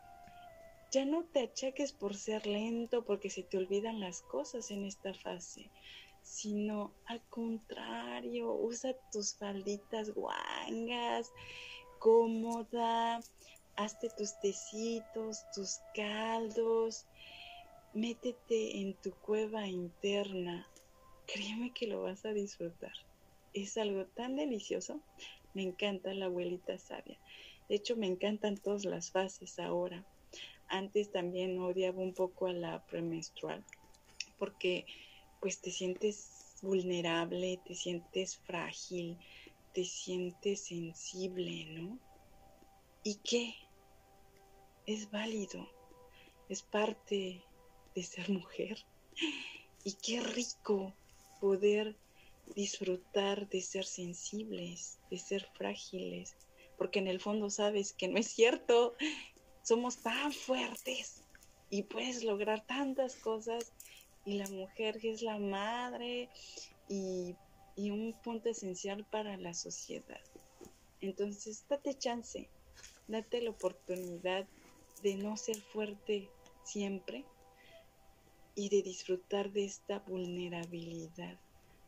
ya 0.92 1.06
no 1.06 1.24
te 1.24 1.40
achaques 1.40 1.92
por 1.94 2.16
ser 2.16 2.46
lento 2.46 3.04
porque 3.04 3.30
se 3.30 3.42
te 3.42 3.58
olvidan 3.58 4.00
las 4.00 4.22
cosas 4.22 4.70
en 4.70 4.86
esta 4.86 5.14
fase, 5.14 5.72
sino 6.24 6.94
al 7.06 7.22
contrario, 7.30 8.54
usa 8.54 8.96
tus 9.12 9.36
falditas 9.36 10.10
guangas, 10.12 11.32
cómoda, 12.00 13.22
hazte 13.76 14.10
tus 14.18 14.40
tecitos, 14.42 15.46
tus 15.54 15.80
caldos, 15.94 17.06
métete 17.94 18.80
en 18.80 18.96
tu 19.02 19.12
cueva 19.22 19.68
interna, 19.68 20.68
créeme 21.28 21.74
que 21.74 21.88
lo 21.88 22.02
vas 22.02 22.26
a 22.26 22.34
disfrutar. 22.34 22.94
Es 23.54 23.78
algo 23.78 24.06
tan 24.08 24.36
delicioso. 24.36 25.00
Me 25.54 25.62
encanta 25.62 26.14
la 26.16 26.26
abuelita 26.26 26.80
sabia. 26.80 27.20
De 27.70 27.76
hecho, 27.76 27.96
me 27.96 28.08
encantan 28.08 28.58
todas 28.58 28.86
las 28.86 29.12
fases 29.12 29.60
ahora. 29.60 30.04
Antes 30.68 31.12
también 31.12 31.60
odiaba 31.60 32.02
un 32.02 32.16
poco 32.16 32.48
a 32.48 32.54
la 32.54 32.84
premenstrual 32.88 33.64
porque 34.44 34.86
pues 35.44 35.60
te 35.60 35.72
sientes 35.72 36.56
vulnerable, 36.62 37.60
te 37.66 37.76
sientes 37.76 38.38
frágil, 38.38 39.20
te 39.74 39.84
sientes 39.84 40.68
sensible, 40.68 41.66
¿no? 41.66 42.00
¿Y 43.04 43.16
qué? 43.16 43.54
Es 44.86 45.12
válido, 45.12 45.70
es 46.48 46.64
parte 46.64 47.44
de 47.94 48.04
ser 48.04 48.30
mujer. 48.30 48.86
Y 49.84 49.96
qué 49.96 50.22
rico 50.22 50.96
poder 51.42 51.98
disfrutar 52.56 53.50
de 53.50 53.60
ser 53.60 53.84
sensibles, 53.84 54.98
de 55.12 55.18
ser 55.18 55.46
frágiles, 55.58 56.38
porque 56.78 57.00
en 57.00 57.10
el 57.10 57.20
fondo 57.20 57.50
sabes 57.50 57.92
que 57.92 58.08
no 58.08 58.18
es 58.18 58.28
cierto, 58.28 58.96
somos 59.62 59.98
tan 59.98 60.32
fuertes 60.32 61.22
y 61.70 61.84
puedes 61.84 62.24
lograr 62.24 62.66
tantas 62.66 63.18
cosas 63.18 63.74
y 64.26 64.38
la 64.38 64.48
mujer 64.50 65.00
que 65.00 65.12
es 65.12 65.22
la 65.22 65.38
madre 65.38 66.30
y, 66.88 67.36
y 67.76 67.90
un 67.92 68.14
punto 68.24 68.50
esencial 68.50 69.06
para 69.06 69.38
la 69.38 69.54
sociedad. 69.54 70.22
Entonces, 71.02 71.66
date 71.70 71.98
chance, 71.98 72.50
date 73.08 73.42
la 73.42 73.50
oportunidad 73.50 74.48
de 75.02 75.16
no 75.16 75.36
ser 75.36 75.58
fuerte 75.58 76.30
siempre, 76.64 77.26
y 78.56 78.70
de 78.70 78.82
disfrutar 78.82 79.52
de 79.52 79.66
esta 79.66 80.00
vulnerabilidad, 80.00 81.40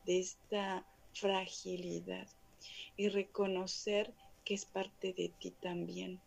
de 0.06 0.20
esta 0.20 0.86
fragilidad 1.14 2.28
y 2.98 3.10
reconocer 3.10 4.14
que 4.44 4.56
es 4.56 4.66
parte 4.66 5.14
de 5.14 5.30
ti 5.40 5.52
también 5.52 6.20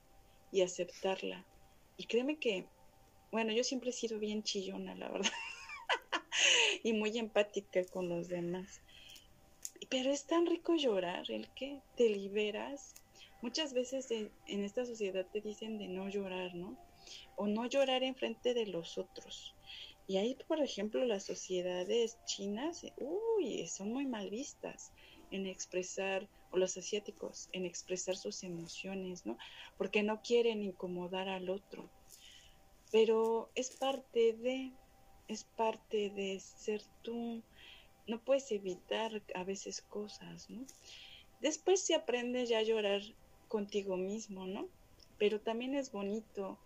y 0.53 0.63
aceptarla. 0.63 1.45
Y 1.97 2.05
créeme 2.05 2.39
que, 2.39 2.67
bueno, 3.33 3.53
yo 3.53 3.65
siempre 3.65 3.91
he 3.91 3.93
sido 3.93 4.19
bien 4.19 4.43
chillona, 4.43 4.95
la 4.95 5.11
verdad, 5.11 5.31
y 6.83 6.93
muy 6.93 7.19
empática 7.19 7.85
con 7.87 8.09
los 8.09 8.29
demás. 8.29 8.81
pero 9.91 10.11
es 10.11 10.25
tan 10.27 10.47
rico 10.47 10.75
llorar, 10.75 11.31
el 11.31 11.49
que 11.55 11.81
te 11.97 12.09
liberas. 12.09 12.95
Muchas 13.43 13.73
veces 13.73 14.11
en, 14.11 14.31
en 14.47 14.65
esta 14.65 14.85
sociedad 14.85 15.27
te 15.33 15.41
dicen 15.41 15.79
de 15.79 15.89
no 15.89 16.09
llorar, 16.09 16.55
¿no? 16.55 16.77
O 17.37 17.47
no 17.47 17.67
llorar 17.67 18.03
en 18.03 18.15
frente 18.15 18.55
de 18.55 18.67
los 18.67 18.99
otros. 18.99 19.55
Y 20.09 20.17
ahí, 20.17 20.37
por 20.49 20.61
ejemplo, 20.61 21.05
las 21.05 21.25
sociedades 21.25 22.19
chinas, 22.25 22.85
uy, 22.97 23.67
son 23.69 23.93
muy 23.93 24.07
mal 24.07 24.31
vistas 24.31 24.91
en 25.31 25.47
expresar, 25.47 26.27
o 26.51 26.57
los 26.57 26.77
asiáticos, 26.79 27.51
en 27.53 27.67
expresar 27.67 28.17
sus 28.17 28.43
emociones, 28.43 29.27
¿no? 29.27 29.37
Porque 29.77 30.03
no 30.03 30.23
quieren 30.23 30.63
incomodar 30.63 31.29
al 31.29 31.51
otro. 31.51 31.91
Pero 32.91 33.51
es 33.55 33.77
parte 33.77 34.33
de, 34.33 34.73
es 35.29 35.45
parte 35.45 36.11
de 36.11 36.41
ser 36.41 36.83
tú. 37.03 37.43
No 38.07 38.21
puedes 38.21 38.51
evitar 38.51 39.23
a 39.35 39.45
veces 39.45 39.83
cosas, 39.83 40.49
¿no? 40.51 40.67
Después 41.41 41.81
se 41.81 41.95
aprende 41.95 42.47
ya 42.47 42.59
a 42.59 42.63
llorar 42.63 43.03
contigo 43.49 43.97
mismo, 43.97 44.47
¿no? 44.47 44.69
Pero 45.19 45.41
también 45.41 45.75
es 45.75 45.93
bonito 45.93 46.59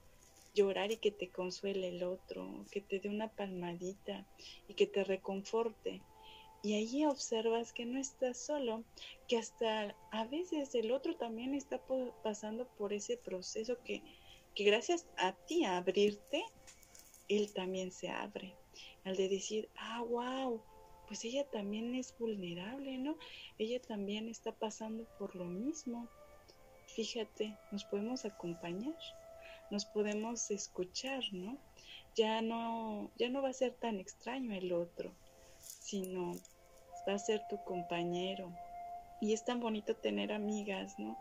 llorar 0.54 0.92
y 0.92 0.96
que 0.98 1.10
te 1.10 1.28
consuele 1.28 1.88
el 1.88 2.02
otro, 2.02 2.64
que 2.70 2.80
te 2.80 3.00
dé 3.00 3.08
una 3.08 3.28
palmadita 3.28 4.26
y 4.68 4.74
que 4.74 4.86
te 4.86 5.04
reconforte. 5.04 6.02
Y 6.62 6.74
ahí 6.74 7.04
observas 7.04 7.72
que 7.72 7.86
no 7.86 7.98
estás 7.98 8.38
solo, 8.38 8.84
que 9.26 9.36
hasta 9.36 9.96
a 10.12 10.24
veces 10.26 10.74
el 10.74 10.92
otro 10.92 11.16
también 11.16 11.54
está 11.54 11.80
pasando 12.22 12.68
por 12.78 12.92
ese 12.92 13.16
proceso 13.16 13.82
que, 13.82 14.02
que 14.54 14.64
gracias 14.64 15.06
a 15.16 15.32
ti 15.32 15.64
a 15.64 15.78
abrirte, 15.78 16.44
él 17.28 17.52
también 17.52 17.92
se 17.92 18.08
abre. 18.08 18.54
Al 19.04 19.16
de 19.16 19.28
decir, 19.28 19.68
ah, 19.76 20.02
wow, 20.02 20.62
pues 21.06 21.24
ella 21.24 21.44
también 21.50 21.94
es 21.94 22.16
vulnerable, 22.18 22.98
¿no? 22.98 23.16
Ella 23.58 23.80
también 23.80 24.28
está 24.28 24.52
pasando 24.52 25.04
por 25.18 25.34
lo 25.36 25.44
mismo. 25.44 26.08
Fíjate, 26.86 27.56
nos 27.70 27.84
podemos 27.84 28.24
acompañar, 28.24 28.96
nos 29.70 29.84
podemos 29.84 30.50
escuchar, 30.50 31.22
¿no? 31.32 31.58
Ya 32.14 32.42
no, 32.42 33.10
ya 33.18 33.28
no 33.28 33.42
va 33.42 33.48
a 33.48 33.54
ser 33.54 33.72
tan 33.74 33.98
extraño 33.98 34.54
el 34.54 34.72
otro, 34.72 35.12
sino 35.60 36.34
va 37.08 37.14
a 37.14 37.18
ser 37.18 37.42
tu 37.48 37.62
compañero. 37.64 38.52
Y 39.20 39.32
es 39.32 39.44
tan 39.44 39.60
bonito 39.60 39.94
tener 39.96 40.32
amigas, 40.32 40.98
¿no? 40.98 41.18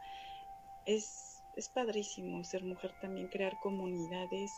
Es, 0.86 1.42
es 1.56 1.70
padrísimo 1.70 2.44
ser 2.44 2.64
mujer 2.64 2.94
también, 3.02 3.28
crear 3.28 3.60
comunidades. 3.62 4.52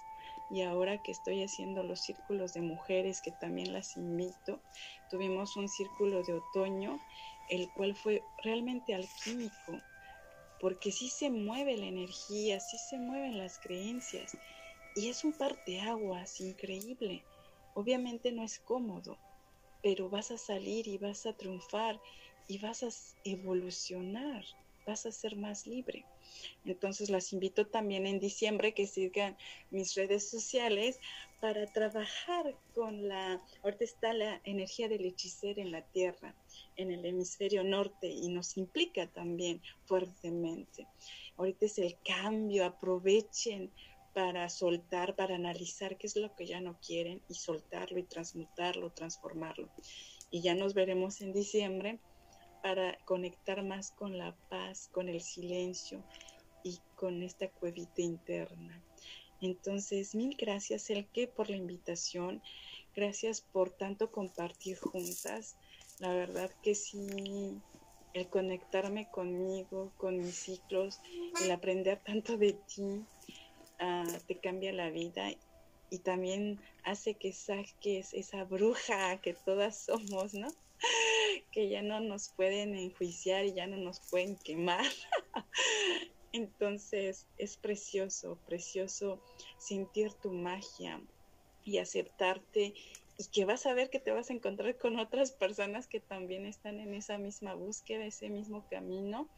Y 0.49 0.61
ahora 0.61 1.01
que 1.01 1.11
estoy 1.11 1.43
haciendo 1.43 1.83
los 1.83 2.01
círculos 2.01 2.53
de 2.53 2.61
mujeres, 2.61 3.21
que 3.21 3.31
también 3.31 3.73
las 3.73 3.97
invito, 3.97 4.61
tuvimos 5.09 5.55
un 5.57 5.67
círculo 5.67 6.23
de 6.23 6.33
otoño, 6.33 6.99
el 7.49 7.71
cual 7.73 7.95
fue 7.95 8.23
realmente 8.43 8.93
alquímico, 8.93 9.81
porque 10.59 10.91
sí 10.91 11.09
se 11.09 11.29
mueve 11.29 11.77
la 11.77 11.87
energía, 11.87 12.59
sí 12.59 12.77
se 12.77 12.97
mueven 12.97 13.37
las 13.37 13.59
creencias, 13.59 14.37
y 14.95 15.09
es 15.09 15.23
un 15.23 15.33
parteaguas 15.33 16.39
increíble. 16.39 17.23
Obviamente 17.73 18.31
no 18.31 18.43
es 18.43 18.59
cómodo, 18.59 19.17
pero 19.81 20.09
vas 20.09 20.31
a 20.31 20.37
salir 20.37 20.87
y 20.87 20.97
vas 20.97 21.25
a 21.25 21.33
triunfar 21.33 21.99
y 22.47 22.59
vas 22.59 22.83
a 22.83 22.89
evolucionar, 23.23 24.45
vas 24.85 25.05
a 25.05 25.11
ser 25.11 25.35
más 25.35 25.67
libre. 25.67 26.05
Entonces 26.65 27.09
las 27.09 27.33
invito 27.33 27.67
también 27.67 28.05
en 28.07 28.19
diciembre 28.19 28.73
que 28.73 28.87
sigan 28.87 29.37
mis 29.71 29.95
redes 29.95 30.29
sociales 30.29 30.99
para 31.41 31.65
trabajar 31.67 32.55
con 32.73 33.07
la, 33.07 33.41
ahorita 33.63 33.83
está 33.83 34.13
la 34.13 34.41
energía 34.45 34.87
del 34.87 35.05
hechicero 35.05 35.61
en 35.61 35.71
la 35.71 35.81
tierra, 35.81 36.33
en 36.77 36.91
el 36.91 37.05
hemisferio 37.05 37.63
norte 37.63 38.07
y 38.07 38.29
nos 38.29 38.57
implica 38.57 39.07
también 39.07 39.61
fuertemente. 39.85 40.87
Ahorita 41.37 41.65
es 41.65 41.77
el 41.79 41.97
cambio, 42.03 42.65
aprovechen 42.65 43.71
para 44.13 44.47
soltar, 44.47 45.15
para 45.15 45.35
analizar 45.35 45.97
qué 45.97 46.07
es 46.07 46.15
lo 46.15 46.35
que 46.35 46.45
ya 46.45 46.61
no 46.61 46.79
quieren 46.79 47.21
y 47.27 47.33
soltarlo 47.33 47.99
y 47.99 48.03
transmutarlo, 48.03 48.91
transformarlo. 48.91 49.69
Y 50.29 50.41
ya 50.41 50.55
nos 50.55 50.73
veremos 50.73 51.21
en 51.21 51.33
diciembre 51.33 51.99
para 52.63 52.97
conectar 53.05 53.63
más 53.63 53.91
con 53.91 54.17
la 54.17 54.35
paz, 54.49 54.89
con 54.91 55.07
el 55.09 55.21
silencio 55.21 56.03
y 56.63 56.79
con 56.95 57.21
esta 57.21 57.47
cuevita 57.49 58.01
interna. 58.01 58.83
Entonces, 59.41 60.15
mil 60.15 60.35
gracias, 60.35 60.89
Elke, 60.89 61.27
por 61.27 61.51
la 61.51 61.57
invitación. 61.57 62.41
Gracias 62.95 63.41
por 63.41 63.69
tanto 63.69 64.11
compartir 64.11 64.79
juntas. 64.79 65.57
La 65.99 66.13
verdad 66.13 66.49
que 66.63 66.73
sí, 66.73 67.05
el 68.13 68.27
conectarme 68.29 69.07
conmigo, 69.11 69.93
con 69.97 70.17
mis 70.17 70.35
ciclos, 70.35 70.99
el 71.43 71.51
aprender 71.51 72.01
tanto 72.03 72.37
de 72.37 72.53
ti, 72.53 73.05
Ah, 73.85 74.07
te 74.27 74.39
cambia 74.39 74.71
la 74.71 74.89
vida 74.91 75.29
y 75.89 75.99
también 75.99 76.61
hace 76.83 77.15
que 77.15 77.33
saques 77.33 78.13
esa 78.13 78.45
bruja 78.45 79.19
que 79.21 79.33
todas 79.33 79.83
somos, 79.83 80.33
¿no? 80.33 80.47
Que 81.53 81.69
ya 81.69 81.81
no 81.83 81.99
nos 81.99 82.29
pueden 82.29 82.75
enjuiciar 82.75 83.45
y 83.45 83.53
ya 83.53 83.67
no 83.67 83.77
nos 83.77 83.99
pueden 83.99 84.35
quemar. 84.37 84.83
Entonces 86.33 87.27
es 87.37 87.57
precioso, 87.57 88.39
precioso 88.47 89.21
sentir 89.59 90.11
tu 90.13 90.31
magia 90.31 90.99
y 91.63 91.77
aceptarte 91.77 92.73
y 93.19 93.25
que 93.31 93.45
vas 93.45 93.67
a 93.67 93.73
ver 93.73 93.91
que 93.91 93.99
te 93.99 94.11
vas 94.11 94.31
a 94.31 94.33
encontrar 94.33 94.75
con 94.79 94.99
otras 94.99 95.31
personas 95.31 95.87
que 95.87 95.99
también 95.99 96.47
están 96.47 96.79
en 96.79 96.95
esa 96.95 97.19
misma 97.19 97.53
búsqueda, 97.53 98.03
ese 98.03 98.29
mismo 98.29 98.67
camino 98.67 99.29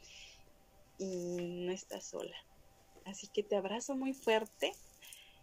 y 0.98 1.36
no 1.36 1.74
estás 1.74 2.06
sola. 2.06 2.38
Así 3.04 3.28
que 3.28 3.44
te 3.44 3.58
abrazo 3.58 3.94
muy 3.96 4.14
fuerte. 4.14 4.72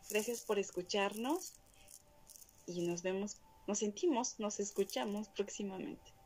Gracias 0.08 0.40
por 0.40 0.58
escucharnos 0.58 1.52
y 2.66 2.86
nos 2.86 3.02
vemos, 3.02 3.36
nos 3.66 3.80
sentimos, 3.80 4.40
nos 4.40 4.58
escuchamos 4.58 5.28
próximamente. 5.28 6.21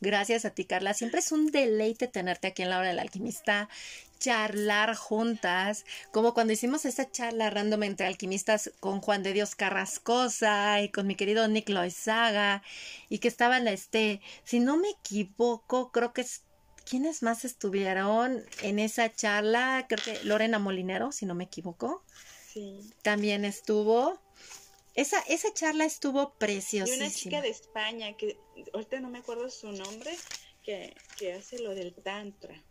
Gracias 0.00 0.44
a 0.44 0.50
ti, 0.50 0.64
Carla. 0.64 0.94
Siempre 0.94 1.20
es 1.20 1.32
un 1.32 1.50
deleite 1.50 2.08
tenerte 2.08 2.48
aquí 2.48 2.62
en 2.62 2.70
la 2.70 2.78
hora 2.78 2.88
del 2.88 2.98
alquimista, 2.98 3.68
charlar 4.18 4.94
juntas, 4.96 5.84
como 6.12 6.34
cuando 6.34 6.52
hicimos 6.52 6.84
esa 6.84 7.10
charla 7.10 7.50
random 7.50 7.82
entre 7.84 8.06
alquimistas 8.06 8.70
con 8.80 9.00
Juan 9.00 9.22
de 9.22 9.32
Dios 9.32 9.54
Carrascosa 9.54 10.80
y 10.82 10.90
con 10.90 11.06
mi 11.06 11.14
querido 11.16 11.48
Nick 11.48 11.68
Loizaga, 11.68 12.62
y 13.08 13.18
que 13.18 13.28
estaban, 13.28 13.66
este, 13.68 14.20
si 14.44 14.60
no 14.60 14.76
me 14.76 14.90
equivoco, 14.90 15.90
creo 15.90 16.12
que 16.12 16.22
es 16.22 16.42
¿Quiénes 16.90 17.22
más 17.22 17.44
estuvieron 17.44 18.44
en 18.62 18.78
esa 18.80 19.12
charla? 19.14 19.86
Creo 19.88 20.02
que 20.02 20.24
Lorena 20.24 20.58
Molinero, 20.58 21.12
si 21.12 21.24
no 21.24 21.36
me 21.36 21.44
equivoco. 21.44 22.02
Sí. 22.52 22.80
También 23.02 23.44
estuvo. 23.44 24.18
Esa, 25.00 25.18
esa 25.28 25.50
charla 25.54 25.86
estuvo 25.86 26.34
preciosísima. 26.34 27.04
Y 27.04 27.08
una 27.08 27.10
chica 27.10 27.40
de 27.40 27.48
España, 27.48 28.14
que 28.18 28.38
ahorita 28.74 29.00
no 29.00 29.08
me 29.08 29.20
acuerdo 29.20 29.48
su 29.48 29.72
nombre, 29.72 30.14
que, 30.62 30.94
que 31.16 31.32
hace 31.32 31.58
lo 31.58 31.74
del 31.74 31.94
Tantra. 31.94 32.62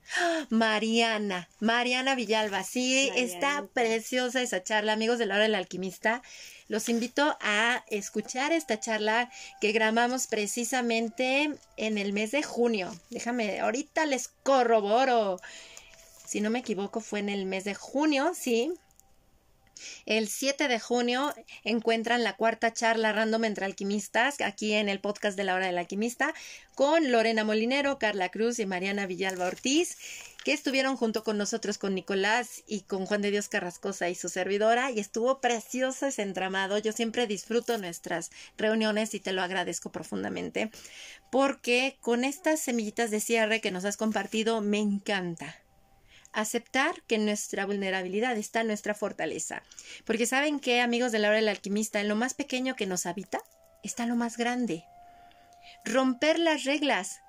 Mariana, 0.52 1.50
Mariana 1.60 2.14
Villalba, 2.14 2.64
sí, 2.64 3.10
está 3.16 3.68
preciosa 3.74 4.44
esa 4.44 4.64
charla, 4.64 4.94
amigos 4.94 5.18
de 5.18 5.26
la 5.26 5.34
hora 5.36 5.44
del 5.46 5.56
alquimista. 5.56 6.22
Los 6.68 6.88
invito 6.88 7.36
a 7.42 7.84
escuchar 7.88 8.52
esta 8.52 8.80
charla 8.80 9.32
que 9.60 9.72
grabamos 9.72 10.28
precisamente 10.28 11.56
en 11.78 11.98
el 11.98 12.14
mes 12.14 12.30
de 12.30 12.44
junio. 12.44 12.96
Déjame, 13.10 13.60
ahorita 13.60 14.06
les 14.06 14.28
corroboro. 14.28 15.40
Si 16.28 16.42
no 16.42 16.52
me 16.52 16.60
equivoco, 16.60 17.02
fue 17.02 17.22
en 17.22 17.30
el 17.30 17.48
mes 17.48 17.64
de 17.64 17.74
junio, 17.74 18.34
sí, 18.36 18.72
el 20.06 20.28
7 20.28 20.68
de 20.68 20.80
junio 20.80 21.34
encuentran 21.64 22.24
la 22.24 22.36
cuarta 22.36 22.74
charla 22.74 23.12
random 23.12 23.46
entre 23.46 23.66
alquimistas 23.66 24.42
aquí 24.42 24.74
en 24.74 24.90
el 24.90 25.00
podcast 25.00 25.38
de 25.38 25.44
la 25.44 25.56
hora 25.56 25.68
del 25.68 25.78
alquimista 25.78 26.34
con 26.76 27.12
Lorena 27.12 27.44
Molinero, 27.44 28.00
Carla 28.00 28.30
Cruz 28.30 28.60
y 28.60 28.66
Mariana 28.66 29.06
Villalba 29.06 29.48
Ortiz 29.48 29.98
que 30.44 30.54
estuvieron 30.54 30.96
junto 30.96 31.24
con 31.24 31.38
nosotros 31.38 31.78
con 31.78 31.94
Nicolás 31.94 32.64
y 32.66 32.82
con 32.82 33.06
Juan 33.06 33.22
de 33.22 33.32
Dios 33.32 33.50
Carrascosa 33.50 34.10
y 34.10 34.16
su 34.16 34.30
servidora 34.30 34.92
y 34.92 35.00
estuvo 35.00 35.42
precioso 35.42 36.08
ese 36.08 36.22
entramado. 36.22 36.78
Yo 36.78 36.92
siempre 36.92 37.28
disfruto 37.28 37.78
nuestras 37.78 38.32
reuniones 38.58 39.14
y 39.14 39.20
te 39.20 39.34
lo 39.34 39.42
agradezco 39.42 39.92
profundamente 39.92 40.72
porque 41.30 41.98
con 42.02 42.24
estas 42.24 42.60
semillitas 42.62 43.12
de 43.12 43.20
cierre 43.20 43.62
que 43.62 43.72
nos 43.72 43.86
has 43.86 43.98
compartido 43.98 44.62
me 44.62 44.80
encanta 44.80 45.60
aceptar 46.34 47.02
que 47.04 47.18
nuestra 47.18 47.66
vulnerabilidad 47.66 48.38
está 48.38 48.64
nuestra 48.64 48.94
fortaleza. 48.94 49.64
Porque 50.06 50.26
saben 50.26 50.60
que, 50.60 50.82
amigos 50.82 51.12
de 51.12 51.20
la 51.20 51.30
hora 51.30 51.38
del 51.38 51.50
alquimista, 51.50 52.00
en 52.02 52.08
lo 52.08 52.16
más 52.16 52.34
pequeño 52.34 52.76
que 52.76 52.86
nos 52.86 53.06
habita 53.06 53.42
está 53.84 54.06
lo 54.06 54.16
más 54.16 54.38
grande. 54.38 54.84
Romper 55.86 56.40
las 56.40 56.64
reglas. 56.64 57.20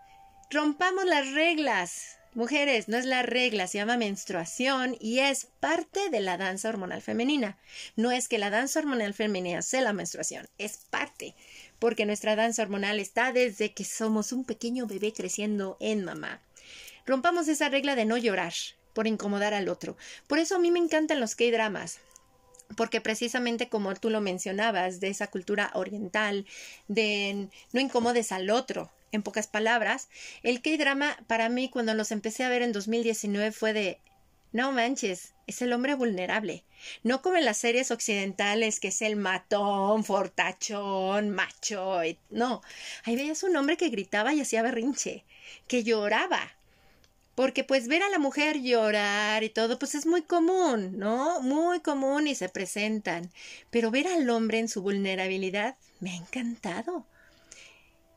Rompamos 0.50 1.04
las 1.04 1.32
reglas. 1.32 2.16
Mujeres, 2.32 2.86
no 2.88 2.96
es 2.96 3.06
la 3.06 3.22
regla, 3.22 3.66
se 3.66 3.78
llama 3.78 3.96
menstruación 3.96 4.96
y 5.00 5.18
es 5.18 5.48
parte 5.58 6.10
de 6.10 6.20
la 6.20 6.36
danza 6.36 6.68
hormonal 6.68 7.02
femenina. 7.02 7.58
No 7.96 8.12
es 8.12 8.28
que 8.28 8.38
la 8.38 8.50
danza 8.50 8.78
hormonal 8.78 9.14
femenina 9.14 9.62
sea 9.62 9.80
la 9.80 9.92
menstruación, 9.92 10.48
es 10.56 10.76
parte, 10.90 11.34
porque 11.80 12.06
nuestra 12.06 12.36
danza 12.36 12.62
hormonal 12.62 13.00
está 13.00 13.32
desde 13.32 13.74
que 13.74 13.82
somos 13.82 14.30
un 14.30 14.44
pequeño 14.44 14.86
bebé 14.86 15.12
creciendo 15.12 15.76
en 15.80 16.04
mamá. 16.04 16.40
Rompamos 17.04 17.48
esa 17.48 17.68
regla 17.68 17.96
de 17.96 18.04
no 18.04 18.16
llorar 18.16 18.52
por 19.00 19.06
incomodar 19.06 19.54
al 19.54 19.70
otro. 19.70 19.96
Por 20.26 20.38
eso 20.38 20.56
a 20.56 20.58
mí 20.58 20.70
me 20.70 20.78
encantan 20.78 21.20
los 21.20 21.34
K-dramas 21.34 22.00
porque 22.76 23.00
precisamente 23.00 23.70
como 23.70 23.94
tú 23.94 24.10
lo 24.10 24.20
mencionabas, 24.20 25.00
de 25.00 25.08
esa 25.08 25.28
cultura 25.28 25.70
oriental, 25.72 26.44
de 26.86 27.48
no 27.72 27.80
incomodes 27.80 28.30
al 28.30 28.50
otro, 28.50 28.90
en 29.10 29.22
pocas 29.22 29.46
palabras, 29.46 30.10
el 30.42 30.60
K-drama 30.60 31.16
para 31.26 31.48
mí 31.48 31.70
cuando 31.70 31.94
los 31.94 32.12
empecé 32.12 32.44
a 32.44 32.50
ver 32.50 32.60
en 32.60 32.72
2019 32.72 33.52
fue 33.52 33.72
de 33.72 33.98
no 34.52 34.70
manches, 34.70 35.32
es 35.46 35.62
el 35.62 35.72
hombre 35.72 35.94
vulnerable. 35.94 36.62
No 37.02 37.22
como 37.22 37.38
en 37.38 37.46
las 37.46 37.56
series 37.56 37.90
occidentales 37.90 38.80
que 38.80 38.88
es 38.88 39.00
el 39.00 39.16
matón, 39.16 40.04
fortachón, 40.04 41.30
macho. 41.30 42.02
No, 42.28 42.60
ahí 43.04 43.16
veías 43.16 43.44
un 43.44 43.56
hombre 43.56 43.78
que 43.78 43.88
gritaba 43.88 44.34
y 44.34 44.42
hacía 44.42 44.60
berrinche, 44.60 45.24
que 45.68 45.84
lloraba, 45.84 46.59
porque 47.40 47.64
pues 47.64 47.88
ver 47.88 48.02
a 48.02 48.10
la 48.10 48.18
mujer 48.18 48.60
llorar 48.60 49.44
y 49.44 49.48
todo, 49.48 49.78
pues 49.78 49.94
es 49.94 50.04
muy 50.04 50.20
común, 50.20 50.98
¿no? 50.98 51.40
Muy 51.40 51.80
común 51.80 52.26
y 52.26 52.34
se 52.34 52.50
presentan. 52.50 53.32
Pero 53.70 53.90
ver 53.90 54.08
al 54.08 54.28
hombre 54.28 54.58
en 54.58 54.68
su 54.68 54.82
vulnerabilidad 54.82 55.78
me 56.00 56.10
ha 56.10 56.16
encantado. 56.16 57.06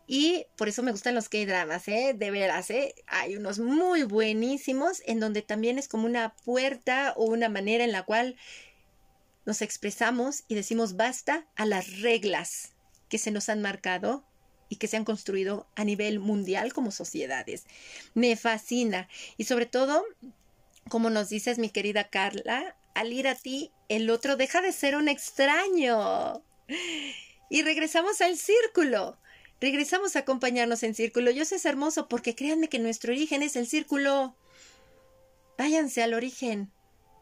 Y 0.08 0.46
por 0.58 0.68
eso 0.68 0.84
me 0.84 0.92
gustan 0.92 1.16
los 1.16 1.30
K-dramas, 1.30 1.88
¿eh? 1.88 2.14
De 2.14 2.32
veras, 2.32 2.70
¿eh? 2.70 2.96
Hay 3.08 3.38
unos 3.38 3.60
muy 3.60 4.04
buenísimos 4.04 5.02
en 5.06 5.22
donde 5.22 5.42
también 5.42 5.80
es 5.80 5.88
como 5.88 6.06
una 6.06 6.36
puerta 6.44 7.14
o 7.16 7.24
una 7.24 7.48
manera 7.48 7.86
en 7.86 7.94
la 7.94 8.04
cual 8.04 8.36
nos 9.46 9.62
expresamos 9.62 10.44
y 10.50 10.56
decimos 10.56 10.98
basta 10.98 11.48
a 11.56 11.66
las 11.66 12.02
reglas 12.02 12.74
que 13.08 13.18
se 13.18 13.32
nos 13.32 13.48
han 13.48 13.62
marcado 13.62 14.26
y 14.74 14.76
que 14.76 14.88
se 14.88 14.98
han 14.98 15.06
construido 15.06 15.68
a 15.76 15.84
nivel 15.84 16.20
mundial 16.20 16.74
como 16.74 16.90
sociedades. 16.90 17.66
Me 18.16 18.36
fascina 18.36 19.08
y 19.38 19.44
sobre 19.44 19.68
todo, 19.68 20.04
como 20.90 21.12
nos 21.12 21.30
dices 21.30 21.60
mi 21.60 21.70
querida 21.70 22.10
Carla, 22.10 22.76
al 22.96 23.14
ir 23.14 23.28
a 23.28 23.36
ti, 23.36 23.72
el 23.88 24.10
otro 24.10 24.36
deja 24.36 24.62
de 24.62 24.72
ser 24.72 24.96
un 24.96 25.10
extraño. 25.10 26.44
Y 27.50 27.62
regresamos 27.62 28.20
al 28.22 28.36
círculo. 28.36 29.20
Regresamos 29.62 30.16
a 30.16 30.20
acompañarnos 30.20 30.82
en 30.82 30.96
círculo. 30.96 31.30
Yo 31.30 31.46
sé 31.46 31.58
es 31.58 31.66
hermoso 31.66 32.08
porque 32.08 32.34
créanme 32.34 32.68
que 32.68 32.80
nuestro 32.80 33.14
origen 33.14 33.44
es 33.44 33.56
el 33.56 33.68
círculo. 33.68 34.36
Váyanse 35.56 36.02
al 36.02 36.16
origen, 36.16 36.72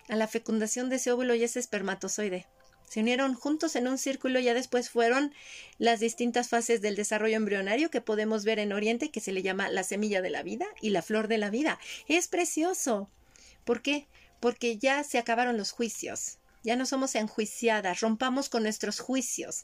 a 0.08 0.16
la 0.16 0.30
fecundación 0.30 0.88
de 0.88 0.96
ese 0.96 1.12
óvulo 1.12 1.36
y 1.36 1.44
ese 1.44 1.60
espermatozoide 1.60 2.48
se 2.92 3.00
unieron 3.00 3.36
juntos 3.36 3.78
en 3.78 3.88
un 3.88 3.98
círculo, 3.98 4.42
ya 4.42 4.54
después 4.54 4.90
fueron 4.90 5.34
las 5.78 6.02
distintas 6.02 6.50
fases 6.50 6.82
del 6.82 6.98
desarrollo 6.98 7.38
embrionario 7.38 7.90
que 7.90 8.02
podemos 8.02 8.44
ver 8.44 8.60
en 8.60 8.74
Oriente, 8.74 9.12
que 9.12 9.22
se 9.22 9.32
le 9.32 9.42
llama 9.42 9.70
la 9.70 9.84
semilla 9.84 10.22
de 10.22 10.30
la 10.30 10.44
vida 10.44 10.66
y 10.82 10.90
la 10.90 11.02
flor 11.02 11.30
de 11.30 11.38
la 11.38 11.50
vida. 11.50 11.80
Es 12.10 12.28
precioso. 12.28 13.10
¿Por 13.64 13.82
qué? 13.82 14.08
Porque 14.42 14.78
ya 14.78 15.06
se 15.06 15.20
acabaron 15.20 15.56
los 15.56 15.72
juicios. 15.72 16.40
Ya 16.66 16.76
no 16.76 16.86
somos 16.86 17.16
enjuiciadas, 17.16 18.02
rompamos 18.02 18.50
con 18.50 18.64
nuestros 18.64 19.00
juicios. 19.00 19.64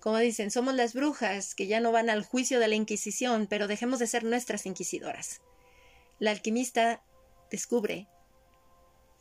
Como 0.00 0.18
dicen, 0.18 0.50
somos 0.50 0.74
las 0.74 0.92
brujas 0.92 1.54
que 1.54 1.68
ya 1.68 1.78
no 1.78 1.92
van 1.92 2.10
al 2.10 2.24
juicio 2.24 2.58
de 2.58 2.66
la 2.66 2.74
Inquisición, 2.74 3.46
pero 3.48 3.68
dejemos 3.68 4.00
de 4.00 4.08
ser 4.08 4.24
nuestras 4.24 4.66
inquisidoras. 4.66 5.40
La 6.18 6.32
alquimista 6.32 7.00
descubre 7.48 8.08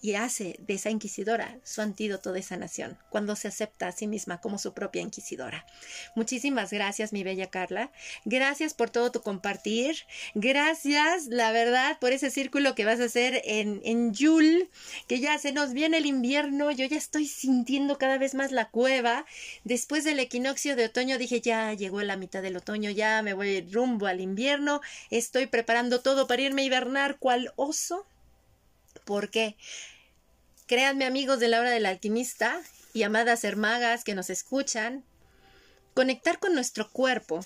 y 0.03 0.15
hace 0.15 0.57
de 0.59 0.73
esa 0.73 0.89
inquisidora 0.89 1.57
su 1.63 1.81
antídoto 1.81 2.33
de 2.33 2.43
sanación, 2.43 2.97
cuando 3.09 3.37
se 3.37 3.47
acepta 3.47 3.87
a 3.87 3.93
sí 3.93 4.05
misma 4.05 4.41
como 4.41 4.59
su 4.59 4.73
propia 4.73 5.01
inquisidora. 5.01 5.65
Muchísimas 6.13 6.73
gracias, 6.73 7.13
mi 7.13 7.23
bella 7.23 7.49
Carla. 7.49 7.89
Gracias 8.25 8.73
por 8.73 8.89
todo 8.89 9.13
tu 9.13 9.21
compartir. 9.21 9.95
Gracias, 10.35 11.27
la 11.27 11.53
verdad, 11.53 11.99
por 11.99 12.11
ese 12.11 12.31
círculo 12.31 12.75
que 12.75 12.83
vas 12.83 12.99
a 12.99 13.05
hacer 13.05 13.41
en, 13.45 13.81
en 13.85 14.13
Yul, 14.13 14.69
que 15.07 15.21
ya 15.21 15.37
se 15.37 15.53
nos 15.53 15.71
viene 15.71 15.99
el 15.99 16.05
invierno. 16.05 16.69
Yo 16.71 16.85
ya 16.85 16.97
estoy 16.97 17.25
sintiendo 17.25 17.97
cada 17.97 18.17
vez 18.17 18.35
más 18.35 18.51
la 18.51 18.69
cueva. 18.69 19.25
Después 19.63 20.03
del 20.03 20.19
equinoccio 20.19 20.75
de 20.75 20.87
otoño 20.87 21.17
dije, 21.17 21.39
ya 21.39 21.71
llegó 21.71 22.01
la 22.01 22.17
mitad 22.17 22.41
del 22.41 22.57
otoño, 22.57 22.91
ya 22.91 23.21
me 23.21 23.33
voy 23.33 23.61
rumbo 23.71 24.07
al 24.07 24.19
invierno. 24.19 24.81
Estoy 25.11 25.47
preparando 25.47 26.01
todo 26.01 26.27
para 26.27 26.41
irme 26.41 26.63
a 26.63 26.65
hibernar 26.65 27.19
cual 27.19 27.53
oso. 27.55 28.05
¿Por 29.05 29.29
qué? 29.29 29.55
Créanme 30.67 31.05
amigos 31.05 31.39
de 31.39 31.49
la 31.49 31.59
hora 31.59 31.71
del 31.71 31.85
alquimista 31.85 32.61
y 32.93 33.03
amadas 33.03 33.43
hermagas 33.43 34.03
que 34.03 34.15
nos 34.15 34.29
escuchan, 34.29 35.03
conectar 35.93 36.39
con 36.39 36.53
nuestro 36.53 36.89
cuerpo 36.89 37.41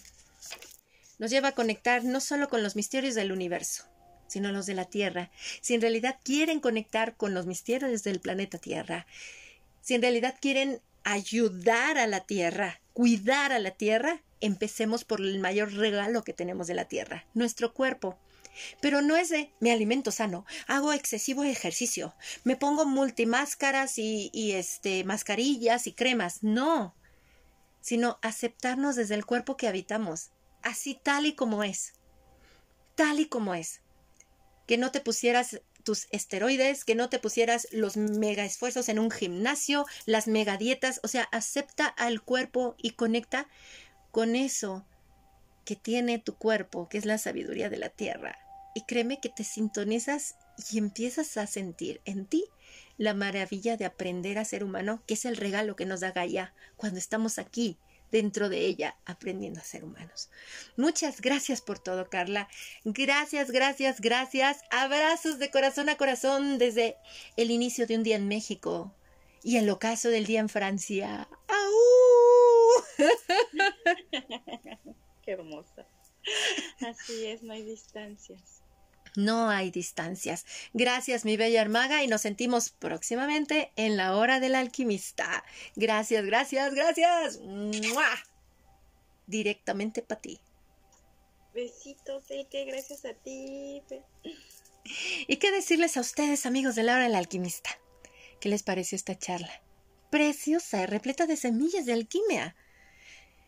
nos 1.19 1.31
lleva 1.31 1.49
a 1.49 1.55
conectar 1.55 2.03
no 2.03 2.19
solo 2.19 2.49
con 2.49 2.63
los 2.63 2.75
misterios 2.75 3.15
del 3.15 3.31
universo, 3.31 3.85
sino 4.27 4.51
los 4.51 4.65
de 4.65 4.75
la 4.75 4.85
Tierra. 4.85 5.31
Si 5.61 5.73
en 5.73 5.81
realidad 5.81 6.19
quieren 6.23 6.59
conectar 6.59 7.15
con 7.15 7.33
los 7.33 7.45
misterios 7.45 8.03
del 8.03 8.19
planeta 8.19 8.57
Tierra, 8.57 9.07
si 9.81 9.95
en 9.95 10.01
realidad 10.01 10.35
quieren 10.39 10.81
ayudar 11.03 11.97
a 11.97 12.07
la 12.07 12.21
Tierra, 12.21 12.81
cuidar 12.93 13.51
a 13.51 13.59
la 13.59 13.71
Tierra, 13.71 14.21
empecemos 14.41 15.05
por 15.05 15.21
el 15.21 15.39
mayor 15.39 15.73
regalo 15.73 16.23
que 16.23 16.33
tenemos 16.33 16.67
de 16.67 16.75
la 16.75 16.85
Tierra, 16.85 17.25
nuestro 17.33 17.73
cuerpo. 17.73 18.19
Pero 18.81 19.01
no 19.01 19.15
es 19.15 19.29
de 19.29 19.51
me 19.59 19.71
alimento 19.71 20.11
sano, 20.11 20.45
hago 20.67 20.93
excesivo 20.93 21.43
ejercicio, 21.43 22.15
me 22.43 22.55
pongo 22.55 22.85
multimáscaras 22.85 23.97
y, 23.97 24.29
y 24.33 24.53
este 24.53 25.03
mascarillas 25.03 25.87
y 25.87 25.93
cremas. 25.93 26.43
No. 26.43 26.95
Sino 27.81 28.19
aceptarnos 28.21 28.95
desde 28.95 29.15
el 29.15 29.25
cuerpo 29.25 29.55
que 29.57 29.67
habitamos, 29.67 30.31
así 30.61 30.99
tal 31.01 31.25
y 31.25 31.35
como 31.35 31.63
es. 31.63 31.93
Tal 32.95 33.19
y 33.19 33.27
como 33.27 33.53
es. 33.53 33.81
Que 34.65 34.77
no 34.77 34.91
te 34.91 34.99
pusieras 34.99 35.61
tus 35.83 36.07
esteroides, 36.11 36.83
que 36.83 36.95
no 36.95 37.09
te 37.09 37.17
pusieras 37.17 37.69
los 37.71 37.95
mega 37.95 38.43
esfuerzos 38.43 38.89
en 38.89 38.99
un 38.99 39.09
gimnasio, 39.09 39.85
las 40.05 40.27
mega 40.27 40.57
dietas, 40.57 40.99
o 41.01 41.07
sea, 41.07 41.23
acepta 41.31 41.87
al 41.87 42.21
cuerpo 42.21 42.75
y 42.77 42.91
conecta 42.91 43.47
con 44.11 44.35
eso 44.35 44.85
que 45.63 45.77
tiene 45.77 46.19
tu 46.19 46.35
cuerpo, 46.35 46.89
que 46.89 46.97
es 46.97 47.05
la 47.05 47.17
sabiduría 47.17 47.69
de 47.69 47.77
la 47.77 47.87
tierra 47.87 48.46
y 48.77 48.81
créeme 48.81 49.19
que 49.19 49.29
te 49.29 49.43
sintonizas 49.43 50.35
y 50.71 50.77
empiezas 50.77 51.35
a 51.37 51.47
sentir 51.47 51.99
en 52.05 52.27
ti 52.27 52.45
la 52.99 53.15
maravilla 53.15 53.75
de 53.75 53.85
aprender 53.85 54.37
a 54.37 54.45
ser 54.45 54.63
humano, 54.63 55.01
que 55.07 55.15
es 55.15 55.25
el 55.25 55.35
regalo 55.35 55.75
que 55.75 55.87
nos 55.87 56.01
da 56.01 56.11
Gaia 56.11 56.53
cuando 56.75 56.99
estamos 56.99 57.39
aquí 57.39 57.79
dentro 58.11 58.49
de 58.49 58.67
ella 58.67 58.95
aprendiendo 59.03 59.59
a 59.59 59.63
ser 59.63 59.83
humanos. 59.83 60.29
Muchas 60.75 61.21
gracias 61.21 61.61
por 61.61 61.79
todo, 61.79 62.07
Carla. 62.11 62.49
Gracias, 62.85 63.49
gracias, 63.49 63.99
gracias. 63.99 64.59
Abrazos 64.69 65.39
de 65.39 65.49
corazón 65.49 65.89
a 65.89 65.97
corazón 65.97 66.59
desde 66.59 66.97
el 67.35 67.49
inicio 67.49 67.87
de 67.87 67.95
un 67.95 68.03
día 68.03 68.17
en 68.17 68.27
México 68.27 68.93
y 69.41 69.57
el 69.57 69.67
ocaso 69.71 70.09
del 70.09 70.27
día 70.27 70.39
en 70.39 70.49
Francia. 70.49 71.27
¡Au! 71.47 72.83
Qué 75.25 75.31
hermosa. 75.31 75.87
Así 76.87 77.25
es, 77.25 77.41
no 77.41 77.53
hay 77.53 77.63
distancias. 77.63 78.61
No 79.17 79.49
hay 79.49 79.71
distancias. 79.71 80.45
Gracias, 80.73 81.25
mi 81.25 81.37
bella 81.37 81.61
armaga, 81.61 82.03
y 82.03 82.07
nos 82.07 82.21
sentimos 82.21 82.69
próximamente 82.69 83.71
en 83.75 83.97
la 83.97 84.15
hora 84.15 84.39
del 84.39 84.53
alquimista. 84.53 85.43
Gracias, 85.75 86.23
gracias, 86.23 86.71
gracias. 86.75 87.39
Directamente 89.25 90.03
para 90.03 90.21
ti. 90.21 90.39
Besitos, 91.51 92.25
que 92.27 92.65
gracias 92.65 93.05
a 93.05 93.15
ti. 93.15 93.81
¿Y 95.27 95.37
qué 95.37 95.51
decirles 95.51 95.97
a 95.97 96.01
ustedes, 96.01 96.45
amigos 96.45 96.75
de 96.75 96.83
la 96.83 96.93
hora 96.93 97.05
del 97.05 97.15
alquimista? 97.15 97.71
¿Qué 98.39 98.49
les 98.49 98.61
pareció 98.61 98.95
esta 98.95 99.17
charla? 99.17 99.63
Preciosa 100.11 100.83
y 100.83 100.85
repleta 100.85 101.25
de 101.25 101.37
semillas 101.37 101.87
de 101.87 101.93
alquimia. 101.93 102.55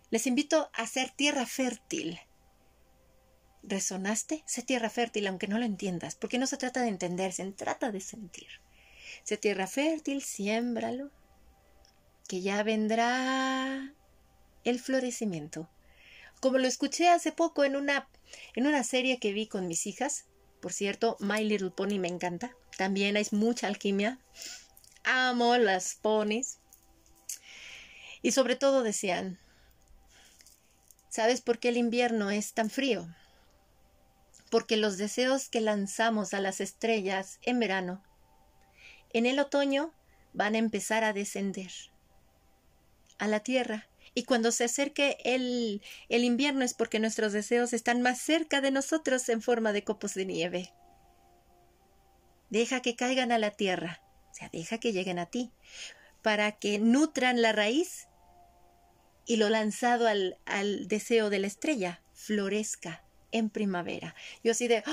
Les 0.09 0.25
invito 0.25 0.71
a 0.73 0.81
hacer 0.81 1.11
tierra 1.11 1.45
fértil 1.45 2.19
¿Resonaste? 3.63 4.43
Sé 4.45 4.63
tierra 4.63 4.89
fértil, 4.89 5.27
aunque 5.27 5.47
no 5.47 5.59
lo 5.59 5.65
entiendas, 5.65 6.15
porque 6.15 6.37
no 6.37 6.47
se 6.47 6.57
trata 6.57 6.81
de 6.81 6.87
entender, 6.87 7.33
se 7.33 7.45
trata 7.51 7.91
de 7.91 8.01
sentir. 8.01 8.47
Sé 9.23 9.37
tierra 9.37 9.67
fértil, 9.67 10.21
siémbralo, 10.21 11.11
que 12.27 12.41
ya 12.41 12.63
vendrá 12.63 13.93
el 14.63 14.79
florecimiento. 14.79 15.69
Como 16.41 16.57
lo 16.57 16.67
escuché 16.67 17.09
hace 17.09 17.31
poco 17.31 17.63
en 17.63 17.75
una, 17.75 18.07
en 18.55 18.67
una 18.67 18.83
serie 18.83 19.19
que 19.19 19.33
vi 19.33 19.47
con 19.47 19.67
mis 19.67 19.87
hijas, 19.87 20.25
por 20.61 20.73
cierto, 20.73 21.17
My 21.19 21.43
Little 21.43 21.71
Pony 21.71 21.99
me 21.99 22.07
encanta, 22.07 22.55
también 22.77 23.17
hay 23.17 23.27
mucha 23.31 23.67
alquimia, 23.67 24.19
amo 25.03 25.57
las 25.57 25.95
ponis, 25.95 26.59
y 28.21 28.31
sobre 28.31 28.55
todo 28.55 28.83
decían, 28.83 29.39
¿sabes 31.09 31.41
por 31.41 31.59
qué 31.59 31.69
el 31.69 31.77
invierno 31.77 32.31
es 32.31 32.53
tan 32.53 32.69
frío? 32.69 33.07
Porque 34.49 34.77
los 34.77 34.97
deseos 34.97 35.49
que 35.49 35.61
lanzamos 35.61 36.33
a 36.33 36.41
las 36.41 36.59
estrellas 36.59 37.39
en 37.43 37.59
verano, 37.59 38.03
en 39.11 39.25
el 39.25 39.39
otoño 39.39 39.93
van 40.33 40.55
a 40.55 40.59
empezar 40.59 41.03
a 41.03 41.13
descender 41.13 41.71
a 43.17 43.27
la 43.27 43.41
tierra. 43.41 43.87
Y 44.15 44.23
cuando 44.23 44.51
se 44.51 44.63
acerque 44.63 45.17
el, 45.23 45.81
el 46.09 46.23
invierno 46.23 46.65
es 46.65 46.73
porque 46.73 46.99
nuestros 46.99 47.31
deseos 47.31 47.73
están 47.73 48.01
más 48.01 48.19
cerca 48.19 48.59
de 48.59 48.71
nosotros 48.71 49.29
en 49.29 49.41
forma 49.41 49.71
de 49.71 49.83
copos 49.83 50.15
de 50.15 50.25
nieve. 50.25 50.73
Deja 52.49 52.81
que 52.81 52.95
caigan 52.95 53.31
a 53.31 53.37
la 53.37 53.51
tierra, 53.51 54.01
o 54.31 54.33
sea, 54.33 54.49
deja 54.51 54.79
que 54.79 54.91
lleguen 54.91 55.19
a 55.19 55.27
ti, 55.27 55.51
para 56.23 56.53
que 56.53 56.79
nutran 56.79 57.41
la 57.41 57.51
raíz 57.51 58.07
y 59.27 59.35
lo 59.35 59.49
lanzado 59.49 60.07
al, 60.07 60.39
al 60.45 60.87
deseo 60.87 61.29
de 61.29 61.39
la 61.39 61.47
estrella 61.47 62.01
florezca 62.13 63.03
en 63.31 63.49
primavera. 63.49 64.15
Yo 64.43 64.51
así 64.51 64.67
de, 64.67 64.83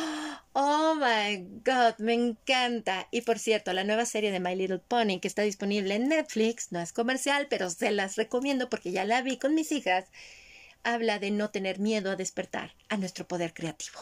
oh 0.52 0.94
my 0.94 1.60
god, 1.64 1.98
me 1.98 2.14
encanta. 2.14 3.08
Y 3.10 3.22
por 3.22 3.38
cierto, 3.38 3.72
la 3.72 3.84
nueva 3.84 4.06
serie 4.06 4.32
de 4.32 4.40
My 4.40 4.54
Little 4.54 4.78
Pony 4.78 5.20
que 5.20 5.28
está 5.28 5.42
disponible 5.42 5.94
en 5.94 6.08
Netflix, 6.08 6.72
no 6.72 6.80
es 6.80 6.92
comercial, 6.92 7.46
pero 7.48 7.70
se 7.70 7.90
las 7.90 8.16
recomiendo 8.16 8.68
porque 8.68 8.92
ya 8.92 9.04
la 9.04 9.22
vi 9.22 9.38
con 9.38 9.54
mis 9.54 9.72
hijas, 9.72 10.06
habla 10.82 11.18
de 11.18 11.30
no 11.30 11.50
tener 11.50 11.78
miedo 11.78 12.10
a 12.10 12.16
despertar 12.16 12.74
a 12.88 12.96
nuestro 12.96 13.26
poder 13.26 13.52
creativo. 13.54 14.00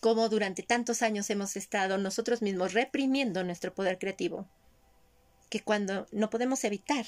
Como 0.00 0.28
durante 0.28 0.62
tantos 0.62 1.02
años 1.02 1.30
hemos 1.30 1.56
estado 1.56 1.98
nosotros 1.98 2.42
mismos 2.42 2.72
reprimiendo 2.72 3.44
nuestro 3.44 3.74
poder 3.74 3.98
creativo, 3.98 4.46
que 5.48 5.60
cuando 5.60 6.06
no 6.12 6.30
podemos 6.30 6.62
evitar, 6.64 7.06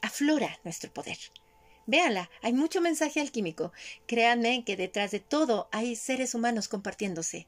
aflora 0.00 0.58
nuestro 0.64 0.92
poder. 0.92 1.18
Véanla, 1.88 2.28
hay 2.42 2.52
mucho 2.52 2.82
mensaje 2.82 3.18
alquímico. 3.18 3.72
Créanme 4.06 4.62
que 4.62 4.76
detrás 4.76 5.10
de 5.10 5.20
todo 5.20 5.70
hay 5.72 5.96
seres 5.96 6.34
humanos 6.34 6.68
compartiéndose. 6.68 7.46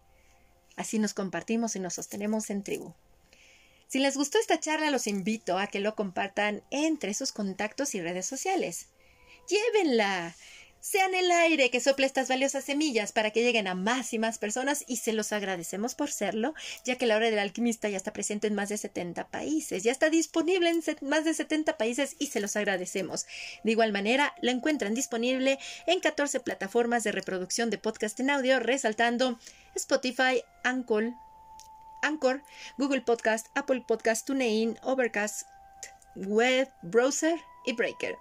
Así 0.76 0.98
nos 0.98 1.12
compartimos 1.12 1.76
y 1.76 1.78
nos 1.78 1.92
sostenemos 1.92 2.48
en 2.48 2.62
tribu. 2.62 2.94
Si 3.86 3.98
les 3.98 4.16
gustó 4.16 4.38
esta 4.38 4.58
charla, 4.58 4.90
los 4.90 5.06
invito 5.06 5.58
a 5.58 5.66
que 5.66 5.78
lo 5.78 5.94
compartan 5.94 6.62
entre 6.70 7.12
sus 7.12 7.32
contactos 7.32 7.94
y 7.94 8.00
redes 8.00 8.24
sociales. 8.24 8.86
Llévenla 9.46 10.34
sean 10.80 11.14
el 11.14 11.30
aire 11.30 11.70
que 11.70 11.80
sople 11.80 12.06
estas 12.06 12.28
valiosas 12.28 12.64
semillas 12.64 13.12
para 13.12 13.30
que 13.30 13.42
lleguen 13.42 13.68
a 13.68 13.74
más 13.74 14.12
y 14.12 14.18
más 14.18 14.38
personas 14.38 14.84
y 14.86 14.96
se 14.96 15.12
los 15.12 15.32
agradecemos 15.32 15.94
por 15.94 16.10
serlo, 16.10 16.54
ya 16.84 16.96
que 16.96 17.06
la 17.06 17.16
hora 17.16 17.30
del 17.30 17.38
alquimista 17.38 17.88
ya 17.88 17.96
está 17.96 18.12
presente 18.12 18.46
en 18.46 18.54
más 18.54 18.68
de 18.70 18.78
70 18.78 19.28
países, 19.28 19.82
ya 19.82 19.92
está 19.92 20.10
disponible 20.10 20.70
en 20.70 20.82
más 21.02 21.24
de 21.24 21.34
70 21.34 21.76
países 21.76 22.16
y 22.18 22.28
se 22.28 22.40
los 22.40 22.56
agradecemos. 22.56 23.26
De 23.64 23.72
igual 23.72 23.92
manera, 23.92 24.34
la 24.40 24.52
encuentran 24.52 24.94
disponible 24.94 25.58
en 25.86 26.00
14 26.00 26.40
plataformas 26.40 27.04
de 27.04 27.12
reproducción 27.12 27.70
de 27.70 27.78
podcast 27.78 28.18
en 28.20 28.30
audio, 28.30 28.58
resaltando 28.60 29.38
Spotify, 29.74 30.42
Anchor 30.64 31.12
Google 32.78 33.02
Podcast, 33.02 33.48
Apple 33.54 33.84
Podcast, 33.86 34.26
TuneIn, 34.26 34.78
Overcast, 34.82 35.46
Web, 36.16 36.70
Browser 36.82 37.38
y 37.66 37.74
Breaker. 37.74 38.16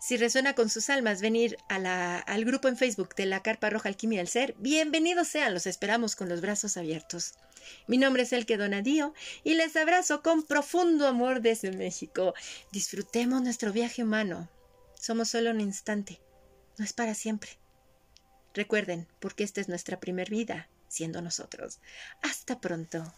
Si 0.00 0.16
resuena 0.16 0.54
con 0.54 0.70
sus 0.70 0.88
almas 0.88 1.20
venir 1.20 1.58
al 1.68 2.44
grupo 2.46 2.68
en 2.68 2.78
Facebook 2.78 3.14
de 3.16 3.26
la 3.26 3.42
Carpa 3.42 3.68
Roja 3.68 3.90
Alquimia 3.90 4.20
del 4.20 4.28
Ser, 4.28 4.54
bienvenidos 4.56 5.28
sean, 5.28 5.52
los 5.52 5.66
esperamos 5.66 6.16
con 6.16 6.30
los 6.30 6.40
brazos 6.40 6.78
abiertos. 6.78 7.34
Mi 7.86 7.98
nombre 7.98 8.22
es 8.22 8.32
Elke 8.32 8.56
Donadío 8.56 9.12
y 9.44 9.54
les 9.54 9.76
abrazo 9.76 10.22
con 10.22 10.42
profundo 10.44 11.06
amor 11.06 11.42
desde 11.42 11.70
México. 11.72 12.32
Disfrutemos 12.72 13.42
nuestro 13.42 13.74
viaje 13.74 14.02
humano. 14.02 14.48
Somos 14.98 15.28
solo 15.28 15.50
un 15.50 15.60
instante, 15.60 16.18
no 16.78 16.84
es 16.86 16.94
para 16.94 17.14
siempre. 17.14 17.58
Recuerden, 18.54 19.06
porque 19.20 19.44
esta 19.44 19.60
es 19.60 19.68
nuestra 19.68 20.00
primer 20.00 20.30
vida, 20.30 20.70
siendo 20.88 21.20
nosotros. 21.20 21.78
Hasta 22.22 22.58
pronto. 22.58 23.12